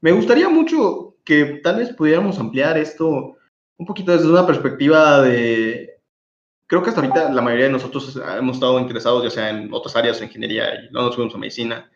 Me 0.02 0.12
gustaría 0.12 0.50
mucho 0.50 1.16
que 1.24 1.60
tal 1.64 1.78
vez 1.78 1.94
pudiéramos 1.94 2.40
ampliar 2.40 2.78
esto 2.78 3.38
un 3.78 3.86
poquito 3.86 4.12
desde 4.12 4.30
una 4.30 4.46
perspectiva 4.46 5.22
de... 5.22 5.90
Creo 6.68 6.82
que 6.82 6.90
hasta 6.90 7.02
ahorita 7.02 7.32
la 7.32 7.42
mayoría 7.42 7.66
de 7.66 7.74
nosotros 7.74 8.20
hemos 8.38 8.56
estado 8.56 8.80
interesados 8.80 9.24
ya 9.24 9.30
sea 9.30 9.50
en 9.50 9.74
otras 9.74 9.96
áreas 9.96 10.20
de 10.20 10.26
ingeniería 10.26 10.74
y 10.76 10.92
no 10.92 11.04
nos 11.04 11.16
fuimos 11.16 11.36
a 11.36 11.38
medicina. 11.38 11.92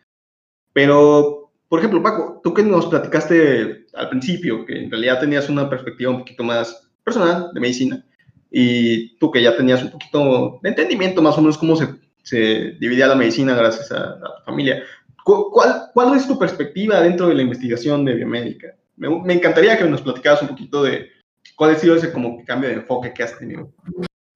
Pero, 0.72 1.50
por 1.68 1.78
ejemplo, 1.78 2.02
Paco, 2.02 2.40
tú 2.44 2.52
que 2.52 2.62
nos 2.62 2.86
platicaste 2.86 3.86
al 3.94 4.08
principio, 4.10 4.66
que 4.66 4.84
en 4.84 4.90
realidad 4.90 5.20
tenías 5.20 5.48
una 5.48 5.70
perspectiva 5.70 6.10
un 6.10 6.18
poquito 6.18 6.44
más 6.44 6.90
personal 7.02 7.50
de 7.54 7.60
medicina, 7.60 8.05
y 8.50 9.16
tú 9.18 9.30
que 9.30 9.42
ya 9.42 9.56
tenías 9.56 9.82
un 9.82 9.90
poquito 9.90 10.60
de 10.62 10.68
entendimiento 10.68 11.22
más 11.22 11.36
o 11.36 11.40
menos 11.40 11.58
cómo 11.58 11.76
se, 11.76 11.88
se 12.22 12.76
dividía 12.80 13.06
la 13.06 13.14
medicina 13.14 13.54
gracias 13.54 13.92
a, 13.92 14.12
a 14.12 14.36
tu 14.36 14.44
familia, 14.44 14.82
¿Cuál, 15.26 15.90
¿Cuál, 15.92 16.16
es 16.16 16.28
tu 16.28 16.38
perspectiva 16.38 17.00
dentro 17.00 17.26
de 17.26 17.34
la 17.34 17.42
investigación 17.42 18.04
de 18.04 18.14
biomédica? 18.14 18.76
Me, 18.96 19.08
me, 19.08 19.34
encantaría 19.34 19.76
que 19.76 19.82
nos 19.82 20.00
platicaras 20.00 20.40
un 20.42 20.48
poquito 20.48 20.84
de 20.84 21.10
cuál 21.56 21.72
ha 21.72 21.78
sido 21.78 21.96
ese 21.96 22.12
como 22.12 22.44
cambio 22.44 22.68
de 22.68 22.76
enfoque 22.76 23.12
que 23.12 23.24
has 23.24 23.36
tenido. 23.36 23.68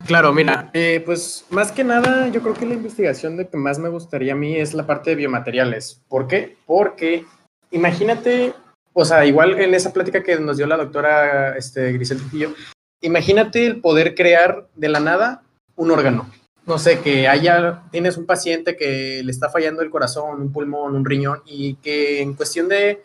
Claro, 0.05 0.33
mira, 0.33 0.69
eh, 0.75 1.01
pues 1.07 1.47
más 1.51 1.71
que 1.71 1.85
nada 1.85 2.27
yo 2.31 2.43
creo 2.43 2.55
que 2.55 2.67
la 2.67 2.75
investigación 2.75 3.37
de 3.37 3.47
que 3.47 3.57
más 3.57 3.79
me 3.79 3.89
gustaría 3.89 4.33
a 4.33 4.37
mí 4.37 4.57
es 4.57 4.75
la 4.75 4.85
parte 4.85 5.11
de 5.11 5.17
biomateriales. 5.17 6.03
¿Por 6.09 6.27
qué? 6.27 6.57
Porque 6.67 7.25
imagínate, 7.71 8.53
o 8.93 9.05
sea, 9.05 9.25
igual 9.25 9.61
en 9.61 9.75
esa 9.75 9.93
plática 9.93 10.25
que 10.25 10.41
nos 10.41 10.57
dio 10.57 10.67
la 10.67 10.77
doctora 10.77 11.57
este, 11.57 11.93
Grisel 11.93 12.19
Trujillo, 12.19 12.53
imagínate 13.01 13.67
el 13.67 13.81
poder 13.81 14.15
crear 14.15 14.69
de 14.75 14.89
la 14.89 15.01
nada 15.01 15.43
un 15.77 15.91
órgano 15.91 16.31
no 16.71 16.79
sé, 16.79 17.01
que 17.01 17.27
haya, 17.27 17.83
tienes 17.91 18.17
un 18.17 18.27
paciente 18.27 18.77
que 18.77 19.23
le 19.25 19.31
está 19.31 19.51
fallando 19.51 19.83
el 19.83 19.91
corazón, 19.91 20.41
un 20.41 20.53
pulmón, 20.53 20.95
un 20.95 21.05
riñón, 21.05 21.43
y 21.45 21.75
que 21.75 22.23
en 22.23 22.35
cuestión 22.35 22.69
de, 22.69 23.03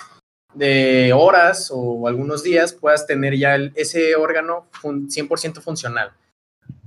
de 0.53 1.13
horas 1.13 1.71
o 1.73 2.07
algunos 2.07 2.43
días 2.43 2.73
puedas 2.73 3.07
tener 3.07 3.35
ya 3.35 3.55
el, 3.55 3.71
ese 3.75 4.15
órgano 4.15 4.67
fun, 4.71 5.09
100% 5.09 5.61
funcional. 5.61 6.11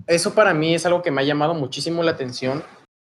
Eso 0.07 0.35
para 0.35 0.55
mí 0.55 0.75
es 0.75 0.87
algo 0.87 1.03
que 1.03 1.11
me 1.11 1.21
ha 1.21 1.25
llamado 1.25 1.53
muchísimo 1.55 2.03
la 2.03 2.13
atención 2.13 2.63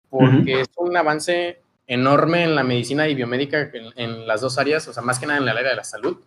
porque 0.09 0.55
uh 0.55 0.57
-huh. 0.57 0.61
es 0.61 0.67
un 0.77 0.95
avance 0.97 1.61
enorme 1.85 2.43
en 2.43 2.55
la 2.55 2.63
medicina 2.63 3.07
y 3.07 3.15
biomédica 3.15 3.69
en, 3.73 3.91
en, 3.95 4.27
las 4.27 4.41
dos 4.41 4.57
áreas, 4.57 4.87
o 4.87 4.93
sea, 4.93 5.03
más 5.03 5.19
que 5.19 5.27
nada 5.27 5.39
en 5.39 5.47
el 5.47 5.57
área 5.57 5.71
de 5.71 5.75
la 5.75 5.83
salud, 5.83 6.17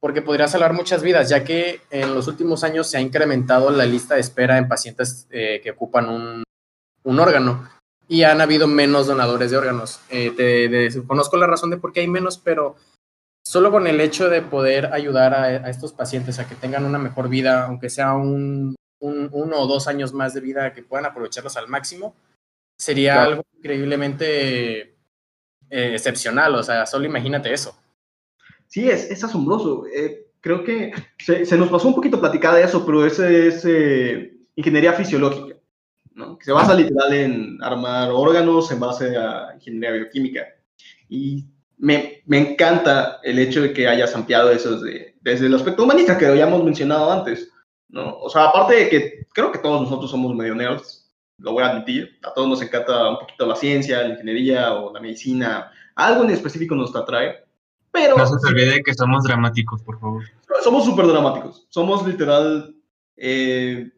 porque 0.00 0.22
podría 0.22 0.48
salvar 0.48 0.72
muchas 0.72 1.02
vidas, 1.02 1.28
ya 1.28 1.44
que 1.44 1.82
en 1.90 2.14
los 2.14 2.26
últimos 2.26 2.64
años 2.64 2.90
se 2.90 2.96
ha 2.96 3.00
incrementado 3.00 3.70
la 3.70 3.84
lista 3.84 4.14
de 4.14 4.20
espera 4.20 4.58
en 4.58 4.68
pacientes 4.68 5.26
eh, 5.30 5.60
que 5.62 5.72
ocupan 5.72 6.08
un 6.08 6.42
un 7.04 7.18
órgano 7.18 7.68
y 8.08 8.24
han 8.24 8.40
habido 8.40 8.66
menos 8.66 9.06
donadores 9.06 9.50
de 9.50 9.56
órganos. 9.56 10.00
Eh, 10.10 10.32
te, 10.36 10.90
te, 10.90 11.06
conozco 11.06 11.36
la 11.36 11.46
razón 11.46 11.70
de 11.70 11.76
por 11.76 11.92
qué 11.92 12.00
hay 12.00 12.08
menos, 12.08 12.38
pero 12.38 12.76
solo 13.44 13.70
con 13.70 13.86
el 13.86 14.00
hecho 14.00 14.28
de 14.28 14.42
poder 14.42 14.92
ayudar 14.92 15.34
a, 15.34 15.44
a 15.44 15.70
estos 15.70 15.92
pacientes 15.92 16.38
a 16.38 16.48
que 16.48 16.56
tengan 16.56 16.84
una 16.84 16.98
mejor 16.98 17.28
vida, 17.28 17.66
aunque 17.66 17.88
sea 17.88 18.14
un, 18.14 18.74
un, 19.00 19.28
uno 19.32 19.60
o 19.60 19.66
dos 19.66 19.86
años 19.86 20.12
más 20.12 20.34
de 20.34 20.40
vida, 20.40 20.72
que 20.72 20.82
puedan 20.82 21.06
aprovecharlos 21.06 21.56
al 21.56 21.68
máximo, 21.68 22.14
sería 22.76 23.14
claro. 23.14 23.30
algo 23.30 23.42
increíblemente 23.56 24.80
eh, 25.70 25.94
excepcional. 25.94 26.56
O 26.56 26.62
sea, 26.64 26.86
solo 26.86 27.06
imagínate 27.06 27.52
eso. 27.52 27.76
Sí, 28.70 28.88
es, 28.88 29.10
es 29.10 29.22
asombroso. 29.24 29.84
Eh, 29.92 30.28
creo 30.40 30.62
que 30.62 30.92
se, 31.18 31.44
se, 31.44 31.58
nos 31.58 31.68
pasó 31.68 31.88
un 31.88 31.94
poquito 31.94 32.20
platicar 32.20 32.54
de 32.54 32.62
eso, 32.62 32.86
pero 32.86 33.04
ese 33.04 33.48
es 33.48 33.64
eh, 33.66 34.32
ingeniería 34.54 34.92
fisiológica. 34.92 35.56
¿no? 36.14 36.38
que 36.38 36.44
se 36.44 36.52
basa 36.52 36.74
literal 36.74 37.12
en 37.12 37.58
armar 37.62 38.10
órganos 38.10 38.70
en 38.70 38.80
base 38.80 39.16
a 39.16 39.54
ingeniería 39.54 39.92
bioquímica. 39.92 40.46
Y 41.08 41.46
me, 41.78 42.22
me 42.26 42.38
encanta 42.38 43.20
el 43.24 43.38
hecho 43.38 43.62
de 43.62 43.72
que 43.72 43.88
hayas 43.88 44.14
ampliado 44.14 44.50
eso 44.50 44.78
desde, 44.78 45.16
desde 45.20 45.46
el 45.46 45.54
aspecto 45.54 45.82
humanista 45.82 46.16
que 46.16 46.26
habíamos 46.26 46.62
mencionado 46.62 47.10
antes. 47.10 47.50
¿no? 47.88 48.18
O 48.18 48.30
sea, 48.30 48.44
aparte 48.44 48.74
de 48.74 48.88
que 48.88 49.26
creo 49.32 49.50
que 49.50 49.58
todos 49.58 49.82
nosotros 49.82 50.10
somos 50.10 50.34
medio 50.36 50.54
nerds, 50.54 51.10
lo 51.38 51.52
voy 51.52 51.64
a 51.64 51.70
admitir, 51.70 52.18
a 52.22 52.32
todos 52.32 52.48
nos 52.48 52.62
encanta 52.62 53.10
un 53.10 53.18
poquito 53.18 53.46
la 53.46 53.56
ciencia, 53.56 54.02
la 54.02 54.10
ingeniería 54.10 54.74
o 54.74 54.92
la 54.92 55.00
medicina, 55.00 55.72
algo 55.96 56.24
en 56.24 56.30
específico 56.30 56.74
nos 56.74 56.94
atrae, 56.94 57.39
pero... 57.92 58.16
No 58.16 58.26
se 58.26 58.36
te 58.38 58.52
olvide 58.52 58.82
que 58.82 58.94
somos 58.94 59.24
dramáticos, 59.24 59.82
por 59.82 59.98
favor. 60.00 60.24
Somos 60.62 60.84
súper 60.84 61.06
dramáticos, 61.06 61.66
somos 61.70 62.06
literal 62.06 62.74
eh, 63.16 63.90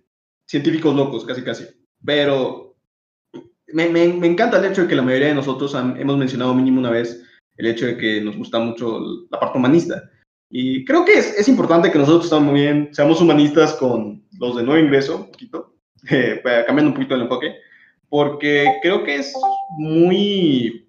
científicos 0.46 0.94
locos, 0.94 1.24
casi 1.24 1.42
casi 1.42 1.66
pero 2.04 2.76
me, 3.72 3.88
me, 3.88 4.08
me, 4.08 4.26
encanta 4.26 4.58
el 4.58 4.66
hecho 4.66 4.82
de 4.82 4.88
que 4.88 4.96
la 4.96 5.02
mayoría 5.02 5.28
de 5.28 5.34
nosotros 5.34 5.74
han, 5.74 5.98
hemos 6.00 6.16
mencionado 6.16 6.54
mínimo 6.54 6.80
una 6.80 6.90
vez 6.90 7.22
el 7.56 7.66
hecho 7.66 7.86
de 7.86 7.96
que 7.96 8.20
nos 8.20 8.36
gusta 8.36 8.58
mucho 8.58 9.00
la 9.30 9.38
parte 9.38 9.58
humanista. 9.58 10.10
Y 10.50 10.84
creo 10.84 11.04
que 11.04 11.14
es, 11.14 11.38
es 11.38 11.48
importante 11.48 11.90
que 11.90 11.98
nosotros 11.98 12.28
también 12.28 12.90
seamos 12.92 13.20
humanistas 13.20 13.74
con 13.74 14.22
los 14.38 14.56
de 14.56 14.62
nuevo 14.62 14.84
ingreso, 14.84 15.16
un 15.16 15.26
poquito, 15.30 15.74
eh, 16.10 16.40
cambiando 16.66 16.90
un 16.90 16.94
poquito 16.94 17.14
el 17.14 17.22
enfoque, 17.22 17.54
porque 18.08 18.78
creo 18.82 19.04
que 19.04 19.16
es 19.16 19.32
muy 19.78 20.81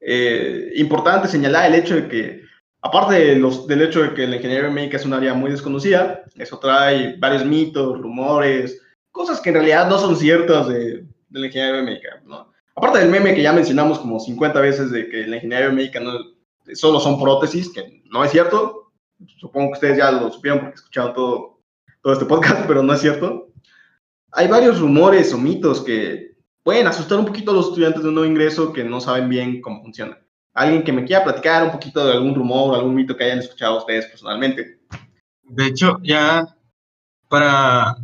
eh, 0.00 0.72
importante 0.76 1.28
señalar 1.28 1.66
el 1.66 1.80
hecho 1.80 1.94
de 1.94 2.08
que, 2.08 2.42
aparte 2.80 3.14
de 3.14 3.36
los, 3.36 3.66
del 3.66 3.82
hecho 3.82 4.02
de 4.02 4.14
que 4.14 4.26
la 4.26 4.36
ingeniería 4.36 4.70
médica 4.70 4.96
es 4.96 5.04
un 5.04 5.14
área 5.14 5.34
muy 5.34 5.50
desconocida, 5.50 6.22
eso 6.36 6.58
trae 6.58 7.16
varios 7.18 7.44
mitos, 7.44 8.00
rumores, 8.00 8.80
cosas 9.10 9.40
que 9.40 9.50
en 9.50 9.56
realidad 9.56 9.88
no 9.88 9.98
son 9.98 10.16
ciertas 10.16 10.68
de, 10.68 11.06
de 11.28 11.40
la 11.40 11.46
ingeniería 11.46 11.82
médica, 11.82 12.22
¿no? 12.24 12.52
Aparte 12.74 12.98
del 12.98 13.08
meme 13.08 13.34
que 13.34 13.42
ya 13.42 13.54
mencionamos 13.54 13.98
como 13.98 14.20
50 14.20 14.60
veces 14.60 14.90
de 14.90 15.08
que 15.08 15.26
la 15.26 15.36
ingeniería 15.36 15.70
médica 15.70 15.98
no, 15.98 16.12
solo 16.74 17.00
son 17.00 17.20
prótesis, 17.20 17.70
que 17.72 18.02
no 18.10 18.24
es 18.24 18.30
cierto. 18.30 18.92
Supongo 19.38 19.68
que 19.68 19.74
ustedes 19.74 19.98
ya 19.98 20.10
lo 20.10 20.30
supieron 20.30 20.60
porque 20.60 20.74
escucharon 20.74 21.14
todo, 21.14 21.60
todo 22.02 22.12
este 22.12 22.26
podcast, 22.26 22.64
pero 22.68 22.82
no 22.82 22.92
es 22.92 23.00
cierto. 23.00 23.48
Hay 24.32 24.48
varios 24.48 24.80
rumores 24.80 25.32
o 25.32 25.38
mitos 25.38 25.80
que 25.80 26.25
pueden 26.66 26.88
asustar 26.88 27.20
un 27.20 27.26
poquito 27.26 27.52
a 27.52 27.54
los 27.54 27.68
estudiantes 27.68 28.02
de 28.02 28.08
un 28.08 28.16
nuevo 28.16 28.28
ingreso 28.28 28.72
que 28.72 28.82
no 28.82 29.00
saben 29.00 29.28
bien 29.28 29.60
cómo 29.60 29.82
funciona. 29.82 30.18
Alguien 30.52 30.82
que 30.82 30.92
me 30.92 31.04
quiera 31.04 31.22
platicar 31.22 31.62
un 31.62 31.70
poquito 31.70 32.04
de 32.04 32.14
algún 32.14 32.34
rumor, 32.34 32.74
algún 32.74 32.92
mito 32.92 33.16
que 33.16 33.22
hayan 33.22 33.38
escuchado 33.38 33.78
ustedes 33.78 34.06
personalmente. 34.06 34.80
De 35.44 35.66
hecho, 35.66 36.00
ya 36.02 36.44
para 37.28 37.94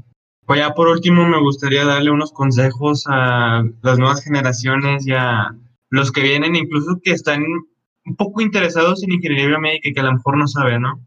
pues 0.47 0.61
ya 0.61 0.75
por 0.75 0.87
último 0.87 1.27
me 1.27 1.41
gustaría 1.41 1.85
darle 1.85 2.13
unos 2.13 2.31
consejos 2.31 3.03
a 3.09 3.65
las 3.83 3.99
nuevas 3.99 4.23
generaciones 4.23 5.09
y 5.09 5.13
a 5.13 5.57
los 5.91 6.13
que 6.13 6.21
vienen, 6.21 6.55
incluso 6.55 7.01
que 7.03 7.11
están 7.11 7.43
un 7.43 8.17
poco 8.17 8.43
interesados 8.43 9.03
en 9.03 9.11
ingeniería 9.11 9.59
médica 9.59 9.89
y 9.89 9.93
que 9.93 10.01
a 10.01 10.05
lo 10.05 10.13
mejor 10.13 10.37
no 10.37 10.47
saben, 10.47 10.83
¿no? 10.83 11.05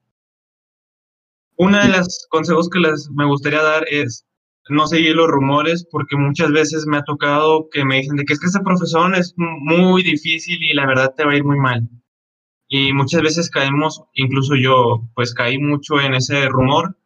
Uno 1.55 1.77
de 1.77 1.87
los 1.87 2.27
consejos 2.29 2.69
que 2.69 2.79
les 2.79 3.09
me 3.11 3.25
gustaría 3.25 3.63
dar 3.63 3.85
es 3.89 4.24
no 4.70 4.88
seguir 4.88 5.16
los 5.16 5.28
rumores, 5.28 5.88
porque 5.91 6.18
muchas 6.18 6.51
veces 6.51 6.86
me 6.88 6.97
ha 6.97 7.03
tocado 7.03 7.70
que 7.72 7.86
me 7.86 7.97
dicen 7.97 8.16
de 8.16 8.26
que 8.26 8.34
es 8.34 8.39
que 8.39 8.47
esta 8.47 8.63
profesión 8.63 9.16
es 9.16 9.34
muy 9.38 10.03
difícil 10.03 10.61
y 10.63 10.74
la 10.74 10.88
verdad 10.88 11.13
te 11.16 11.26
va 11.26 11.34
a 11.34 11.38
ir 11.38 11.43
muy 11.43 11.57
mal. 11.57 11.88
Y 12.68 12.93
muchas 12.93 13.22
veces 13.22 13.49
caemos, 13.51 14.03
incluso 14.13 14.55
yo, 14.55 15.07
pues 15.13 15.34
caí 15.34 15.59
mucho 15.59 15.99
en 15.99 16.16
ese 16.16 16.47
rumor 16.49 16.97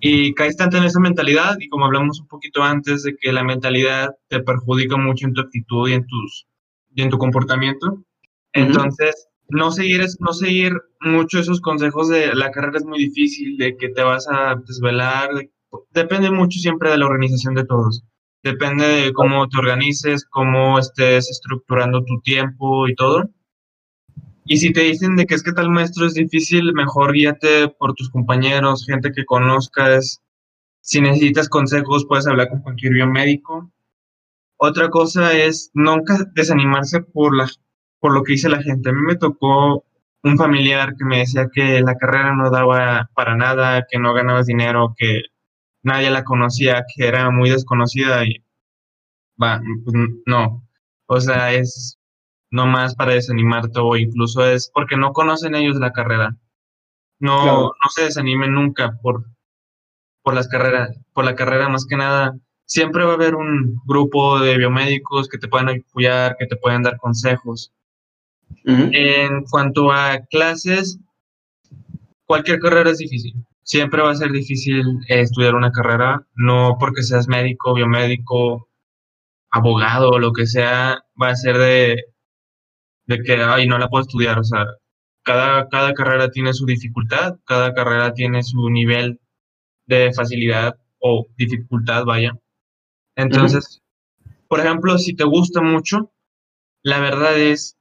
y 0.00 0.34
caes 0.34 0.56
tanto 0.56 0.76
en 0.76 0.84
esa 0.84 1.00
mentalidad 1.00 1.56
y 1.58 1.68
como 1.68 1.86
hablamos 1.86 2.20
un 2.20 2.28
poquito 2.28 2.62
antes 2.62 3.02
de 3.02 3.16
que 3.16 3.32
la 3.32 3.44
mentalidad 3.44 4.10
te 4.28 4.40
perjudica 4.40 4.96
mucho 4.96 5.26
en 5.26 5.34
tu 5.34 5.40
actitud 5.40 5.88
y 5.88 5.94
en, 5.94 6.06
tus, 6.06 6.46
y 6.94 7.02
en 7.02 7.10
tu 7.10 7.18
comportamiento. 7.18 8.04
Entonces, 8.52 9.28
no 9.48 9.70
seguir, 9.70 10.04
no 10.20 10.32
seguir 10.32 10.74
mucho 11.00 11.38
esos 11.38 11.60
consejos 11.60 12.08
de 12.08 12.34
la 12.34 12.50
carrera 12.50 12.78
es 12.78 12.84
muy 12.84 12.98
difícil, 12.98 13.56
de 13.56 13.76
que 13.76 13.88
te 13.88 14.02
vas 14.02 14.26
a 14.28 14.56
desvelar, 14.66 15.30
depende 15.90 16.30
mucho 16.30 16.58
siempre 16.58 16.90
de 16.90 16.98
la 16.98 17.06
organización 17.06 17.54
de 17.54 17.64
todos. 17.64 18.04
Depende 18.42 18.86
de 18.86 19.12
cómo 19.12 19.48
te 19.48 19.58
organices, 19.58 20.24
cómo 20.24 20.78
estés 20.78 21.30
estructurando 21.30 22.04
tu 22.04 22.20
tiempo 22.20 22.88
y 22.88 22.94
todo. 22.94 23.30
Y 24.44 24.56
si 24.56 24.72
te 24.72 24.80
dicen 24.80 25.14
de 25.14 25.26
que 25.26 25.34
es 25.34 25.42
que 25.42 25.52
tal 25.52 25.70
maestro 25.70 26.06
es 26.06 26.14
difícil, 26.14 26.72
mejor 26.72 27.12
guíate 27.12 27.68
por 27.68 27.94
tus 27.94 28.10
compañeros, 28.10 28.84
gente 28.84 29.12
que 29.12 29.24
conozcas. 29.24 30.20
Si 30.80 31.00
necesitas 31.00 31.48
consejos, 31.48 32.06
puedes 32.06 32.26
hablar 32.26 32.48
con 32.48 32.62
cualquier 32.62 32.94
biomédico. 32.94 33.70
Otra 34.56 34.90
cosa 34.90 35.32
es 35.32 35.70
nunca 35.74 36.18
desanimarse 36.34 37.00
por, 37.00 37.36
la, 37.36 37.48
por 38.00 38.12
lo 38.12 38.24
que 38.24 38.32
dice 38.32 38.48
la 38.48 38.62
gente. 38.62 38.90
A 38.90 38.92
mí 38.92 39.00
me 39.00 39.16
tocó 39.16 39.84
un 40.24 40.36
familiar 40.36 40.96
que 40.96 41.04
me 41.04 41.18
decía 41.18 41.48
que 41.52 41.80
la 41.80 41.96
carrera 41.96 42.34
no 42.34 42.50
daba 42.50 43.08
para 43.14 43.36
nada, 43.36 43.86
que 43.88 43.98
no 43.98 44.12
ganabas 44.14 44.46
dinero, 44.46 44.94
que 44.96 45.22
nadie 45.82 46.10
la 46.10 46.24
conocía, 46.24 46.84
que 46.94 47.06
era 47.06 47.30
muy 47.30 47.50
desconocida 47.50 48.24
y 48.24 48.42
va, 49.40 49.60
pues, 49.84 49.96
no. 50.26 50.66
O 51.06 51.20
sea, 51.20 51.52
es 51.52 51.98
no 52.50 52.66
más 52.66 52.94
para 52.94 53.14
desanimarte 53.14 53.80
o 53.80 53.96
incluso 53.96 54.44
es 54.44 54.70
porque 54.72 54.96
no 54.96 55.12
conocen 55.12 55.54
ellos 55.54 55.76
la 55.76 55.92
carrera. 55.92 56.36
No, 57.18 57.64
no 57.64 57.90
se 57.94 58.04
desanimen 58.04 58.52
nunca 58.52 58.98
por, 59.00 59.24
por 60.22 60.34
las 60.34 60.48
carreras, 60.48 60.98
por 61.14 61.24
la 61.24 61.34
carrera 61.34 61.68
más 61.68 61.86
que 61.86 61.96
nada. 61.96 62.36
Siempre 62.66 63.04
va 63.04 63.12
a 63.12 63.14
haber 63.14 63.34
un 63.34 63.80
grupo 63.86 64.38
de 64.40 64.56
biomédicos 64.58 65.28
que 65.28 65.38
te 65.38 65.48
puedan 65.48 65.68
apoyar, 65.68 66.36
que 66.38 66.46
te 66.46 66.56
pueden 66.56 66.82
dar 66.82 66.96
consejos. 66.98 67.72
En 68.64 69.44
cuanto 69.44 69.90
a 69.90 70.20
clases, 70.30 70.98
cualquier 72.26 72.60
carrera 72.60 72.90
es 72.90 72.98
difícil. 72.98 73.34
Siempre 73.64 74.02
va 74.02 74.10
a 74.10 74.16
ser 74.16 74.32
difícil 74.32 74.82
estudiar 75.08 75.54
una 75.54 75.70
carrera, 75.72 76.26
no 76.34 76.76
porque 76.80 77.02
seas 77.02 77.28
médico, 77.28 77.74
biomédico, 77.74 78.68
abogado 79.50 80.10
o 80.10 80.18
lo 80.18 80.32
que 80.32 80.46
sea, 80.46 81.04
va 81.20 81.28
a 81.30 81.36
ser 81.36 81.58
de 81.58 82.12
de 83.06 83.22
que, 83.22 83.34
ay, 83.34 83.66
no 83.66 83.78
la 83.78 83.88
puedo 83.88 84.02
estudiar, 84.02 84.38
o 84.38 84.44
sea, 84.44 84.64
cada, 85.22 85.68
cada 85.68 85.94
carrera 85.94 86.30
tiene 86.30 86.52
su 86.52 86.66
dificultad, 86.66 87.36
cada 87.44 87.74
carrera 87.74 88.12
tiene 88.14 88.42
su 88.42 88.68
nivel 88.70 89.20
de 89.86 90.12
facilidad 90.12 90.76
o 90.98 91.26
dificultad, 91.36 92.04
vaya. 92.04 92.32
Entonces, 93.16 93.82
por 94.48 94.60
ejemplo, 94.60 94.98
si 94.98 95.14
te 95.14 95.24
gusta 95.24 95.60
mucho, 95.60 96.12
la 96.82 97.00
verdad 97.00 97.38
es 97.38 97.76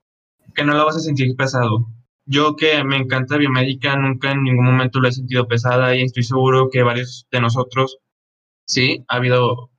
que 0.56 0.64
no 0.64 0.74
la 0.74 0.84
vas 0.84 0.98
a 0.98 1.02
sentir 1.02 1.36
pesado. 1.36 1.88
Yo 2.26 2.56
que 2.56 2.84
me 2.84 2.98
encanta 2.98 3.38
biomédica, 3.38 3.96
nunca 3.96 4.32
en 4.32 4.44
ningún 4.44 4.66
momento 4.66 5.00
lo 5.00 5.08
he 5.08 5.12
sentido 5.12 5.48
pesada 5.48 5.96
y 5.96 6.04
estoy 6.04 6.24
seguro 6.24 6.70
que 6.72 6.84
varios 6.84 7.28
de 7.32 7.42
nosotros, 7.42 7.98
sí, 8.66 9.04
ha 9.08 9.18
habido 9.18 9.72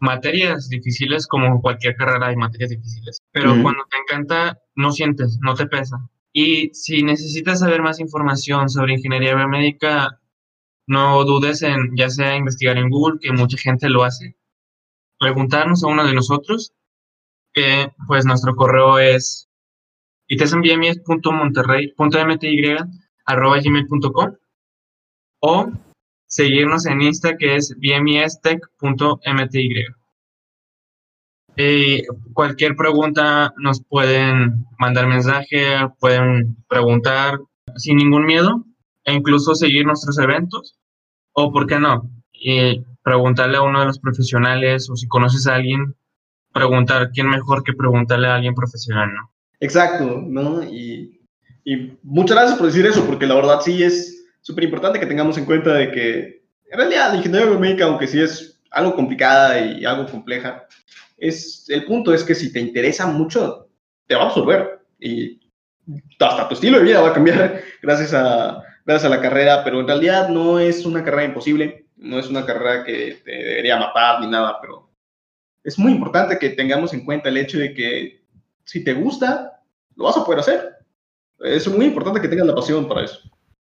materias 0.00 0.68
difíciles, 0.68 1.26
como 1.26 1.60
cualquier 1.60 1.94
carrera 1.96 2.28
hay 2.28 2.36
materias 2.36 2.70
difíciles, 2.70 3.22
pero 3.30 3.50
cuando 3.62 3.84
te 3.90 3.96
encanta, 3.98 4.58
no 4.74 4.92
sientes, 4.92 5.38
no 5.40 5.54
te 5.54 5.66
pesa. 5.66 5.96
Y 6.32 6.70
si 6.74 7.02
necesitas 7.04 7.60
saber 7.60 7.80
más 7.80 8.00
información 8.00 8.68
sobre 8.68 8.94
ingeniería 8.94 9.36
biomédica, 9.36 10.20
no 10.86 11.24
dudes 11.24 11.62
en 11.62 11.96
ya 11.96 12.10
sea 12.10 12.36
investigar 12.36 12.76
en 12.76 12.90
Google, 12.90 13.18
que 13.20 13.32
mucha 13.32 13.56
gente 13.56 13.88
lo 13.88 14.02
hace, 14.02 14.36
preguntarnos 15.18 15.84
a 15.84 15.86
uno 15.88 16.04
de 16.04 16.14
nosotros, 16.14 16.72
que 17.52 17.92
pues 18.08 18.26
nuestro 18.26 18.56
correo 18.56 18.98
es 18.98 19.48
gmail.com 23.62 24.36
o 25.40 25.70
seguirnos 26.26 26.86
en 26.86 27.02
Insta 27.02 27.36
que 27.36 27.56
es 27.56 27.74
bmistech.mty. 27.78 29.68
Y 31.56 32.04
cualquier 32.32 32.74
pregunta 32.74 33.54
nos 33.58 33.82
pueden 33.84 34.66
mandar 34.78 35.06
mensaje, 35.06 35.88
pueden 36.00 36.56
preguntar 36.68 37.38
sin 37.76 37.96
ningún 37.98 38.26
miedo 38.26 38.64
e 39.04 39.12
incluso 39.12 39.54
seguir 39.54 39.86
nuestros 39.86 40.18
eventos 40.18 40.76
o, 41.32 41.52
¿por 41.52 41.66
qué 41.66 41.78
no? 41.78 42.10
Y 42.32 42.84
preguntarle 43.02 43.58
a 43.58 43.62
uno 43.62 43.80
de 43.80 43.86
los 43.86 43.98
profesionales 44.00 44.88
o 44.90 44.96
si 44.96 45.06
conoces 45.06 45.46
a 45.46 45.54
alguien, 45.54 45.94
preguntar 46.52 47.10
quién 47.12 47.28
mejor 47.28 47.62
que 47.62 47.74
preguntarle 47.74 48.28
a 48.28 48.36
alguien 48.36 48.54
profesional, 48.54 49.12
¿no? 49.12 49.33
Exacto, 49.60 50.22
¿no? 50.26 50.62
Y, 50.62 51.20
y 51.64 51.96
muchas 52.02 52.36
gracias 52.36 52.58
por 52.58 52.66
decir 52.66 52.86
eso, 52.86 53.06
porque 53.06 53.26
la 53.26 53.34
verdad 53.34 53.60
sí 53.60 53.82
es 53.82 54.26
súper 54.40 54.64
importante 54.64 55.00
que 55.00 55.06
tengamos 55.06 55.38
en 55.38 55.46
cuenta 55.46 55.74
de 55.74 55.90
que 55.90 56.44
en 56.70 56.78
realidad 56.78 57.10
la 57.10 57.16
ingeniería 57.16 57.48
biomédica, 57.48 57.84
aunque 57.84 58.06
sí 58.06 58.20
es 58.20 58.60
algo 58.70 58.94
complicada 58.94 59.58
y 59.60 59.84
algo 59.84 60.06
compleja, 60.10 60.66
es, 61.16 61.66
el 61.68 61.84
punto 61.84 62.12
es 62.12 62.24
que 62.24 62.34
si 62.34 62.52
te 62.52 62.60
interesa 62.60 63.06
mucho, 63.06 63.68
te 64.06 64.14
va 64.14 64.22
a 64.22 64.26
absorber 64.26 64.80
y 65.00 65.40
hasta 66.18 66.48
tu 66.48 66.54
estilo 66.54 66.78
de 66.78 66.84
vida 66.84 67.00
va 67.00 67.10
a 67.10 67.14
cambiar 67.14 67.62
gracias 67.82 68.12
a, 68.12 68.62
gracias 68.84 69.10
a 69.10 69.14
la 69.14 69.22
carrera, 69.22 69.64
pero 69.64 69.80
en 69.80 69.86
realidad 69.86 70.28
no 70.28 70.58
es 70.58 70.84
una 70.84 71.04
carrera 71.04 71.24
imposible, 71.24 71.86
no 71.96 72.18
es 72.18 72.28
una 72.28 72.44
carrera 72.44 72.84
que 72.84 73.20
te 73.24 73.30
debería 73.30 73.78
matar 73.78 74.20
ni 74.20 74.26
nada, 74.26 74.58
pero 74.60 74.90
es 75.62 75.78
muy 75.78 75.92
importante 75.92 76.38
que 76.38 76.50
tengamos 76.50 76.92
en 76.92 77.04
cuenta 77.04 77.28
el 77.28 77.36
hecho 77.36 77.58
de 77.58 77.72
que 77.72 78.23
si 78.64 78.82
te 78.82 78.94
gusta, 78.94 79.62
lo 79.96 80.04
vas 80.04 80.16
a 80.16 80.24
poder 80.24 80.40
hacer. 80.40 80.76
Es 81.40 81.68
muy 81.68 81.86
importante 81.86 82.20
que 82.20 82.28
tengas 82.28 82.46
la 82.46 82.54
pasión 82.54 82.88
para 82.88 83.04
eso. 83.04 83.20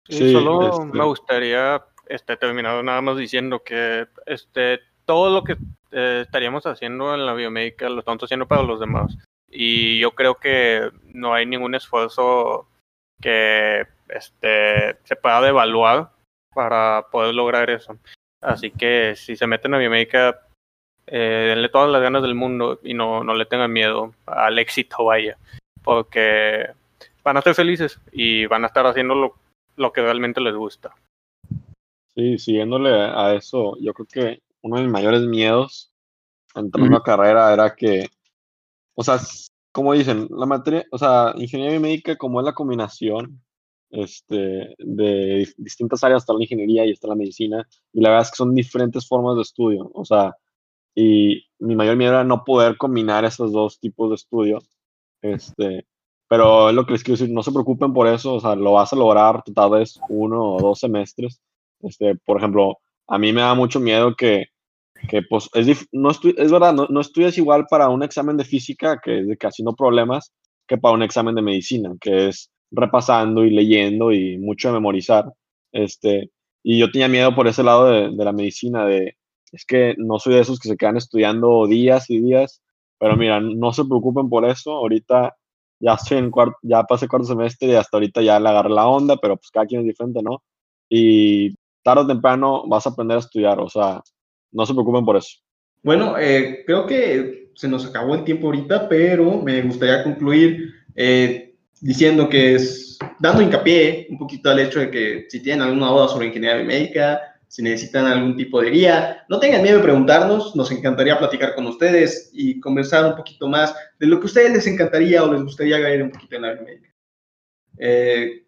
Sí, 0.09 0.33
solo 0.33 0.69
este 0.69 0.99
me 0.99 1.05
gustaría 1.05 1.83
este, 2.09 2.37
terminar 2.37 2.85
nada 2.85 3.01
más 3.01 3.17
diciendo 3.17 3.63
que 3.63 4.07
este, 4.27 4.81
todo 5.07 5.31
lo 5.31 5.45
que 5.45 5.57
eh, 5.93 6.23
estaríamos 6.25 6.67
haciendo 6.67 7.15
en 7.15 7.25
la 7.25 7.35
biomédica 7.35 7.89
lo 7.89 8.01
estamos 8.01 8.23
haciendo 8.23 8.47
para 8.47 8.63
los 8.63 8.81
demás. 8.81 9.17
Y 9.49 9.99
yo 10.01 10.11
creo 10.11 10.35
que 10.35 10.91
no 11.05 11.33
hay 11.33 11.47
ningún 11.47 11.75
esfuerzo 11.75 12.69
que 13.21 13.87
este, 14.09 14.99
se 15.05 15.17
pueda 15.17 15.41
devaluar 15.41 16.11
para 16.55 17.07
poder 17.11 17.35
lograr 17.35 17.71
eso. 17.71 17.97
Así 18.43 18.71
que 18.71 19.15
si 19.17 19.37
se 19.37 19.47
meten 19.47 19.73
a 19.75 19.79
biomédica, 19.79 20.47
eh, 21.07 21.47
denle 21.49 21.69
todas 21.69 21.91
las 21.91 22.03
ganas 22.03 22.23
del 22.23 22.35
mundo 22.35 22.81
y 22.83 22.95
no, 22.95 23.25
no 23.25 23.35
le 23.35 23.47
tengan 23.47 23.73
miedo 23.73 24.15
al 24.27 24.59
éxito, 24.59 25.05
vaya. 25.05 25.37
Porque 25.83 26.67
van 27.23 27.37
a 27.37 27.43
ser 27.43 27.55
felices 27.55 28.01
y 28.13 28.47
van 28.47 28.65
a 28.65 28.69
estar 28.69 28.87
haciendo 28.87 29.15
lo 29.15 29.35
lo 29.77 29.93
que 29.93 30.03
realmente 30.03 30.41
les 30.41 30.55
gusta. 30.55 30.95
Sí, 32.15 32.39
siguiéndole 32.39 32.91
a 32.91 33.35
eso, 33.35 33.77
yo 33.81 33.93
creo 33.93 34.07
que 34.07 34.43
uno 34.63 34.77
de 34.77 34.83
mis 34.83 34.93
mayores 34.93 35.23
miedos 35.23 35.93
entrando 36.55 36.97
a 36.97 37.03
carrera 37.03 37.53
era 37.53 37.75
que, 37.75 38.07
o 38.95 39.03
sea, 39.03 39.19
como 39.73 39.93
dicen, 39.93 40.29
la 40.31 40.47
materia, 40.47 40.85
o 40.93 40.99
sea, 40.99 41.35
ingeniería 41.37 41.81
médica 41.81 42.17
como 42.17 42.41
es 42.41 42.47
la 42.47 42.55
combinación 42.55 43.43
este, 43.91 44.75
de 44.79 45.49
distintas 45.57 46.05
áreas, 46.05 46.23
está 46.23 46.33
la 46.33 46.43
ingeniería 46.43 46.87
y 46.87 46.93
está 46.93 47.09
la 47.09 47.17
medicina, 47.17 47.67
y 47.93 48.01
la 48.01 48.11
verdad 48.11 48.27
es 48.27 48.31
que 48.31 48.37
son 48.37 48.55
diferentes 48.55 49.07
formas 49.09 49.35
de 49.35 49.43
estudio, 49.43 49.91
o 49.93 50.05
sea, 50.05 50.37
y 50.95 51.47
mi 51.59 51.75
mayor 51.77 51.97
miedo 51.97 52.13
era 52.13 52.25
no 52.25 52.45
poder 52.45 52.77
combinar 52.77 53.25
esos 53.25 53.53
dos 53.53 53.79
tipos 53.81 54.11
de 54.11 54.15
estudio, 54.17 54.59
este, 55.23 55.87
pero 56.29 56.69
es 56.71 56.75
lo 56.75 56.87
que 56.87 56.93
les 56.93 57.03
quiero 57.03 57.19
decir, 57.19 57.35
no 57.35 57.43
se 57.43 57.53
preocupen 57.53 57.93
por 57.93 58.07
eso, 58.07 58.35
o 58.35 58.41
sea, 58.41 58.55
lo 58.55 58.73
vas 58.73 58.93
a 58.93 58.97
lograr 58.97 59.43
tal 59.55 59.71
vez 59.71 59.99
uno 60.09 60.55
o 60.55 60.61
dos 60.61 60.81
semestres, 60.81 61.41
este, 61.81 62.15
por 62.17 62.39
ejemplo, 62.39 62.79
a 63.09 63.19
mí 63.19 63.33
me 63.33 63.41
da 63.41 63.55
mucho 63.55 63.81
miedo 63.81 64.15
que, 64.15 64.47
que 65.09 65.23
pues, 65.23 65.51
es, 65.55 65.87
no 65.93 66.11
es 66.11 66.21
verdad, 66.23 66.73
no, 66.73 66.87
no, 66.89 67.01
estudias 67.01 67.37
igual 67.39 67.67
para 67.69 67.89
un 67.89 68.03
examen 68.03 68.37
de 68.37 68.45
física, 68.45 69.01
que 69.03 69.21
es 69.21 69.29
de 69.29 69.37
casi 69.37 69.63
no 69.63 69.75
problemas, 69.75 70.33
que 70.67 70.79
para 70.79 70.95
un 70.95 71.03
examen 71.03 71.35
de 71.35 71.43
medicina, 71.43 71.93
que 72.01 72.29
es 72.29 72.51
repasando 72.71 73.45
y 73.45 73.51
leyendo 73.51 74.13
y 74.13 74.39
mucho 74.39 74.69
de 74.69 74.75
memorizar. 74.75 75.27
Este, 75.73 76.31
y 76.63 76.79
yo 76.79 76.91
tenía 76.91 77.09
miedo 77.09 77.35
por 77.35 77.49
ese 77.49 77.63
lado 77.63 77.87
de, 77.87 78.17
de 78.17 78.25
la 78.25 78.33
medicina, 78.33 78.87
de, 78.87 79.17
es 79.55 79.65
que 79.65 79.95
no 79.99 80.19
soy 80.19 80.35
de 80.35 80.41
esos 80.41 80.59
que 80.59 80.69
se 80.69 80.77
quedan 80.77 80.97
estudiando 80.97 81.67
días 81.67 82.11
y 82.11 82.21
días, 82.21 82.61
pero 82.99 83.17
mira, 83.17 83.41
no 83.41 83.73
se 83.73 83.85
preocupen 83.85 84.29
por 84.29 84.45
eso, 84.45 84.73
ahorita 84.73 85.37
ya 85.81 85.95
estoy 85.95 86.19
en 86.19 86.31
cuarto, 86.31 86.57
ya 86.63 86.83
pasé 86.83 87.07
cuarto 87.07 87.27
semestre 87.27 87.69
y 87.69 87.75
hasta 87.75 87.97
ahorita 87.97 88.23
ya 88.23 88.41
le 88.41 88.49
agarré 88.49 88.71
la 88.71 88.89
onda, 88.89 89.17
pero 89.17 89.37
pues 89.37 89.51
cada 89.51 89.67
quien 89.67 89.83
es 89.83 89.87
diferente, 89.87 90.23
¿no? 90.23 90.43
Y 90.89 91.55
tarde 91.83 92.03
o 92.03 92.07
temprano 92.07 92.65
vas 92.67 92.87
a 92.87 92.91
aprender 92.91 93.17
a 93.17 93.21
estudiar, 93.21 93.61
o 93.61 93.69
sea, 93.69 94.03
no 94.53 94.67
se 94.67 94.73
preocupen 94.73 95.05
por 95.05 95.17
eso. 95.17 95.39
Bueno, 95.83 96.17
eh, 96.19 96.65
creo 96.67 96.87
que 96.87 97.51
se 97.55 97.69
nos 97.69 97.87
acabó 97.87 98.15
el 98.15 98.25
tiempo 98.25 98.47
ahorita, 98.47 98.89
pero 98.89 99.43
me 99.43 99.63
gustaría 99.63 100.03
concluir 100.03 100.73
eh, 100.97 101.55
diciendo 101.81 102.29
que 102.29 102.55
es, 102.55 102.99
dando 103.21 103.43
hincapié 103.43 104.07
un 104.11 104.19
poquito 104.19 104.51
al 104.51 104.61
hecho 104.61 104.81
de 104.81 104.91
que 104.91 105.27
si 105.29 105.43
tienen 105.43 105.63
alguna 105.63 105.91
duda 105.91 106.09
sobre 106.09 106.29
ingeniería 106.29 106.65
médica, 106.65 107.21
si 107.49 107.63
necesitan 107.63 108.07
algún 108.07 108.37
tipo 108.37 108.61
de 108.61 108.71
guía, 108.71 109.25
no 109.29 109.39
tengan 109.39 109.63
miedo 109.63 109.79
de 109.79 109.85
preguntarnos, 109.85 110.57
nos 110.57 110.71
encantaría 110.71 111.19
platicar 111.19 111.55
con 111.55 111.67
ustedes 111.67 112.31
y 112.33 112.61
conversar 112.61 113.07
un 113.07 113.17
poquito 113.17 113.49
más 113.49 113.75
de 113.99 114.07
lo 114.07 114.19
que 114.19 114.25
a 114.25 114.27
ustedes 114.27 114.53
les 114.53 114.67
encantaría 114.67 115.23
o 115.23 115.33
les 115.33 115.43
gustaría 115.43 115.79
ver 115.79 116.03
un 116.03 116.11
poquito 116.11 116.37
en 116.37 116.43
la 116.43 116.55
médica. 116.55 116.89
Eh, 117.79 118.45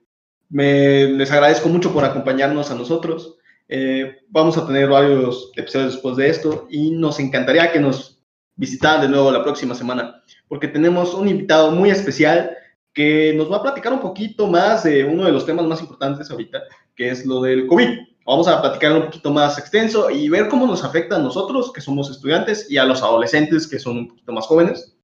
me, 0.48 1.06
les 1.08 1.30
agradezco 1.30 1.68
mucho 1.68 1.92
por 1.92 2.04
acompañarnos 2.04 2.70
a 2.70 2.74
nosotros. 2.74 3.36
Eh, 3.68 4.18
vamos 4.28 4.56
a 4.56 4.66
tener 4.66 4.88
varios 4.88 5.50
episodios 5.56 5.94
después 5.94 6.16
de 6.16 6.28
esto 6.28 6.66
y 6.70 6.92
nos 6.92 7.18
encantaría 7.18 7.72
que 7.72 7.80
nos 7.80 8.22
visitaran 8.54 9.02
de 9.02 9.08
nuevo 9.08 9.30
la 9.30 9.42
próxima 9.42 9.74
semana, 9.74 10.22
porque 10.48 10.68
tenemos 10.68 11.14
un 11.14 11.28
invitado 11.28 11.70
muy 11.70 11.90
especial 11.90 12.56
que 12.92 13.34
nos 13.36 13.52
va 13.52 13.58
a 13.58 13.62
platicar 13.62 13.92
un 13.92 14.00
poquito 14.00 14.46
más 14.46 14.84
de 14.84 15.04
uno 15.04 15.26
de 15.26 15.32
los 15.32 15.44
temas 15.44 15.66
más 15.66 15.82
importantes 15.82 16.30
ahorita, 16.30 16.62
que 16.94 17.10
es 17.10 17.26
lo 17.26 17.42
del 17.42 17.66
COVID. 17.66 17.88
Vamos 18.26 18.48
a 18.48 18.60
platicar 18.60 18.92
un 18.92 19.04
poquito 19.04 19.30
más 19.30 19.56
extenso 19.56 20.10
y 20.10 20.28
ver 20.28 20.48
cómo 20.48 20.66
nos 20.66 20.82
afecta 20.82 21.16
a 21.16 21.20
nosotros, 21.20 21.72
que 21.72 21.80
somos 21.80 22.10
estudiantes, 22.10 22.68
y 22.68 22.76
a 22.76 22.84
los 22.84 23.02
adolescentes, 23.02 23.68
que 23.68 23.78
son 23.78 23.98
un 23.98 24.08
poquito 24.08 24.32
más 24.32 24.46
jóvenes. 24.46 24.96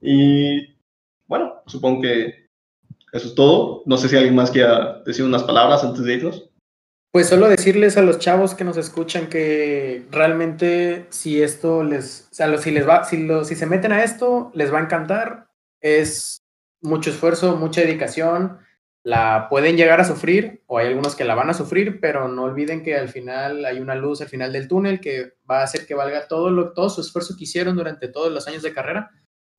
Y 0.00 0.76
bueno, 1.28 1.62
supongo 1.66 2.02
que 2.02 2.48
eso 3.12 3.28
es 3.28 3.34
todo. 3.34 3.82
No 3.86 3.96
sé 3.96 4.08
si 4.08 4.16
alguien 4.16 4.34
más 4.34 4.50
quiera 4.50 5.02
decir 5.06 5.24
unas 5.24 5.44
palabras 5.44 5.84
antes 5.84 6.02
de 6.02 6.14
irnos. 6.14 6.50
Pues 7.12 7.28
solo 7.28 7.48
decirles 7.48 7.96
a 7.96 8.02
los 8.02 8.18
chavos 8.18 8.54
que 8.54 8.64
nos 8.64 8.76
escuchan 8.76 9.28
que 9.28 10.04
realmente 10.10 11.06
si 11.10 11.40
esto 11.40 11.82
les, 11.82 12.28
o 12.30 12.34
sea, 12.34 12.58
si 12.58 12.70
les 12.70 12.86
va, 12.86 13.04
si, 13.04 13.24
lo, 13.24 13.44
si 13.44 13.54
se 13.54 13.66
meten 13.66 13.92
a 13.92 14.04
esto, 14.04 14.50
les 14.54 14.72
va 14.72 14.78
a 14.78 14.82
encantar. 14.82 15.46
Es 15.80 16.42
mucho 16.82 17.10
esfuerzo, 17.10 17.56
mucha 17.56 17.80
dedicación. 17.80 18.58
La 19.08 19.48
pueden 19.48 19.78
llegar 19.78 20.02
a 20.02 20.04
sufrir 20.04 20.62
o 20.66 20.76
hay 20.76 20.88
algunos 20.88 21.16
que 21.16 21.24
la 21.24 21.34
van 21.34 21.48
a 21.48 21.54
sufrir, 21.54 21.98
pero 21.98 22.28
no 22.28 22.42
olviden 22.42 22.82
que 22.82 22.94
al 22.94 23.08
final 23.08 23.64
hay 23.64 23.80
una 23.80 23.94
luz 23.94 24.20
al 24.20 24.28
final 24.28 24.52
del 24.52 24.68
túnel 24.68 25.00
que 25.00 25.32
va 25.50 25.60
a 25.60 25.62
hacer 25.62 25.86
que 25.86 25.94
valga 25.94 26.28
todo 26.28 26.50
lo, 26.50 26.74
todo 26.74 26.90
su 26.90 27.00
esfuerzo 27.00 27.34
que 27.34 27.44
hicieron 27.44 27.74
durante 27.74 28.08
todos 28.08 28.30
los 28.30 28.46
años 28.46 28.62
de 28.62 28.74
carrera. 28.74 29.10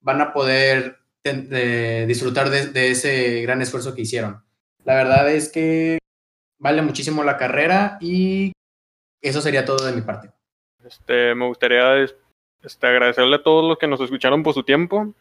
Van 0.02 0.22
a 0.22 0.34
poder 0.34 1.00
disfrutar 1.24 2.52
de, 2.52 2.92
ese 2.92 3.42
gran 3.42 3.60
esfuerzo 3.64 3.96
que 3.96 4.04
hicieron. 4.04 4.44
La 4.84 4.94
verdad 4.94 5.28
es 5.32 5.52
que 5.52 5.98
vale 6.60 6.84
muchísimo 6.84 7.24
la 7.24 7.38
carrera 7.38 7.98
y 8.02 8.52
eso 9.20 9.42
sería 9.42 9.66
todo 9.66 9.84
de 9.84 9.94
mi 9.94 10.02
parte. 10.02 10.30
Este, 10.86 11.34
me 11.34 11.48
gustaría 11.48 12.04
este, 12.62 12.86
agradecerle 12.86 13.38
a 13.38 13.44
todos 13.44 13.68
los 13.68 13.80
que 13.80 13.88
nos 13.88 14.00
escucharon 14.00 14.44
por 14.44 14.54
su 14.54 14.62
tiempo 14.62 15.12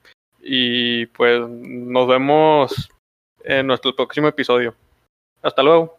y 0.43 1.07
pues 1.07 1.49
nos 1.49 2.07
vemos 2.07 2.91
en 3.45 3.67
nuestro 3.67 3.95
próximo 3.95 4.29
episodio. 4.29 4.75
Hasta 5.43 5.63
luego. 5.63 5.98